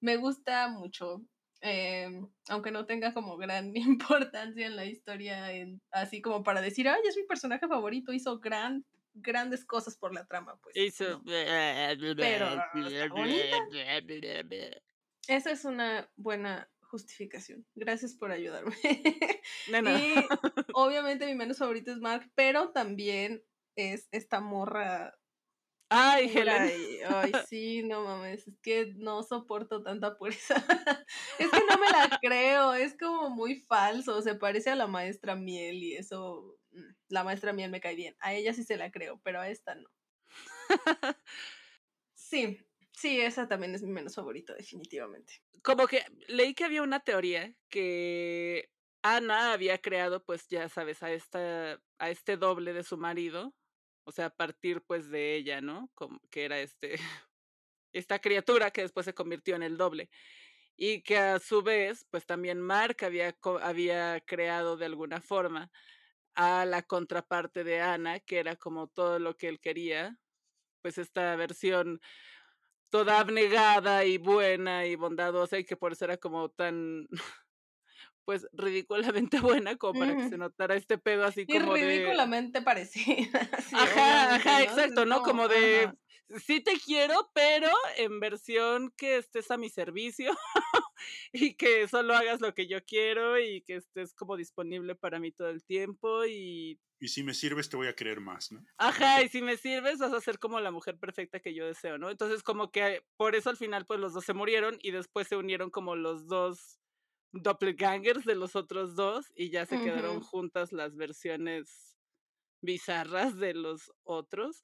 [0.00, 1.22] me gusta mucho.
[1.60, 5.48] Em, aunque no tenga como gran importancia en la historia,
[5.90, 10.24] así como para decir, ay, es mi personaje favorito, hizo gran, grandes cosas por la
[10.26, 10.76] trama, pues.
[10.76, 11.22] Hizo.
[11.26, 12.46] Pero,
[15.26, 17.66] Esa es una buena justificación.
[17.74, 18.76] Gracias por ayudarme.
[18.84, 20.14] y
[20.74, 23.42] obviamente mi menos favorito es Mark, pero también
[23.74, 25.18] es esta morra
[25.88, 26.70] Ay, Helen.
[27.08, 30.54] Ay, sí, no mames, es que no soporto tanta pureza.
[31.38, 35.36] es que no me la creo, es como muy falso, se parece a la maestra
[35.36, 38.16] Miel y eso, mm, la maestra Miel me cae bien.
[38.20, 39.88] A ella sí se la creo, pero a esta no.
[42.14, 42.58] sí,
[42.92, 45.42] sí, esa también es mi menos favorita, definitivamente.
[45.62, 48.70] Como que leí que había una teoría que
[49.02, 53.54] Ana había creado, pues ya sabes, a esta, a este doble de su marido,
[54.04, 55.90] o sea, a partir pues de ella, ¿no?
[55.94, 56.96] Como, que era este,
[57.92, 60.10] esta criatura que después se convirtió en el doble.
[60.76, 65.70] Y que a su vez, pues también Mark había, había creado de alguna forma
[66.34, 70.18] a la contraparte de Ana, que era como todo lo que él quería,
[70.82, 72.00] pues esta versión
[72.90, 77.08] toda abnegada y buena y bondadosa y que por eso era como tan
[78.24, 81.86] pues ridículamente buena como para que se notara este pedo así como de...
[81.86, 83.40] ridículamente parecida.
[83.72, 85.22] ajá, ajá, exacto, ¿no?
[85.22, 85.90] Como de,
[86.40, 90.32] sí te quiero, pero en versión que estés a mi servicio
[91.32, 95.32] y que solo hagas lo que yo quiero y que estés como disponible para mí
[95.32, 96.78] todo el tiempo y...
[97.00, 98.64] Y si me sirves te voy a creer más, ¿no?
[98.78, 101.98] Ajá, y si me sirves vas a ser como la mujer perfecta que yo deseo,
[101.98, 102.08] ¿no?
[102.08, 105.36] Entonces como que por eso al final pues los dos se murieron y después se
[105.36, 106.78] unieron como los dos
[107.34, 111.96] doppelgangers de los otros dos y ya se quedaron juntas las versiones
[112.60, 114.62] bizarras de los otros.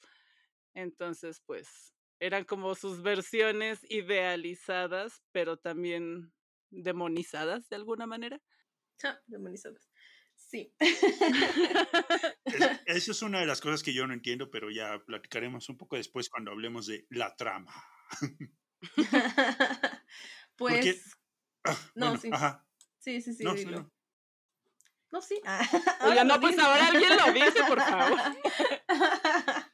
[0.74, 6.32] Entonces, pues, eran como sus versiones idealizadas, pero también
[6.70, 8.40] demonizadas de alguna manera.
[9.02, 9.90] Ah, demonizadas.
[10.36, 10.74] Sí.
[12.86, 15.96] eso es una de las cosas que yo no entiendo, pero ya platicaremos un poco
[15.96, 17.72] después cuando hablemos de la trama.
[20.56, 21.19] pues
[21.64, 22.30] Ah, no, sí.
[22.98, 23.90] Sí, sí, sí, no, dilo.
[25.10, 25.40] No, sí.
[25.44, 25.60] Ah,
[26.04, 28.18] Oiga, no, pues ahora alguien lo dice, por favor.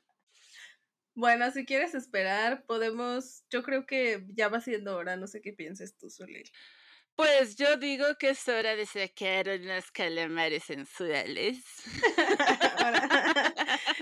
[1.15, 3.45] bueno, si quieres esperar, podemos.
[3.51, 6.51] Yo creo que ya va siendo hora, no sé qué pienses tú, Solil.
[7.15, 11.65] Pues yo digo que es hora de sacar unos calamares sensuales.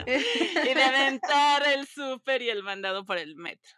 [0.04, 3.70] y de aventar el súper y el mandado por el metro.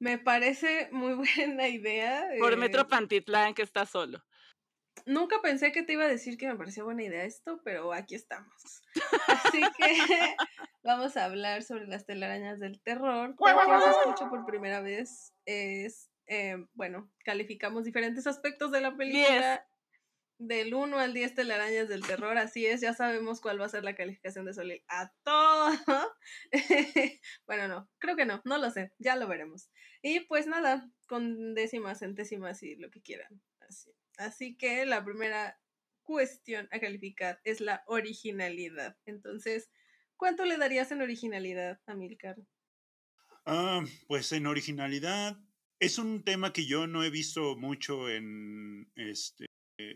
[0.00, 2.28] Me parece muy buena idea.
[2.40, 4.24] Por Metro eh, Pantitlán, que está solo.
[5.06, 8.14] Nunca pensé que te iba a decir que me parecía buena idea esto, pero aquí
[8.14, 8.82] estamos.
[9.28, 10.36] Así que
[10.82, 13.36] vamos a hablar sobre las telarañas del terror.
[13.36, 18.96] Para quien se escucha por primera vez, es, eh, bueno, calificamos diferentes aspectos de la
[18.96, 19.66] película
[20.38, 23.84] del 1 al 10 telarañas del terror, así es, ya sabemos cuál va a ser
[23.84, 25.70] la calificación de Solil a todo.
[27.46, 29.70] bueno, no, creo que no, no lo sé, ya lo veremos.
[30.02, 33.42] Y pues nada, con décimas, centésimas y lo que quieran.
[33.60, 35.60] Así, así que la primera
[36.02, 38.96] cuestión a calificar es la originalidad.
[39.04, 39.70] Entonces,
[40.16, 42.36] ¿cuánto le darías en originalidad a Milcar?
[43.46, 45.38] Ah, pues en originalidad
[45.78, 49.46] es un tema que yo no he visto mucho en, este,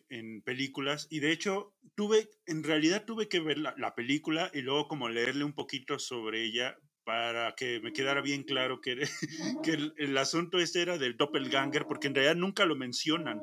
[0.08, 4.88] en películas y de hecho tuve, en realidad tuve que ver la, película y luego
[4.88, 8.96] como leerle un poquito sobre ella para que me quedara bien claro que,
[9.64, 13.40] que el, el, asunto este era del doppelganger porque en realidad nunca lo mencionan.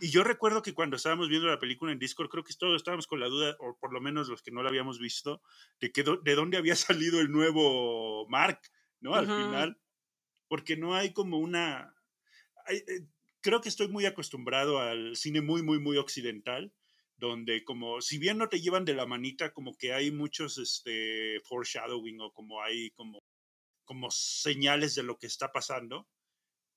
[0.00, 3.06] Y yo recuerdo que cuando estábamos viendo la película en Discord, creo que todos estábamos
[3.06, 5.42] con la duda, o por lo menos los que no la habíamos visto,
[5.80, 8.60] de, que de dónde había salido el nuevo Mark,
[9.00, 9.14] ¿no?
[9.14, 9.78] Al final.
[10.48, 11.94] Porque no hay como una...
[12.68, 13.06] Eh,
[13.40, 16.72] creo que estoy muy acostumbrado al cine muy, muy, muy occidental,
[17.18, 21.40] donde como, si bien no te llevan de la manita, como que hay muchos este,
[21.44, 23.18] foreshadowing o como hay como,
[23.84, 26.08] como señales de lo que está pasando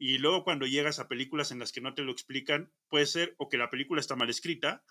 [0.02, 3.36] y luego cuando llegas a películas en las que no te lo explican, puede ser
[3.38, 4.84] o que la película está mal escrita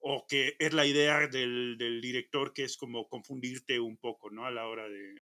[0.00, 4.44] o que es la idea del, director que es como confundirte un poco, ¿no?
[4.44, 5.22] A la hora de...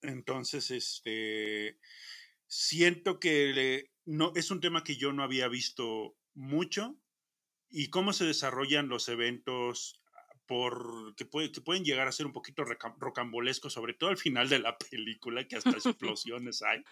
[0.00, 1.80] Entonces, este,
[2.46, 6.96] siento que no, es un tema que yo no había visto mucho
[7.70, 10.02] y cómo se desarrollan los eventos
[10.46, 14.48] por, que, puede, que pueden llegar a ser un poquito rocambolescos, sobre todo al final
[14.48, 16.82] de la película, que hasta explosiones hay.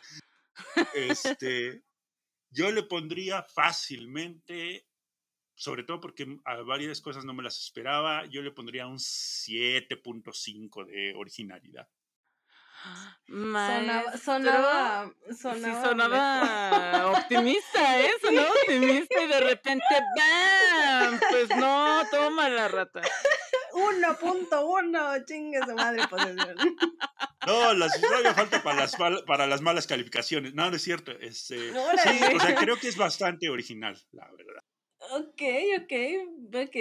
[0.94, 1.82] Este,
[2.50, 4.86] yo le pondría fácilmente,
[5.54, 10.86] sobre todo porque a varias cosas no me las esperaba, yo le pondría un 7.5
[10.86, 11.88] de originalidad.
[13.28, 18.10] Sonaba, sonaba, sonaba, sonaba optimista, ¿eh?
[18.22, 19.84] Sonaba optimista y de repente
[20.16, 21.20] ¡bam!
[21.30, 23.02] Pues no, toma la rata.
[23.72, 26.56] 1.1, chingue su madre posesión.
[27.46, 28.96] No, las, no falta para las,
[29.26, 30.54] para las malas calificaciones.
[30.54, 31.12] No, no es cierto.
[31.12, 31.78] Este, sí,
[32.34, 34.62] o sea, creo que es bastante original, la verdad.
[35.10, 35.42] Ok,
[35.82, 35.92] ok,
[36.54, 36.76] ok.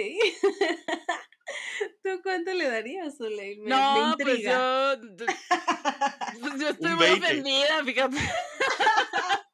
[2.02, 3.60] ¿Tú cuánto le darías, Soleil?
[3.60, 8.16] Me, no, pues yo, pues yo estoy muy ofendida, fíjate.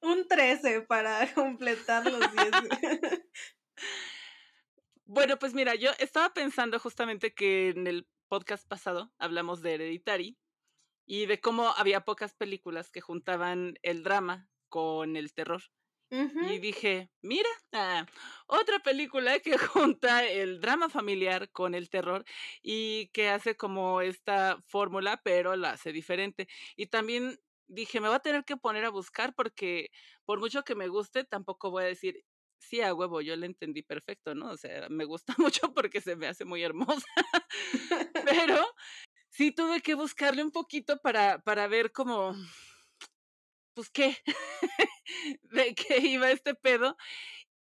[0.00, 3.22] Un 13 para completar los 10.
[5.04, 10.38] Bueno, pues mira, yo estaba pensando justamente que en el podcast pasado hablamos de Hereditary
[11.06, 15.62] y de cómo había pocas películas que juntaban el drama con el terror.
[16.12, 18.06] Y dije, mira, ah,
[18.46, 19.56] otra película que
[19.96, 22.24] junta el drama familiar con el terror
[22.62, 26.48] y que hace como esta fórmula, pero la hace diferente.
[26.76, 29.90] Y también dije, me voy a tener que poner a buscar porque
[30.26, 32.22] por mucho que me guste, tampoco voy a decir,
[32.58, 34.50] sí, a huevo, yo la entendí perfecto, ¿no?
[34.50, 37.06] O sea, me gusta mucho porque se me hace muy hermosa.
[38.24, 38.66] Pero
[39.30, 42.34] sí tuve que buscarle un poquito para, para ver cómo,
[43.74, 44.16] pues qué,
[45.42, 46.96] de qué iba este pedo.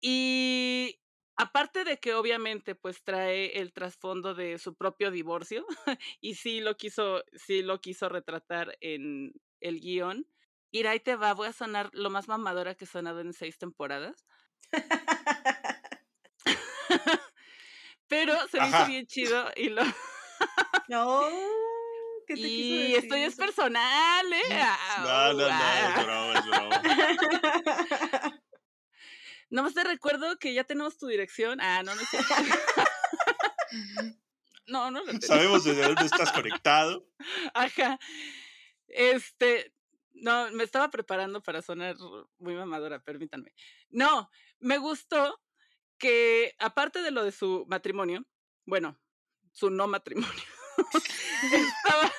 [0.01, 0.99] Y
[1.35, 5.65] aparte de que obviamente pues trae el trasfondo de su propio divorcio
[6.21, 10.27] y sí lo quiso, sí lo quiso retratar en el guion.
[10.87, 14.25] Ahí te va, voy a sonar lo más mamadora que he sonado en seis temporadas.
[18.07, 19.83] Pero se me hizo bien chido y lo.
[20.87, 21.29] no.
[22.25, 24.65] ¿Qué te y esto ya es personal, ¿eh?
[24.99, 25.47] No, no, no,
[25.97, 26.81] es broma, es broma.
[29.49, 31.61] Nomás te recuerdo que ya tenemos tu dirección.
[31.61, 32.17] Ah, no, no sé.
[34.67, 37.07] no, no lo Sabemos desde dónde estás conectado.
[37.53, 37.99] Ajá.
[38.87, 39.75] Este,
[40.13, 41.95] no, me estaba preparando para sonar
[42.39, 43.53] muy mamadora, permítanme.
[43.91, 45.39] No, me gustó
[45.99, 48.25] que aparte de lo de su matrimonio,
[48.65, 48.99] bueno,
[49.51, 50.43] su no matrimonio,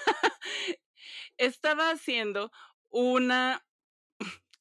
[1.36, 2.51] estaba, haciendo
[2.90, 3.64] una,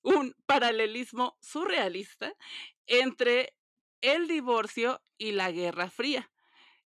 [0.02, 2.34] un paralelismo surrealista
[2.88, 3.56] entre
[4.02, 6.32] el divorcio y la Guerra Fría,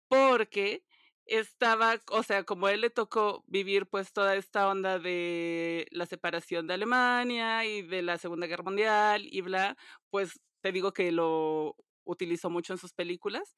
[0.08, 0.84] porque
[1.26, 6.66] estaba, o sea, como él le tocó vivir pues toda esta onda de la separación
[6.66, 9.76] de Alemania y de la Segunda Guerra Mundial y bla,
[10.10, 13.56] pues te digo que lo utilizó mucho en sus películas.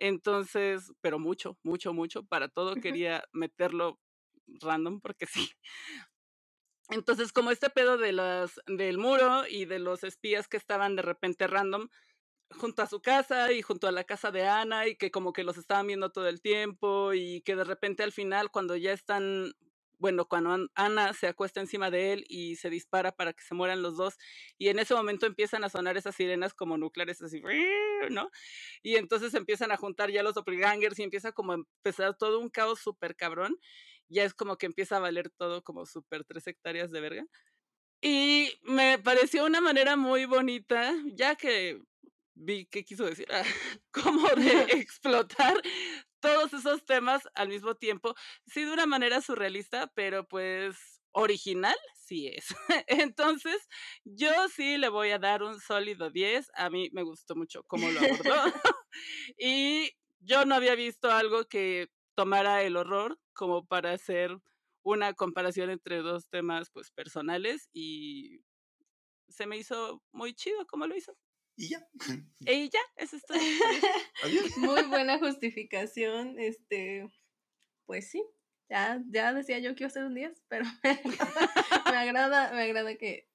[0.00, 3.98] Entonces, pero mucho, mucho, mucho, para todo quería meterlo
[4.60, 5.50] random porque sí.
[6.90, 11.02] Entonces, como este pedo de las, del muro y de los espías que estaban de
[11.02, 11.88] repente random,
[12.50, 15.44] junto a su casa y junto a la casa de Ana y que como que
[15.44, 19.52] los estaban viendo todo el tiempo y que de repente al final cuando ya están,
[19.98, 23.82] bueno, cuando Ana se acuesta encima de él y se dispara para que se mueran
[23.82, 24.16] los dos
[24.56, 27.42] y en ese momento empiezan a sonar esas sirenas como nucleares así,
[28.10, 28.30] ¿no?
[28.82, 32.48] Y entonces empiezan a juntar ya los doppelgangers y empieza como a empezar todo un
[32.48, 33.56] caos súper cabrón,
[34.08, 37.26] ya es como que empieza a valer todo como súper tres hectáreas de verga.
[38.00, 41.82] Y me pareció una manera muy bonita, ya que
[42.34, 43.42] vi qué quiso decir, ah,
[43.90, 45.60] como de explotar
[46.20, 48.14] todos esos temas al mismo tiempo,
[48.46, 52.46] sí de una manera surrealista, pero pues original, sí es.
[52.86, 53.68] Entonces,
[54.04, 56.50] yo sí le voy a dar un sólido 10.
[56.54, 58.34] A mí me gustó mucho cómo lo abordó.
[59.38, 59.90] y
[60.20, 64.36] yo no había visto algo que tomara el horror como para hacer
[64.82, 68.40] una comparación entre dos temas pues personales y
[69.28, 71.16] se me hizo muy chido como lo hizo.
[71.60, 71.88] Y ya.
[72.46, 73.36] Y ya, eso es todo.
[74.22, 74.56] Adiós.
[74.58, 77.10] Muy buena justificación, este,
[77.84, 78.22] pues sí,
[78.70, 80.64] ya, ya decía yo que iba a ser un 10, pero
[81.90, 83.28] me agrada, me agrada que,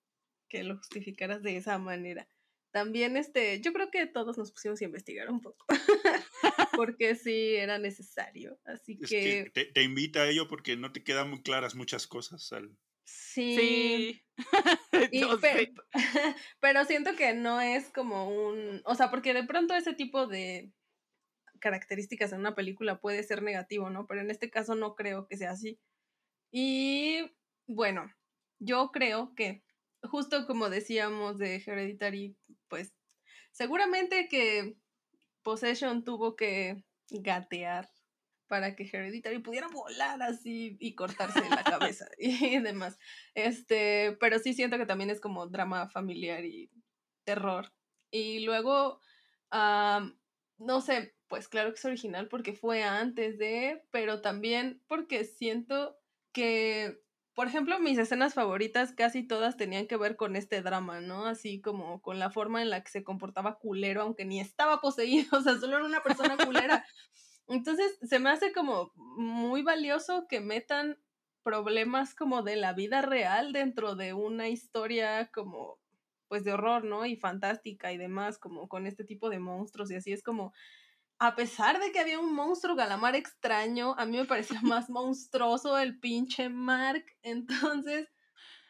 [0.50, 2.28] que lo justificaras de esa manera.
[2.72, 5.66] También, este, yo creo que todos nos pusimos a investigar un poco,
[6.76, 10.94] porque sí era necesario, así Es que, que te, te invita a ello porque no
[10.94, 12.52] te quedan muy claras muchas cosas.
[12.54, 14.14] al- sí.
[14.14, 14.22] Sí.
[15.12, 15.74] Y Yo pe- sé.
[16.60, 20.74] pero siento que no es como un, o sea, porque de pronto ese tipo de
[21.60, 24.08] características en una película puede ser negativo, ¿no?
[24.08, 25.80] Pero en este caso no creo que sea así.
[26.52, 27.32] Y
[27.68, 28.12] bueno,
[28.60, 29.64] yo creo que
[30.04, 32.38] justo como decíamos de Hereditary,
[32.70, 32.96] pues
[33.52, 34.78] seguramente que
[35.44, 37.90] Possession tuvo que gatear
[38.54, 43.00] para que Hereditary pudiera volar así y cortarse la cabeza y demás.
[43.34, 46.70] Este, pero sí siento que también es como drama familiar y
[47.24, 47.74] terror.
[48.12, 49.00] Y luego,
[49.52, 55.98] no sé, pues claro que es original porque fue antes de, pero también porque siento
[56.32, 57.02] que,
[57.34, 61.26] por ejemplo, mis escenas favoritas casi todas tenían que ver con este drama, ¿no?
[61.26, 65.26] Así como con la forma en la que se comportaba culero, aunque ni estaba poseído,
[65.40, 66.86] o sea, solo era una persona culera.
[67.48, 70.98] Entonces, se me hace como muy valioso que metan
[71.44, 75.80] problemas como de la vida real dentro de una historia como
[76.30, 77.06] pues de horror, ¿no?
[77.06, 80.54] Y fantástica y demás, como con este tipo de monstruos y así es como
[81.20, 85.78] a pesar de que había un monstruo calamar extraño, a mí me parecía más monstruoso
[85.78, 87.06] el pinche Mark.
[87.22, 88.10] Entonces,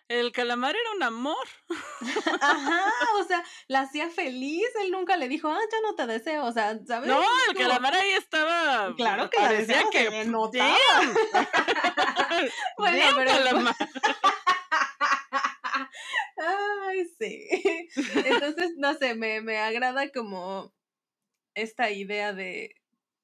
[0.10, 1.48] El calamar era un amor.
[2.42, 4.68] ajá, o sea, la hacía feliz.
[4.82, 6.46] Él nunca le dijo, ah, ya no te deseo.
[6.46, 7.08] O sea, ¿sabes?
[7.08, 8.94] No, el Como- calamar ahí estaba.
[8.98, 10.78] Claro que la parecía deseaba, que se notaba.
[12.78, 13.76] Bueno, pero- calamar.
[16.38, 17.48] Ay, sí.
[18.16, 20.74] Entonces, no sé, me, me agrada como
[21.56, 22.76] esta idea de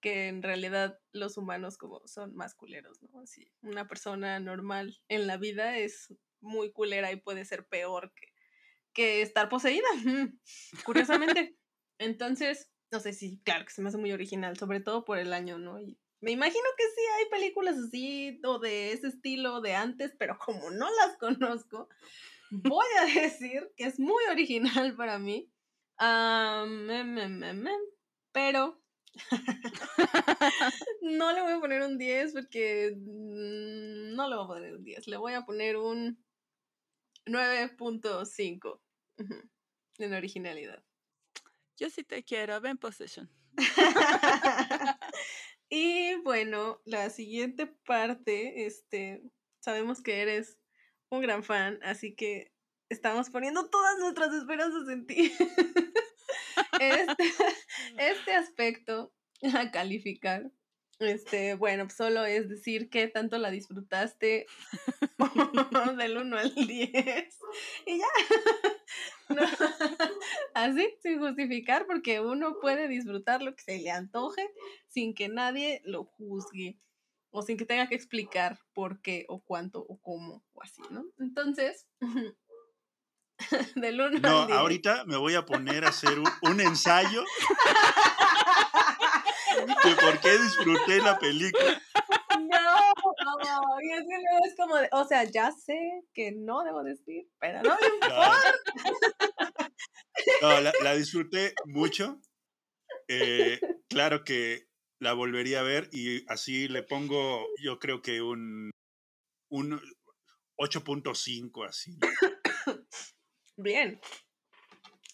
[0.02, 3.20] que en realidad los humanos como son más culeros, ¿no?
[3.22, 8.28] Así, una persona normal en la vida es muy culera y puede ser peor que,
[8.94, 9.88] que estar poseída,
[10.86, 11.58] curiosamente.
[11.98, 15.34] Entonces, no sé si, claro que se me hace muy original, sobre todo por el
[15.34, 15.80] año, ¿no?
[15.80, 20.38] Y me imagino que sí hay películas así o de ese estilo de antes, pero
[20.38, 21.88] como no las conozco,
[22.52, 25.52] voy a decir que es muy original para mí.
[26.00, 26.88] Em,
[28.32, 28.82] pero
[31.02, 34.84] no le voy a poner un 10 porque mm, no le voy a poner un
[34.84, 35.08] 10.
[35.08, 36.18] Le voy a poner un
[37.26, 38.82] 9.5
[39.18, 39.50] ujú,
[39.98, 40.84] en originalidad.
[41.78, 43.30] Yo sí te quiero, ven Possession.
[45.70, 49.22] y bueno, la siguiente parte, este,
[49.60, 50.60] sabemos que eres
[51.10, 52.54] un gran fan, así que
[52.90, 55.32] estamos poniendo todas nuestras esperanzas en ti.
[56.80, 57.24] este,
[57.98, 59.14] este aspecto
[59.56, 60.52] a calificar,
[61.00, 64.46] este, bueno, solo es decir que tanto la disfrutaste
[65.98, 67.40] del 1 al 10
[67.86, 68.06] y ya.
[69.30, 69.44] No,
[70.56, 74.50] así, sin justificar, porque uno puede disfrutar lo que se le antoje
[74.88, 76.80] sin que nadie lo juzgue
[77.30, 81.06] o sin que tenga que explicar por qué o cuánto o cómo o así, ¿no?
[81.20, 81.88] Entonces,
[83.76, 84.60] del 1 No, al 10.
[84.60, 87.24] ahorita me voy a poner a hacer un, un ensayo
[89.66, 91.82] de por qué disfruté la película.
[92.40, 92.94] No,
[93.82, 97.30] y es que luego es como, de, o sea, ya sé que no debo decir,
[97.40, 98.54] pero no me importa.
[100.42, 102.20] No, la, la disfruté mucho.
[103.08, 104.68] Eh, claro que
[105.00, 108.72] la volvería a ver y así le pongo, yo creo que un,
[109.50, 109.82] un
[110.58, 111.98] 8.5 así.
[113.56, 114.00] Bien,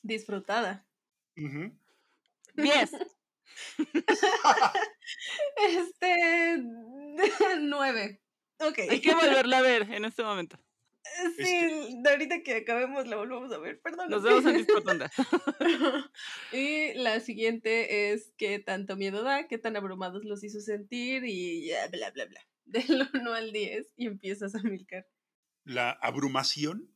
[0.02, 0.88] disfrutada.
[1.38, 1.78] Ujú.
[2.56, 2.92] 10.
[5.58, 6.58] Este,
[7.60, 8.22] nueve.
[8.60, 8.80] Ok.
[8.90, 10.58] Hay que volverla a ver en este momento.
[11.38, 14.10] Sí, de ahorita que acabemos la volvemos a ver, perdón.
[14.10, 15.12] Nos vemos en Discotonda.
[16.52, 21.68] y la siguiente es qué tanto miedo da, qué tan abrumados los hizo sentir y
[21.68, 22.42] ya, bla, bla, bla.
[22.66, 25.08] Del 1 al 10 y empiezas a milcar.
[25.64, 26.92] La abrumación.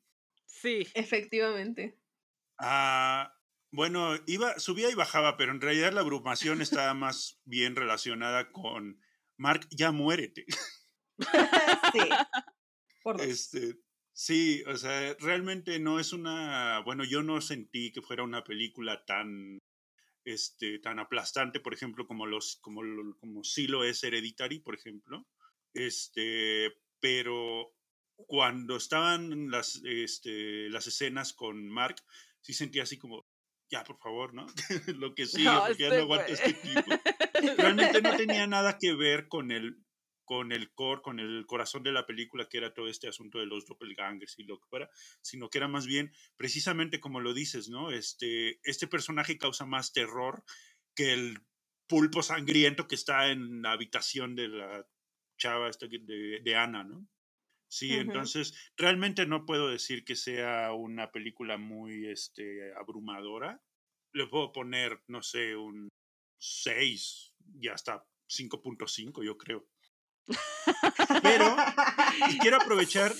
[0.45, 0.87] Sí.
[0.95, 1.97] Efectivamente.
[2.57, 3.38] Ah,
[3.71, 8.99] bueno, iba, subía y bajaba, pero en realidad la abrumación estaba más bien relacionada con
[9.37, 10.45] Mark, ya muérete.
[11.93, 11.99] sí.
[13.03, 13.21] Por.
[13.21, 13.75] Este,
[14.11, 19.05] sí, o sea, realmente no es una, bueno, yo no sentí que fuera una película
[19.05, 19.59] tan,
[20.25, 22.81] este, tan aplastante, por ejemplo, como los, como,
[23.19, 25.27] como sí lo es Hereditary, por ejemplo.
[25.73, 27.73] Este, pero
[28.27, 31.95] cuando estaban las, este, las escenas con Mark,
[32.41, 33.27] sí sentía así como,
[33.69, 34.47] ya, por favor, ¿no?
[34.99, 36.49] lo que sigue, No, porque ya este no aguanto a güey.
[36.51, 37.01] este tipo.
[37.57, 39.77] Realmente no tenía nada que ver con el,
[40.25, 43.45] con el core, con el corazón de la película, que era todo este asunto de
[43.45, 44.89] los doppelgangers y lo que fuera,
[45.21, 47.91] sino que era más bien, precisamente como lo dices, ¿no?
[47.91, 50.43] Este, este personaje causa más terror
[50.95, 51.39] que el
[51.87, 54.85] pulpo sangriento que está en la habitación de la
[55.37, 57.07] chava esta de, de Ana, ¿no?
[57.71, 63.61] Sí, entonces realmente no puedo decir que sea una película muy este, abrumadora.
[64.11, 65.87] Le puedo poner, no sé, un
[66.39, 69.67] 6 y hasta 5.5, yo creo.
[71.21, 71.55] Pero
[72.29, 73.13] y quiero aprovechar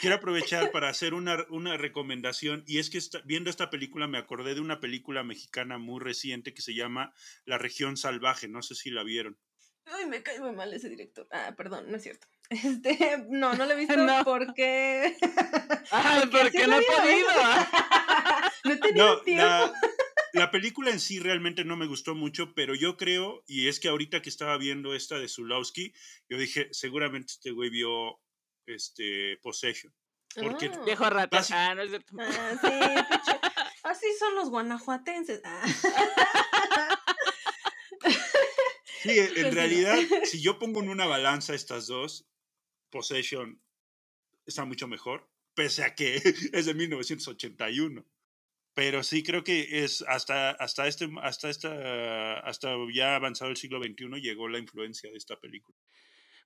[0.00, 4.18] quiero aprovechar para hacer una, una recomendación y es que esta- viendo esta película me
[4.18, 7.12] acordé de una película mexicana muy reciente que se llama
[7.44, 9.38] La región salvaje, no sé si la vieron.
[9.86, 11.26] Ay, me cae muy mal ese director.
[11.30, 12.28] Ah, perdón, no es cierto.
[12.64, 14.24] Este, no, no lo he visto No.
[14.24, 15.16] porque.
[15.90, 17.28] Ay, porque no he podido.
[18.64, 19.44] no he tenido No, tiempo.
[19.44, 19.72] la,
[20.32, 23.88] la película en sí realmente no me gustó mucho, pero yo creo, y es que
[23.88, 25.92] ahorita que estaba viendo esta de Zulowski,
[26.28, 28.18] yo dije, seguramente este güey vio
[28.66, 29.92] este, Possession.
[30.34, 30.80] porque- Ah.
[30.86, 31.42] Viejo rata.
[31.52, 32.14] Ah, no es cierto.
[32.18, 33.40] Ah, sí, pinche-
[33.84, 35.40] Así son los guanajuatenses.
[35.44, 35.64] Ah.
[39.02, 42.26] Sí, en- Pues realidad, si yo pongo en una balanza estas dos,
[42.90, 43.60] Possession
[44.46, 46.16] está mucho mejor, pese a que
[46.52, 48.04] es de 1981.
[48.74, 53.82] Pero sí creo que es hasta, hasta este, hasta esta, hasta ya avanzado el siglo
[53.82, 55.76] XXI llegó la influencia de esta película.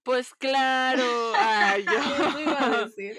[0.02, 1.32] Pues claro.
[1.36, 1.92] Ay, yo.
[1.92, 3.18] Eso iba a decir.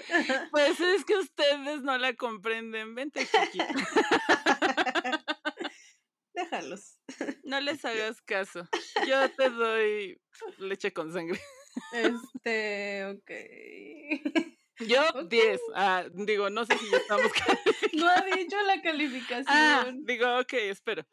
[0.50, 2.94] Pues es que ustedes no la comprenden.
[2.94, 3.74] Vente, chiquita.
[6.34, 6.98] Déjalos.
[7.44, 8.68] No les hagas caso.
[9.06, 10.20] Yo te doy
[10.58, 11.40] leche con sangre.
[11.92, 13.30] Este, ok.
[14.80, 15.28] Yo Ok.
[15.28, 15.60] 10.
[15.74, 17.30] Ah, digo, no sé si ya estamos.
[17.94, 19.46] No ha dicho la calificación.
[19.48, 21.04] ah, Ah, digo, ok, espero.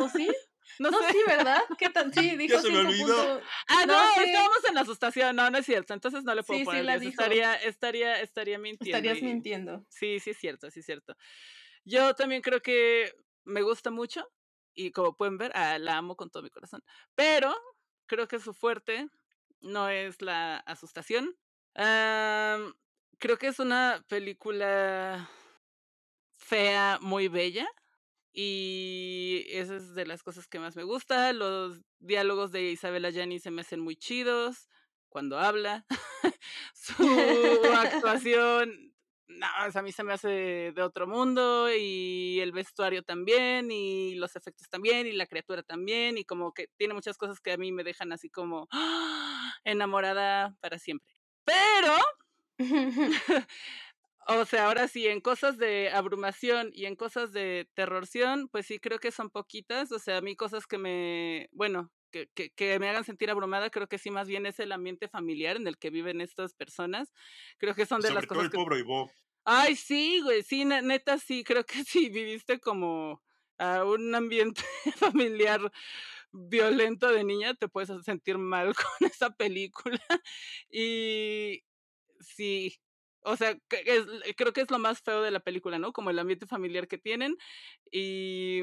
[0.00, 0.28] ¿o sí?
[0.80, 1.12] No, No, sé.
[1.12, 1.62] sí, ¿verdad?
[1.78, 2.12] ¿Qué tan?
[2.12, 3.40] Sí, dijo se me olvidó.
[3.68, 4.20] Ah, no, No, sí.
[4.26, 5.34] estábamos en la asustación.
[5.34, 5.94] No, no es cierto.
[5.94, 7.00] Entonces no le puedo Sí, sí poner la 10.
[7.12, 7.22] dijo.
[7.22, 8.96] Estaría, estaría, estaría mintiendo.
[8.98, 9.86] Estarías y- mintiendo.
[9.88, 11.16] Sí, sí es cierto, sí es cierto.
[11.84, 13.14] Yo también creo que
[13.44, 14.28] me gusta mucho
[14.74, 16.84] y como pueden ver, ah, la amo con todo mi corazón.
[17.14, 17.56] Pero
[18.06, 19.08] creo que su fuerte
[19.60, 21.36] no es la asustación.
[21.74, 25.28] Creo que es una película
[26.36, 27.68] fea, muy bella.
[28.32, 31.32] Y esa es de las cosas que más me gusta.
[31.32, 34.68] Los diálogos de Isabela Gianni se me hacen muy chidos
[35.08, 35.84] cuando habla.
[36.74, 37.02] Su
[37.76, 38.87] actuación,
[39.28, 44.36] no, a mí se me hace de otro mundo y el vestuario también y los
[44.36, 47.72] efectos también y la criatura también y como que tiene muchas cosas que a mí
[47.72, 49.52] me dejan así como ¡ah!
[49.64, 51.14] enamorada para siempre.
[51.44, 51.94] Pero
[54.28, 58.78] o sea, ahora sí, en cosas de abrumación y en cosas de terrorción, pues sí
[58.78, 59.90] creo que son poquitas.
[59.92, 63.70] O sea, a mí cosas que me, bueno, que, que, que me hagan sentir abrumada,
[63.70, 67.12] creo que sí más bien es el ambiente familiar en el que viven estas personas.
[67.58, 68.56] Creo que son de Sobre las todo cosas el que...
[68.56, 69.10] pobre Ivo.
[69.44, 73.22] Ay, sí, güey, sí, ne- neta, sí, creo que sí, viviste como
[73.58, 74.62] a un ambiente
[74.96, 75.60] familiar
[76.32, 80.00] violento de niña, te puedes sentir mal con esa película.
[80.70, 81.64] Y
[82.20, 82.78] sí,
[83.20, 84.06] o sea, que es-
[84.36, 85.92] creo que es lo más feo de la película, ¿no?
[85.92, 87.36] Como el ambiente familiar que tienen.
[87.90, 88.62] Y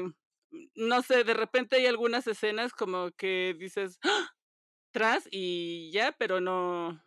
[0.74, 4.30] no sé, de repente hay algunas escenas como que dices, ¡Ah!
[4.92, 7.02] tras y ya, pero no,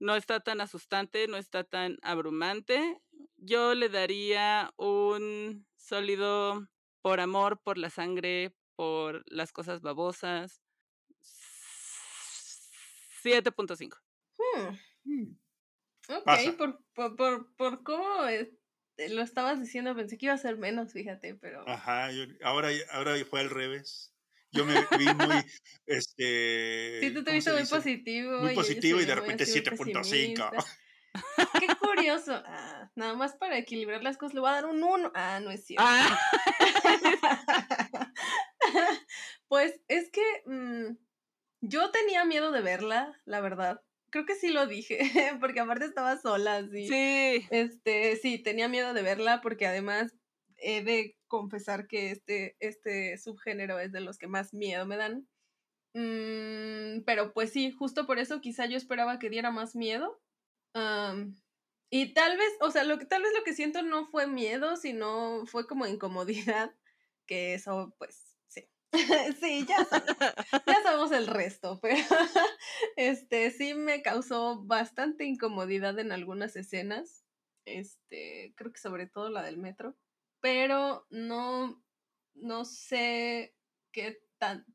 [0.00, 3.00] no está tan asustante, no está tan abrumante.
[3.36, 6.68] Yo le daría un sólido
[7.02, 10.62] por amor, por la sangre, por las cosas babosas.
[13.22, 13.98] 7.5.
[14.38, 14.76] Hmm,
[15.06, 15.36] Mm.
[16.08, 18.24] ok, por, por, por, por cómo
[18.96, 21.68] lo estabas diciendo, pensé que iba a ser menos, fíjate, pero.
[21.68, 24.12] Ajá, yo- ahora, ahora fue al revés.
[24.52, 25.44] Yo me vi muy,
[25.86, 26.98] este...
[27.00, 28.40] sí, tú te ¿cómo viste muy positivo.
[28.40, 30.00] Muy positivo y de repente así, muy 7.5.
[30.00, 30.50] pesimista.
[31.60, 32.42] Qué curioso.
[32.46, 35.12] Ah, nada más para equilibrar las cosas, le voy a dar un 1.
[35.14, 35.84] Ah, no es cierto.
[35.86, 36.18] Ah,
[39.48, 40.96] pues es que mm,
[41.60, 43.80] yo tenía miedo de verla, la verdad.
[44.14, 45.00] Creo que sí lo dije,
[45.40, 46.86] porque aparte estaba sola, así.
[46.86, 47.44] sí.
[47.50, 50.14] Este, sí, tenía miedo de verla porque además
[50.56, 55.26] he de confesar que este, este subgénero es de los que más miedo me dan.
[55.94, 60.22] Mm, pero pues sí, justo por eso quizá yo esperaba que diera más miedo.
[61.90, 64.76] y tal vez, o sea, lo que tal vez lo que siento no fue miedo,
[64.76, 66.72] sino fue como incomodidad,
[67.26, 68.23] que eso pues
[69.40, 69.66] sí.
[69.66, 70.16] ya sabemos,
[70.66, 71.96] ya sabemos el resto, pero
[72.96, 77.24] este sí me causó bastante incomodidad en algunas escenas.
[77.66, 79.96] Este, creo que sobre todo la del metro,
[80.40, 81.82] pero no
[82.34, 83.56] no sé
[83.92, 84.24] qué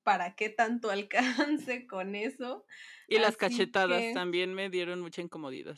[0.04, 2.66] para qué tanto alcance con eso.
[3.08, 5.78] Y las cachetadas también me dieron mucha incomodidad.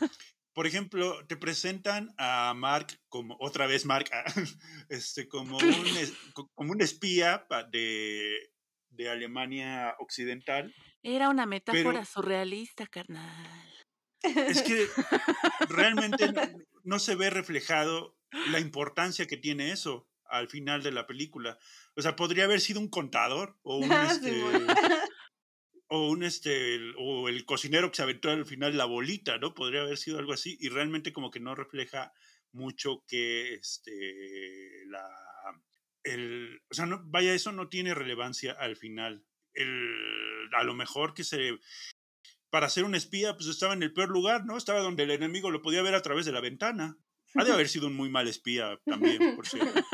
[0.57, 4.11] por ejemplo, te presentan a Mark como, otra vez Mark,
[4.89, 5.65] este, como, un,
[6.55, 8.51] como un espía de,
[8.89, 10.75] de Alemania Occidental
[11.09, 13.75] era una metáfora surrealista, carnal.
[14.23, 14.89] Es que
[15.69, 16.33] realmente
[16.83, 18.17] no, se ve reflejado
[18.51, 21.59] la importancia que tiene eso al final de la película.
[21.95, 24.43] O sea, podría haber sido un contador o un ah, este,
[25.89, 29.55] o un este o el cocinero que se aventó al final la bolita, ¿no?
[29.55, 32.13] Podría haber sido algo así y realmente como que no refleja
[32.53, 35.09] mucho que este la
[36.03, 41.15] el, o sea, no, vaya, eso no tiene relevancia al final el, a lo mejor
[41.15, 41.59] que se
[42.51, 44.57] para ser un espía, pues estaba en el peor lugar, ¿no?
[44.57, 46.97] Estaba donde el enemigo lo podía ver a través de la ventana.
[47.35, 49.85] Ha de haber sido un muy mal espía también, por cierto.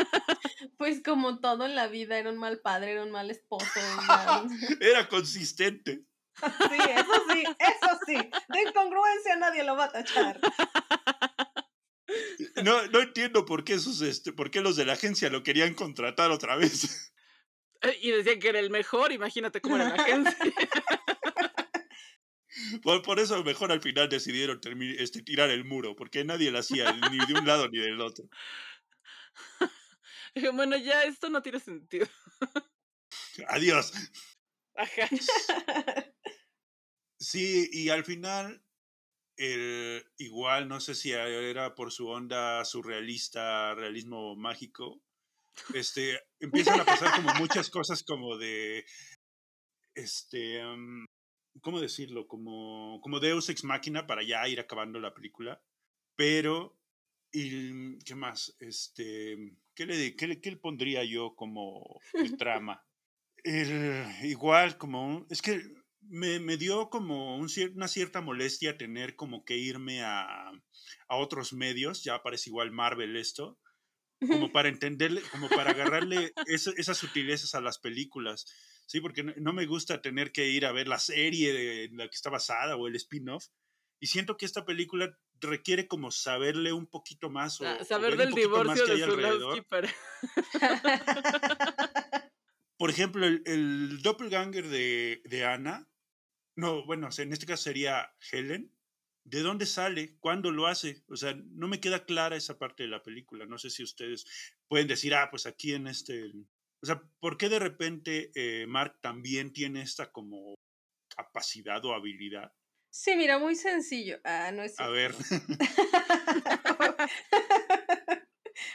[0.83, 3.65] Pues como todo en la vida, era un mal padre, era un mal esposo.
[4.81, 6.03] era consistente.
[6.41, 8.17] Sí, eso sí, eso sí.
[8.49, 10.41] De incongruencia nadie lo va a tachar.
[12.65, 15.75] No, no entiendo por qué esos, este, por qué los de la agencia lo querían
[15.75, 17.13] contratar otra vez.
[18.01, 20.37] Y decían que era el mejor, imagínate cómo era la agencia.
[22.83, 24.61] Por, por, eso mejor al final decidieron
[24.99, 28.25] este, tirar el muro, porque nadie lo hacía ni de un lado ni del otro.
[30.55, 32.07] Bueno, ya esto no tiene sentido.
[33.49, 33.93] Adiós.
[34.75, 35.09] Ajá.
[37.19, 38.65] Sí, y al final,
[40.19, 45.01] igual, no sé si era por su onda surrealista, realismo mágico,
[45.73, 48.85] este, empiezan a pasar como muchas cosas como de,
[49.95, 50.63] este,
[51.61, 52.27] ¿cómo decirlo?
[52.27, 55.63] Como, como Deus Ex Máquina para ya ir acabando la película,
[56.17, 56.77] pero,
[57.31, 58.57] y, ¿qué más?
[58.59, 59.37] Este,
[59.75, 62.01] ¿qué le, qué, qué le pondría yo como
[62.39, 62.85] trama?
[64.23, 65.63] igual, como, es que
[66.01, 70.51] me, me, dio como un, una cierta molestia tener como que irme a,
[71.09, 73.59] a, otros medios, ya parece igual Marvel esto,
[74.29, 78.47] como para entenderle, como para agarrarle esas sutilezas a las películas,
[78.87, 79.01] ¿sí?
[79.01, 82.31] Porque no, me gusta tener que ir a ver la serie de la que está
[82.31, 83.47] basada o el spin-off.
[84.01, 85.17] Y siento que esta película
[85.49, 89.89] requiere como saberle un poquito más o ah, saber del divorcio de Zulawski para...
[92.79, 95.89] Por ejemplo, el, el doppelganger de, de Ana,
[96.57, 98.73] no, bueno, en este caso sería Helen,
[99.25, 100.17] ¿De dónde sale?
[100.19, 101.05] ¿Cuándo lo hace?
[101.09, 103.47] O sea, no me queda clara esa parte de la película.
[103.47, 104.27] No sé si ustedes
[104.69, 106.33] pueden decir, ah, pues aquí en este...
[106.83, 110.55] O sea, ¿por qué de repente eh, Mark también tiene esta como
[111.15, 112.53] capacidad o habilidad?
[112.95, 114.21] Sí, mira, muy sencillo.
[114.23, 115.15] Ah, no es A ver.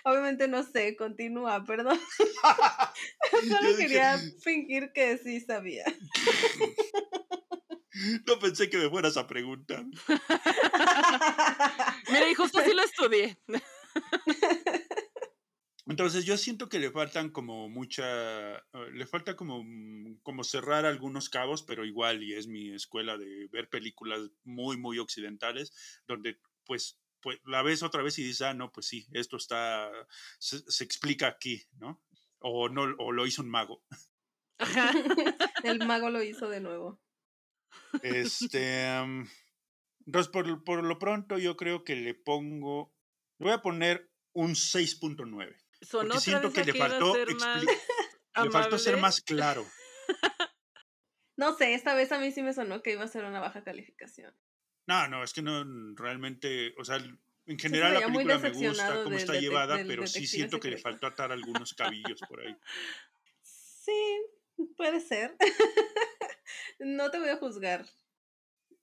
[0.04, 2.00] Obviamente no sé, continúa, perdón.
[3.48, 5.86] Solo quería fingir que sí sabía.
[8.28, 9.84] No pensé que me fueras a preguntar.
[12.10, 13.40] Mira, y justo así lo estudié.
[15.90, 20.86] Entonces yo siento que le faltan como mucha, eh, le falta como, mm, como cerrar
[20.86, 26.40] algunos cabos, pero igual, y es mi escuela de ver películas muy, muy occidentales, donde
[26.66, 29.92] pues pues la ves otra vez y dices, ah, no, pues sí, esto está,
[30.40, 32.02] se, explica aquí, ¿no?
[32.40, 33.84] O, no, o lo hizo un mago.
[35.64, 37.02] El mago lo hizo de nuevo.
[38.02, 38.96] Este,
[40.06, 42.94] entonces, por, por, lo pronto, yo creo que le pongo,
[43.40, 45.67] le voy a poner un 6.9.
[45.92, 49.66] Porque siento que le faltó, le faltó ser más claro.
[51.36, 53.64] No sé, esta vez a mí sí me sonó que iba a ser una baja
[53.64, 54.34] calificación.
[54.88, 55.64] No, no, es que no,
[55.96, 56.98] realmente, o sea,
[57.46, 61.08] en general la película me gusta cómo está llevada, pero sí siento que le faltó
[61.08, 62.56] atar algunos cabillos por ahí.
[63.88, 64.22] Sí,
[64.76, 65.38] puede ser.
[66.80, 67.86] no te voy a juzgar.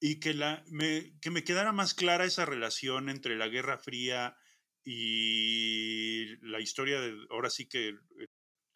[0.00, 4.38] Y que, la, me, que me quedara más clara esa relación entre la Guerra Fría
[4.84, 8.28] y la historia de, ahora sí que eh,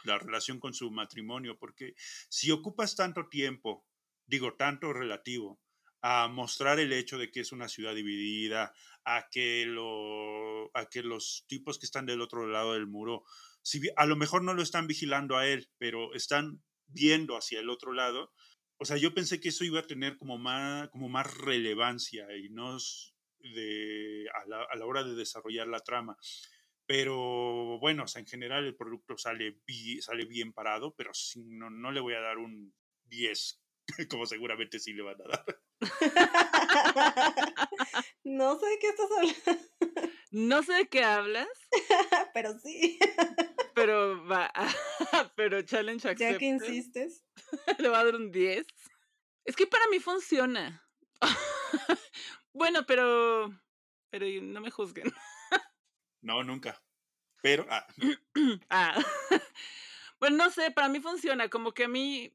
[0.05, 1.95] la relación con su matrimonio, porque
[2.29, 3.87] si ocupas tanto tiempo,
[4.27, 5.61] digo tanto relativo,
[6.01, 8.73] a mostrar el hecho de que es una ciudad dividida,
[9.05, 13.25] a que, lo, a que los tipos que están del otro lado del muro,
[13.63, 17.69] si, a lo mejor no lo están vigilando a él, pero están viendo hacia el
[17.69, 18.33] otro lado,
[18.81, 22.49] o sea, yo pensé que eso iba a tener como más, como más relevancia y
[22.49, 22.79] no
[23.41, 26.17] de, a, la, a la hora de desarrollar la trama.
[26.89, 29.61] Pero bueno, o sea, en general el producto sale,
[30.01, 32.73] sale bien parado, pero no, no le voy a dar un
[33.05, 33.63] 10,
[34.11, 35.45] como seguramente sí le van a dar.
[38.25, 39.63] no sé de qué estás hablando.
[40.31, 41.49] No sé de qué hablas.
[42.35, 42.99] pero sí.
[43.75, 44.51] pero va,
[45.37, 46.33] pero challenge accepted.
[46.33, 47.23] Ya que insistes.
[47.79, 48.67] le va a dar un 10.
[49.45, 50.89] Es que para mí funciona.
[52.59, 53.51] Bueno, pero
[54.11, 55.13] pero no me juzguen.
[56.21, 56.83] No, nunca.
[57.43, 57.67] Pero.
[57.71, 57.87] Ah.
[58.71, 58.99] ah.
[60.21, 61.49] bueno, no sé, para mí funciona.
[61.49, 62.35] Como que a mí.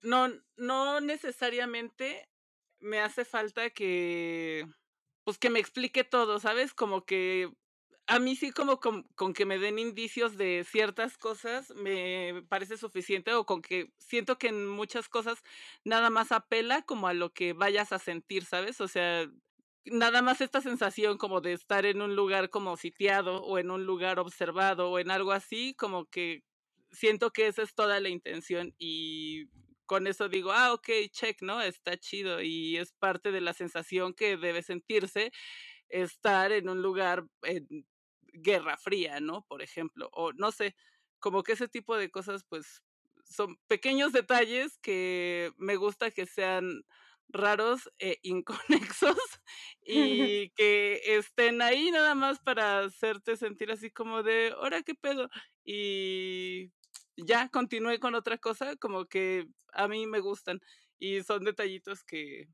[0.00, 2.28] No, no necesariamente
[2.78, 4.66] me hace falta que.
[5.24, 6.72] Pues que me explique todo, ¿sabes?
[6.72, 7.52] Como que.
[8.10, 12.78] A mí sí, como con, con que me den indicios de ciertas cosas, me parece
[12.78, 15.42] suficiente, o con que siento que en muchas cosas
[15.84, 18.80] nada más apela como a lo que vayas a sentir, ¿sabes?
[18.80, 19.30] O sea,
[19.84, 23.84] nada más esta sensación como de estar en un lugar como sitiado o en un
[23.84, 26.44] lugar observado o en algo así, como que
[26.90, 29.48] siento que esa es toda la intención y
[29.84, 31.60] con eso digo, ah, ok, check, ¿no?
[31.60, 35.30] Está chido y es parte de la sensación que debe sentirse
[35.88, 37.26] estar en un lugar
[38.32, 39.42] guerra fría, ¿no?
[39.46, 40.76] Por ejemplo, o no sé,
[41.18, 42.82] como que ese tipo de cosas, pues
[43.24, 46.84] son pequeños detalles que me gusta que sean
[47.28, 49.18] raros e inconexos
[49.82, 55.28] y que estén ahí nada más para hacerte sentir así como de, ahora qué pedo.
[55.64, 56.72] Y
[57.16, 60.60] ya continué con otra cosa, como que a mí me gustan
[60.98, 62.48] y son detallitos que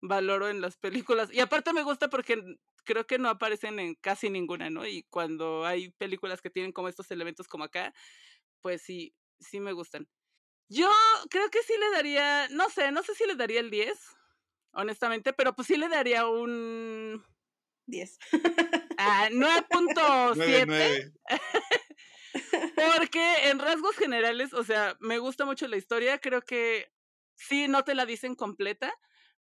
[0.00, 1.32] valoro en las películas.
[1.32, 2.42] Y aparte me gusta porque
[2.84, 4.86] creo que no aparecen en casi ninguna, ¿no?
[4.86, 7.94] Y cuando hay películas que tienen como estos elementos como acá,
[8.60, 10.08] pues sí, sí me gustan.
[10.68, 10.90] Yo
[11.28, 13.98] creo que sí le daría, no sé, no sé si le daría el 10,
[14.72, 17.24] honestamente, pero pues sí le daría un
[17.86, 18.18] 10.
[18.98, 21.12] Ah, 9.7.
[22.98, 26.90] Porque en rasgos generales, o sea, me gusta mucho la historia, creo que
[27.34, 28.92] sí, no te la dicen completa,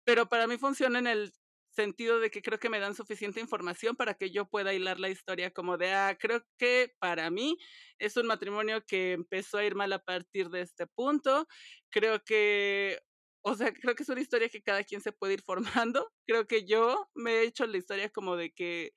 [0.04, 1.34] pero para mí funciona en el
[1.80, 5.10] sentido de que creo que me dan suficiente información para que yo pueda hilar la
[5.10, 7.58] historia como de, ah, creo que para mí
[8.00, 11.48] es un matrimonio que empezó a ir mal a partir de este punto,
[11.90, 13.00] creo que,
[13.44, 16.48] o sea, creo que es una historia que cada quien se puede ir formando, creo
[16.48, 18.92] que yo me he hecho la historia como de que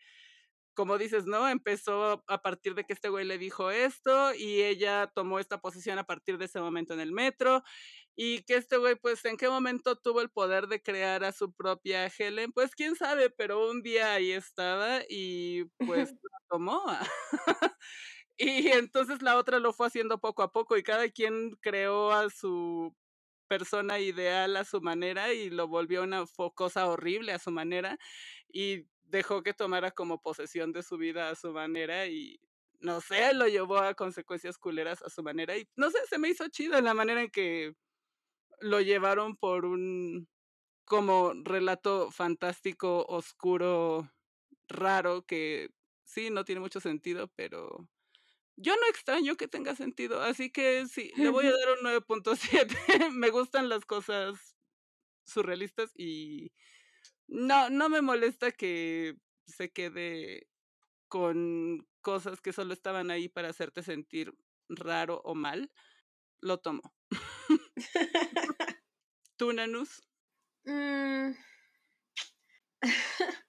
[0.74, 1.48] como dices, ¿no?
[1.48, 5.98] Empezó a partir de que este güey le dijo esto y ella tomó esta posición
[5.98, 7.62] a partir de ese momento en el metro
[8.16, 11.52] y que este güey, pues, ¿en qué momento tuvo el poder de crear a su
[11.54, 12.52] propia Helen?
[12.52, 16.82] Pues, quién sabe, pero un día ahí estaba y pues la tomó.
[18.38, 22.30] y entonces la otra lo fue haciendo poco a poco y cada quien creó a
[22.30, 22.94] su
[23.48, 26.24] persona ideal a su manera y lo volvió una
[26.54, 27.98] cosa horrible a su manera
[28.50, 32.40] y dejó que tomara como posesión de su vida a su manera y
[32.80, 36.30] no sé, lo llevó a consecuencias culeras a su manera y no sé, se me
[36.30, 37.76] hizo chido la manera en que
[38.60, 40.28] lo llevaron por un
[40.84, 44.10] como relato fantástico, oscuro,
[44.68, 45.70] raro, que
[46.04, 47.88] sí, no tiene mucho sentido, pero
[48.56, 52.76] yo no extraño que tenga sentido, así que sí, le voy a dar un 9.7.
[53.12, 54.56] me gustan las cosas
[55.24, 56.52] surrealistas y
[57.32, 60.48] no, no me molesta que se quede
[61.08, 64.34] con cosas que solo estaban ahí para hacerte sentir
[64.68, 65.72] raro o mal.
[66.40, 66.82] Lo tomo.
[69.36, 70.02] ¿Tú, Nanus?
[70.66, 71.32] Mm.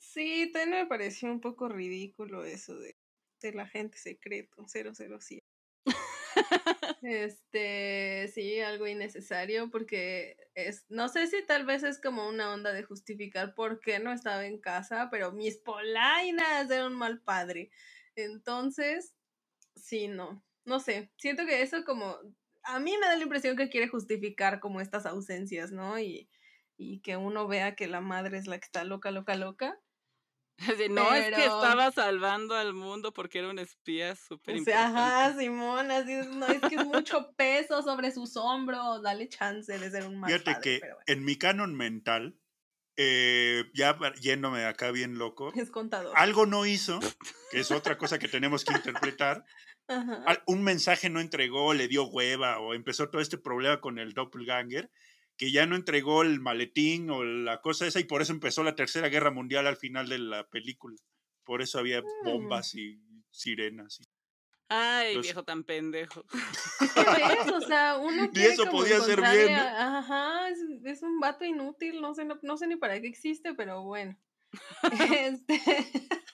[0.00, 2.96] Sí, también me pareció un poco ridículo eso de,
[3.42, 5.45] de la gente secreto, 007.
[7.02, 12.72] Este, sí, algo innecesario porque es, no sé si tal vez es como una onda
[12.72, 17.70] de justificar por qué no estaba en casa, pero mis polainas eran un mal padre.
[18.16, 19.14] Entonces,
[19.76, 22.18] sí, no, no sé, siento que eso como,
[22.64, 25.98] a mí me da la impresión que quiere justificar como estas ausencias, ¿no?
[26.00, 26.28] Y,
[26.76, 29.80] y que uno vea que la madre es la que está loca, loca, loca
[30.90, 34.98] no, es que estaba salvando al mundo porque era un espía súper importante.
[34.98, 39.90] ajá, Simón, así no es que es mucho peso sobre sus hombros, dale chance de
[39.90, 42.38] ser un mal Fíjate que en mi canon mental,
[42.96, 46.12] eh, ya yéndome acá bien loco, es contador.
[46.16, 47.00] Algo no hizo,
[47.50, 49.44] que es otra cosa que tenemos que interpretar.
[50.46, 54.90] Un mensaje no entregó, le dio hueva o empezó todo este problema con el doppelganger
[55.36, 58.74] que ya no entregó el maletín o la cosa esa y por eso empezó la
[58.74, 60.96] Tercera Guerra Mundial al final de la película.
[61.44, 62.24] Por eso había mm.
[62.24, 63.00] bombas y
[63.30, 64.00] sirenas.
[64.68, 66.24] Ay, viejo tan pendejo.
[66.24, 69.54] ¿Qué O sea, uno Ni eso podía ser bien.
[69.54, 74.18] Ajá, es, un vato inútil, no sé, no, sé ni para qué existe, pero bueno.
[75.20, 75.60] este...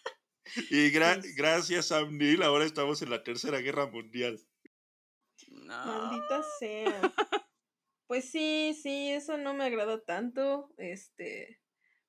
[0.70, 4.39] Y gracias a Neil, ahora estamos en la Tercera Guerra Mundial.
[5.49, 7.12] Maldita sea.
[8.07, 11.61] Pues sí, sí, eso no me agrada tanto, este,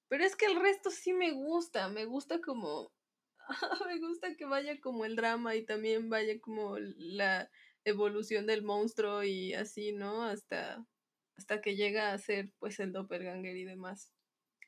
[0.09, 2.93] pero es que el resto sí me gusta, me gusta como,
[3.87, 7.49] me gusta que vaya como el drama y también vaya como la
[7.85, 10.23] evolución del monstruo y así, ¿no?
[10.23, 10.85] Hasta,
[11.37, 14.13] hasta que llega a ser pues el doppelganger y demás.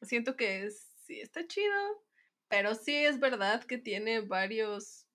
[0.04, 1.74] Siento que sí está chido,
[2.50, 5.08] pero sí es verdad que tiene varios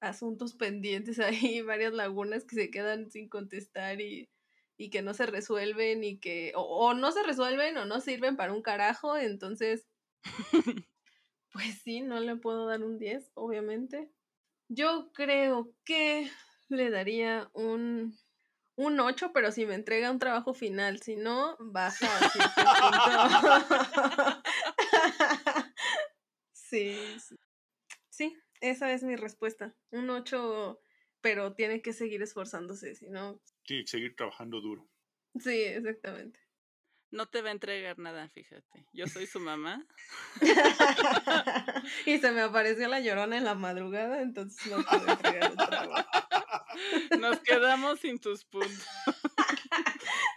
[0.00, 4.30] asuntos pendientes ahí, varias lagunas que se quedan sin contestar y
[4.76, 8.52] y que no se resuelven y que o, no se resuelven o no sirven para
[8.52, 9.86] un carajo, entonces
[11.52, 14.10] pues sí, no le puedo dar un 10, obviamente.
[14.68, 16.30] Yo creo que
[16.68, 18.18] le daría un
[18.76, 22.08] un 8, pero si me entrega un trabajo final, si no, baja
[26.52, 27.36] sí, sí.
[28.10, 29.74] Sí, esa es mi respuesta.
[29.90, 30.78] Un 8,
[31.20, 34.88] pero tiene que seguir esforzándose, si no, tiene que seguir trabajando duro.
[35.38, 36.40] Sí, exactamente.
[37.10, 38.86] No te va a entregar nada, fíjate.
[38.92, 39.86] Yo soy su mamá.
[42.06, 46.08] y se me apareció la llorona en la madrugada, entonces no puedo entregar el trabajo.
[47.18, 48.86] Nos quedamos sin tus puntos.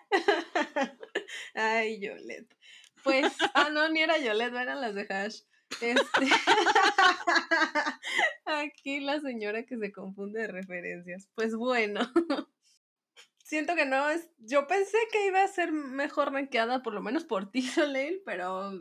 [1.53, 2.55] Ay, Yolet.
[3.03, 5.41] Pues, ah, no, ni era Yolet, eran las de Hash.
[5.81, 5.95] Este...
[8.45, 11.29] Aquí la señora que se confunde de referencias.
[11.35, 11.99] Pues bueno
[13.49, 14.29] siento que no es.
[14.37, 18.71] Yo pensé que iba a ser mejor rankeada, por lo menos por ti, Soleil, pero.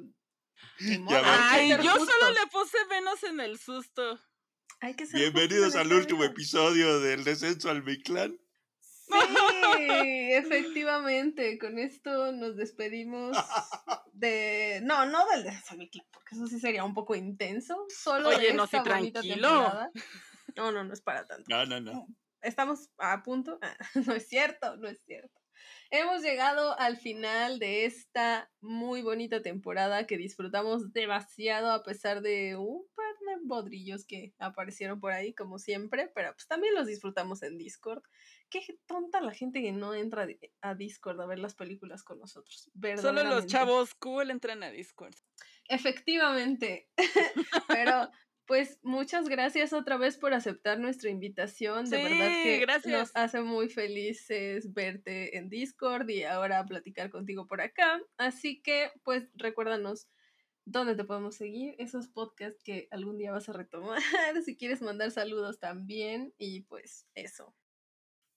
[1.25, 4.21] Ay, yo solo le puse menos en el susto.
[4.81, 8.39] Hay que ser Bienvenidos al último episodio del descenso al Clan.
[8.79, 9.09] Sí,
[10.33, 11.59] efectivamente.
[11.59, 13.37] Con esto nos despedimos
[14.13, 14.81] de.
[14.85, 17.87] No, no del descenso al Clan, porque eso sí sería un poco intenso.
[17.89, 19.91] Solo Oye, de no, esta sí, tranquilo.
[20.57, 21.45] No, no, no es para tanto.
[21.49, 22.07] No, no, no
[22.43, 23.59] estamos a punto.
[24.07, 25.41] no es cierto, no es cierto.
[25.91, 32.57] Hemos llegado al final de esta muy bonita temporada que disfrutamos demasiado a pesar de
[32.57, 37.43] un par de bodrillos que aparecieron por ahí como siempre, pero pues también los disfrutamos
[37.43, 38.03] en Discord.
[38.51, 40.27] Qué tonta la gente que no entra
[40.61, 42.71] a Discord a ver las películas con nosotros.
[43.01, 45.15] Solo los chavos cool entran a Discord.
[45.69, 46.91] Efectivamente,
[47.69, 48.11] pero
[48.49, 51.89] pues muchas gracias otra vez por aceptar nuestra invitación.
[51.91, 57.61] De verdad que nos hace muy felices verte en Discord y ahora platicar contigo por
[57.61, 58.01] acá.
[58.17, 60.09] Así que, pues, recuérdanos
[60.65, 64.01] dónde te podemos seguir, esos podcasts que algún día vas a retomar,
[64.45, 67.55] si quieres mandar saludos también y pues eso.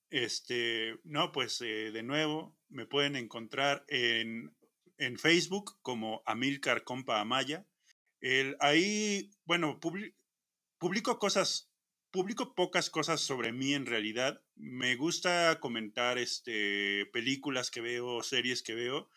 [0.10, 4.54] Este, no, pues eh, de nuevo me pueden encontrar en,
[4.98, 7.66] en Facebook como Amilcar Compa Amaya
[8.60, 11.72] ahí, bueno, publico cosas,
[12.12, 14.42] publico pocas cosas sobre mí en realidad.
[14.56, 19.10] Me gusta comentar este, películas que veo, series que veo.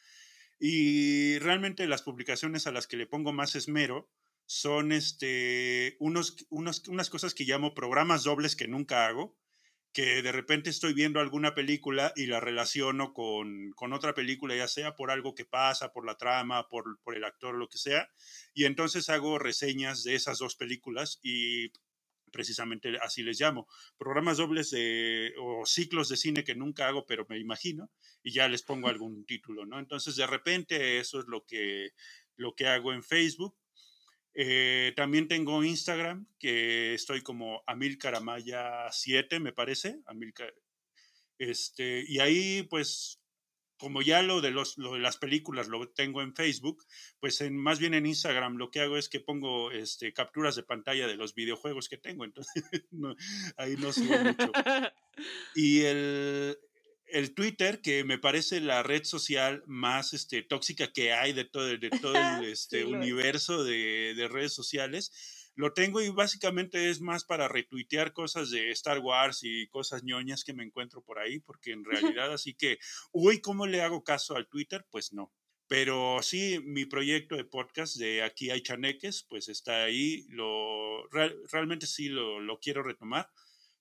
[0.59, 4.09] Y realmente las publicaciones a las que le pongo más esmero
[4.47, 9.37] son este, unos, unos, unas cosas que llamo programas dobles que nunca hago
[9.95, 14.67] que de repente estoy viendo alguna película y la relaciono con, con, otra película, ya
[14.67, 18.11] sea por algo que pasa, por la trama, por, por el actor, lo que sea,
[18.53, 21.71] y entonces hago reseñas de esas dos películas y
[22.33, 27.25] precisamente así les llamo, programas dobles de, o ciclos de cine que nunca hago, pero
[27.29, 27.89] me imagino,
[28.25, 29.79] y ya les pongo algún título, ¿no?
[29.79, 31.91] Entonces, de repente, eso es lo que,
[32.35, 33.57] lo que hago en Facebook.
[34.35, 40.01] Eh, también tengo Instagram, que estoy como Amilcaramaya 7, me parece.
[40.07, 40.53] Amilcar,
[41.39, 43.21] este, y ahí, pues,
[43.77, 46.85] como ya lo de, los, lo de las películas lo tengo en Facebook,
[47.21, 50.63] pues en, más bien en Instagram lo que hago es que pongo este, capturas de
[50.63, 52.65] pantalla de los videojuegos que tengo, entonces
[53.57, 54.53] ahí no subo mucho.
[55.55, 56.59] Y el,
[57.15, 61.67] el Twitter, que me parece la red social más este, tóxica que hay de todo,
[61.67, 65.13] de todo el este, universo de, de, redes sociales,
[65.55, 70.43] lo tengo y básicamente es más para retuitear cosas de Star Wars y cosas ñoñas
[70.43, 71.85] que me encuentro por ahí, porque en
[72.19, 72.79] realidad así que,
[73.13, 74.85] uy, ¿cómo le hago caso al Twitter?
[74.91, 75.33] Pues no.
[75.69, 81.87] Pero sí, mi proyecto de podcast de Aquí hay chaneques, pues está ahí, lo, realmente
[81.87, 83.31] sí lo, lo quiero retomar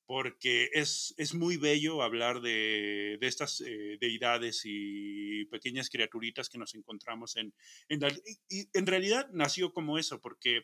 [0.05, 6.57] porque es, es muy bello hablar de, de estas eh, deidades y pequeñas criaturitas que
[6.57, 7.53] nos encontramos en,
[7.89, 8.01] en
[8.49, 10.63] y, en realidad nació como eso, porque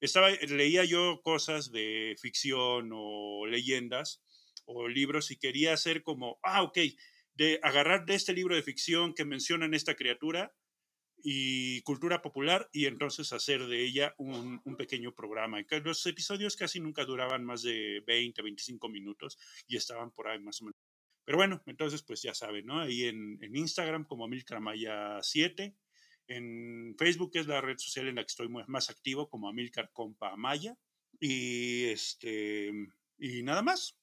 [0.00, 4.22] estaba, leía yo cosas de ficción o leyendas
[4.64, 6.78] o libros y quería hacer como, ah, ok,
[7.34, 10.54] de agarrar de este libro de ficción que mencionan esta criatura
[11.22, 15.58] y cultura popular y entonces hacer de ella un, un, pequeño programa.
[15.84, 20.60] Los episodios casi nunca duraban más de 20, 25 minutos y estaban por ahí más
[20.60, 20.80] o menos.
[21.24, 22.80] Pero bueno, entonces pues ya saben, ¿no?
[22.80, 24.60] Ahí en, en Instagram como Amilcar
[25.22, 25.76] 7,
[26.30, 30.36] en Facebook es la red social en la que estoy más activo como Amilcar Compa
[30.36, 30.76] Maya
[31.18, 32.72] y este
[33.18, 33.96] y nada más.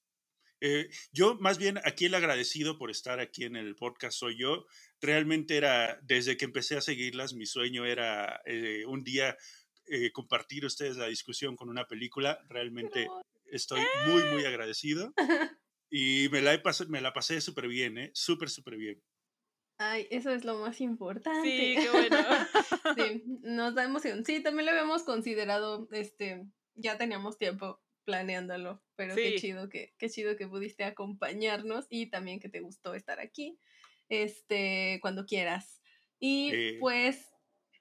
[0.60, 4.66] Eh, yo más bien aquí el agradecido por estar aquí en el podcast soy yo
[5.00, 9.36] realmente era, desde que empecé a seguirlas, mi sueño era eh, un día
[9.86, 12.38] eh, compartir ustedes la discusión con una película.
[12.48, 13.08] Realmente
[13.46, 15.14] estoy muy, muy agradecido.
[15.90, 18.10] Y me la, he me la pasé súper bien, ¿eh?
[18.12, 19.02] Súper, súper bien.
[19.78, 21.48] Ay, eso es lo más importante.
[21.48, 22.16] Sí, qué bueno.
[22.96, 24.24] sí, nos da emoción.
[24.24, 26.44] Sí, también lo habíamos considerado, este,
[26.74, 32.40] ya teníamos tiempo planeándolo, pero qué chido que, qué chido que pudiste acompañarnos y también
[32.40, 33.58] que te gustó estar aquí
[34.08, 35.80] este, cuando quieras.
[36.20, 37.28] Y pues,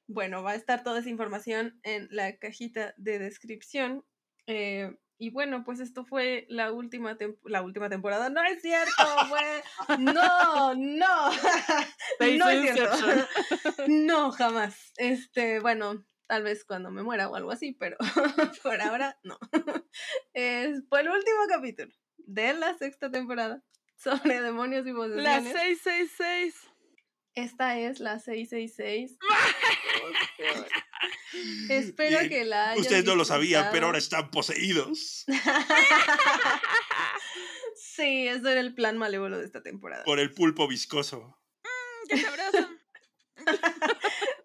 [0.08, 4.06] bueno, va a estar toda esa información en la cajita de descripción.
[4.46, 8.30] Eh, y bueno, pues esto fue la última, la última temporada.
[8.30, 10.00] No es cierto, güey.
[10.00, 11.32] No, no.
[12.38, 13.28] no es cierto.
[13.88, 14.94] no, jamás.
[14.98, 17.98] Este, bueno, tal vez cuando me muera o algo así, pero
[18.64, 19.40] por ahora no.
[20.34, 23.64] Es, fue el último capítulo de la sexta temporada
[23.98, 25.24] sobre demonios y posesiones.
[25.24, 26.56] La 666.
[27.36, 29.18] Esta es la 666.
[31.70, 35.26] Espero que la hayan Ustedes no lo sabían, pero ahora están poseídos.
[37.76, 40.04] sí, ese era el plan malévolo de esta temporada.
[40.04, 41.38] Por el pulpo viscoso.
[41.64, 42.70] Mm, ¡Qué sabroso!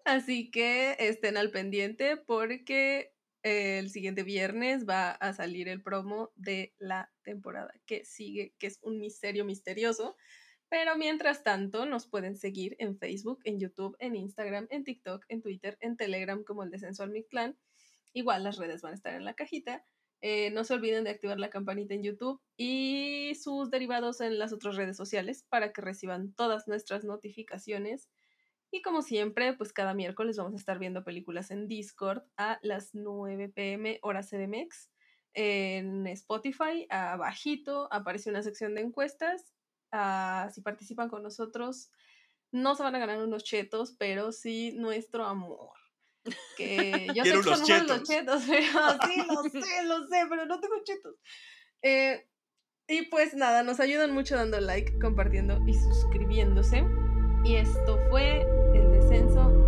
[0.05, 3.12] Así que estén al pendiente porque
[3.43, 8.79] el siguiente viernes va a salir el promo de la temporada que sigue, que es
[8.81, 10.15] un misterio misterioso.
[10.69, 15.41] Pero mientras tanto, nos pueden seguir en Facebook, en YouTube, en Instagram, en TikTok, en
[15.41, 17.57] Twitter, en Telegram como el Descenso al Mictlán.
[18.13, 19.85] Igual las redes van a estar en la cajita.
[20.21, 24.53] Eh, no se olviden de activar la campanita en YouTube y sus derivados en las
[24.53, 28.09] otras redes sociales para que reciban todas nuestras notificaciones
[28.73, 32.95] y como siempre, pues cada miércoles vamos a estar viendo películas en Discord a las
[32.95, 34.89] 9 pm hora CDMX.
[35.35, 39.53] En Spotify, abajito, aparece una sección de encuestas.
[39.91, 41.91] Ah, si participan con nosotros,
[42.51, 45.77] no se van a ganar unos chetos, pero sí nuestro amor.
[46.57, 47.99] Que yo sé que son chetos.
[47.99, 48.63] los chetos, pero
[49.07, 51.15] sí, lo sé, lo sé, pero no tengo chetos.
[51.83, 52.27] Eh,
[52.87, 56.83] y pues nada, nos ayudan mucho dando like, compartiendo y suscribiéndose.
[57.43, 59.62] Y esto fue el descenso.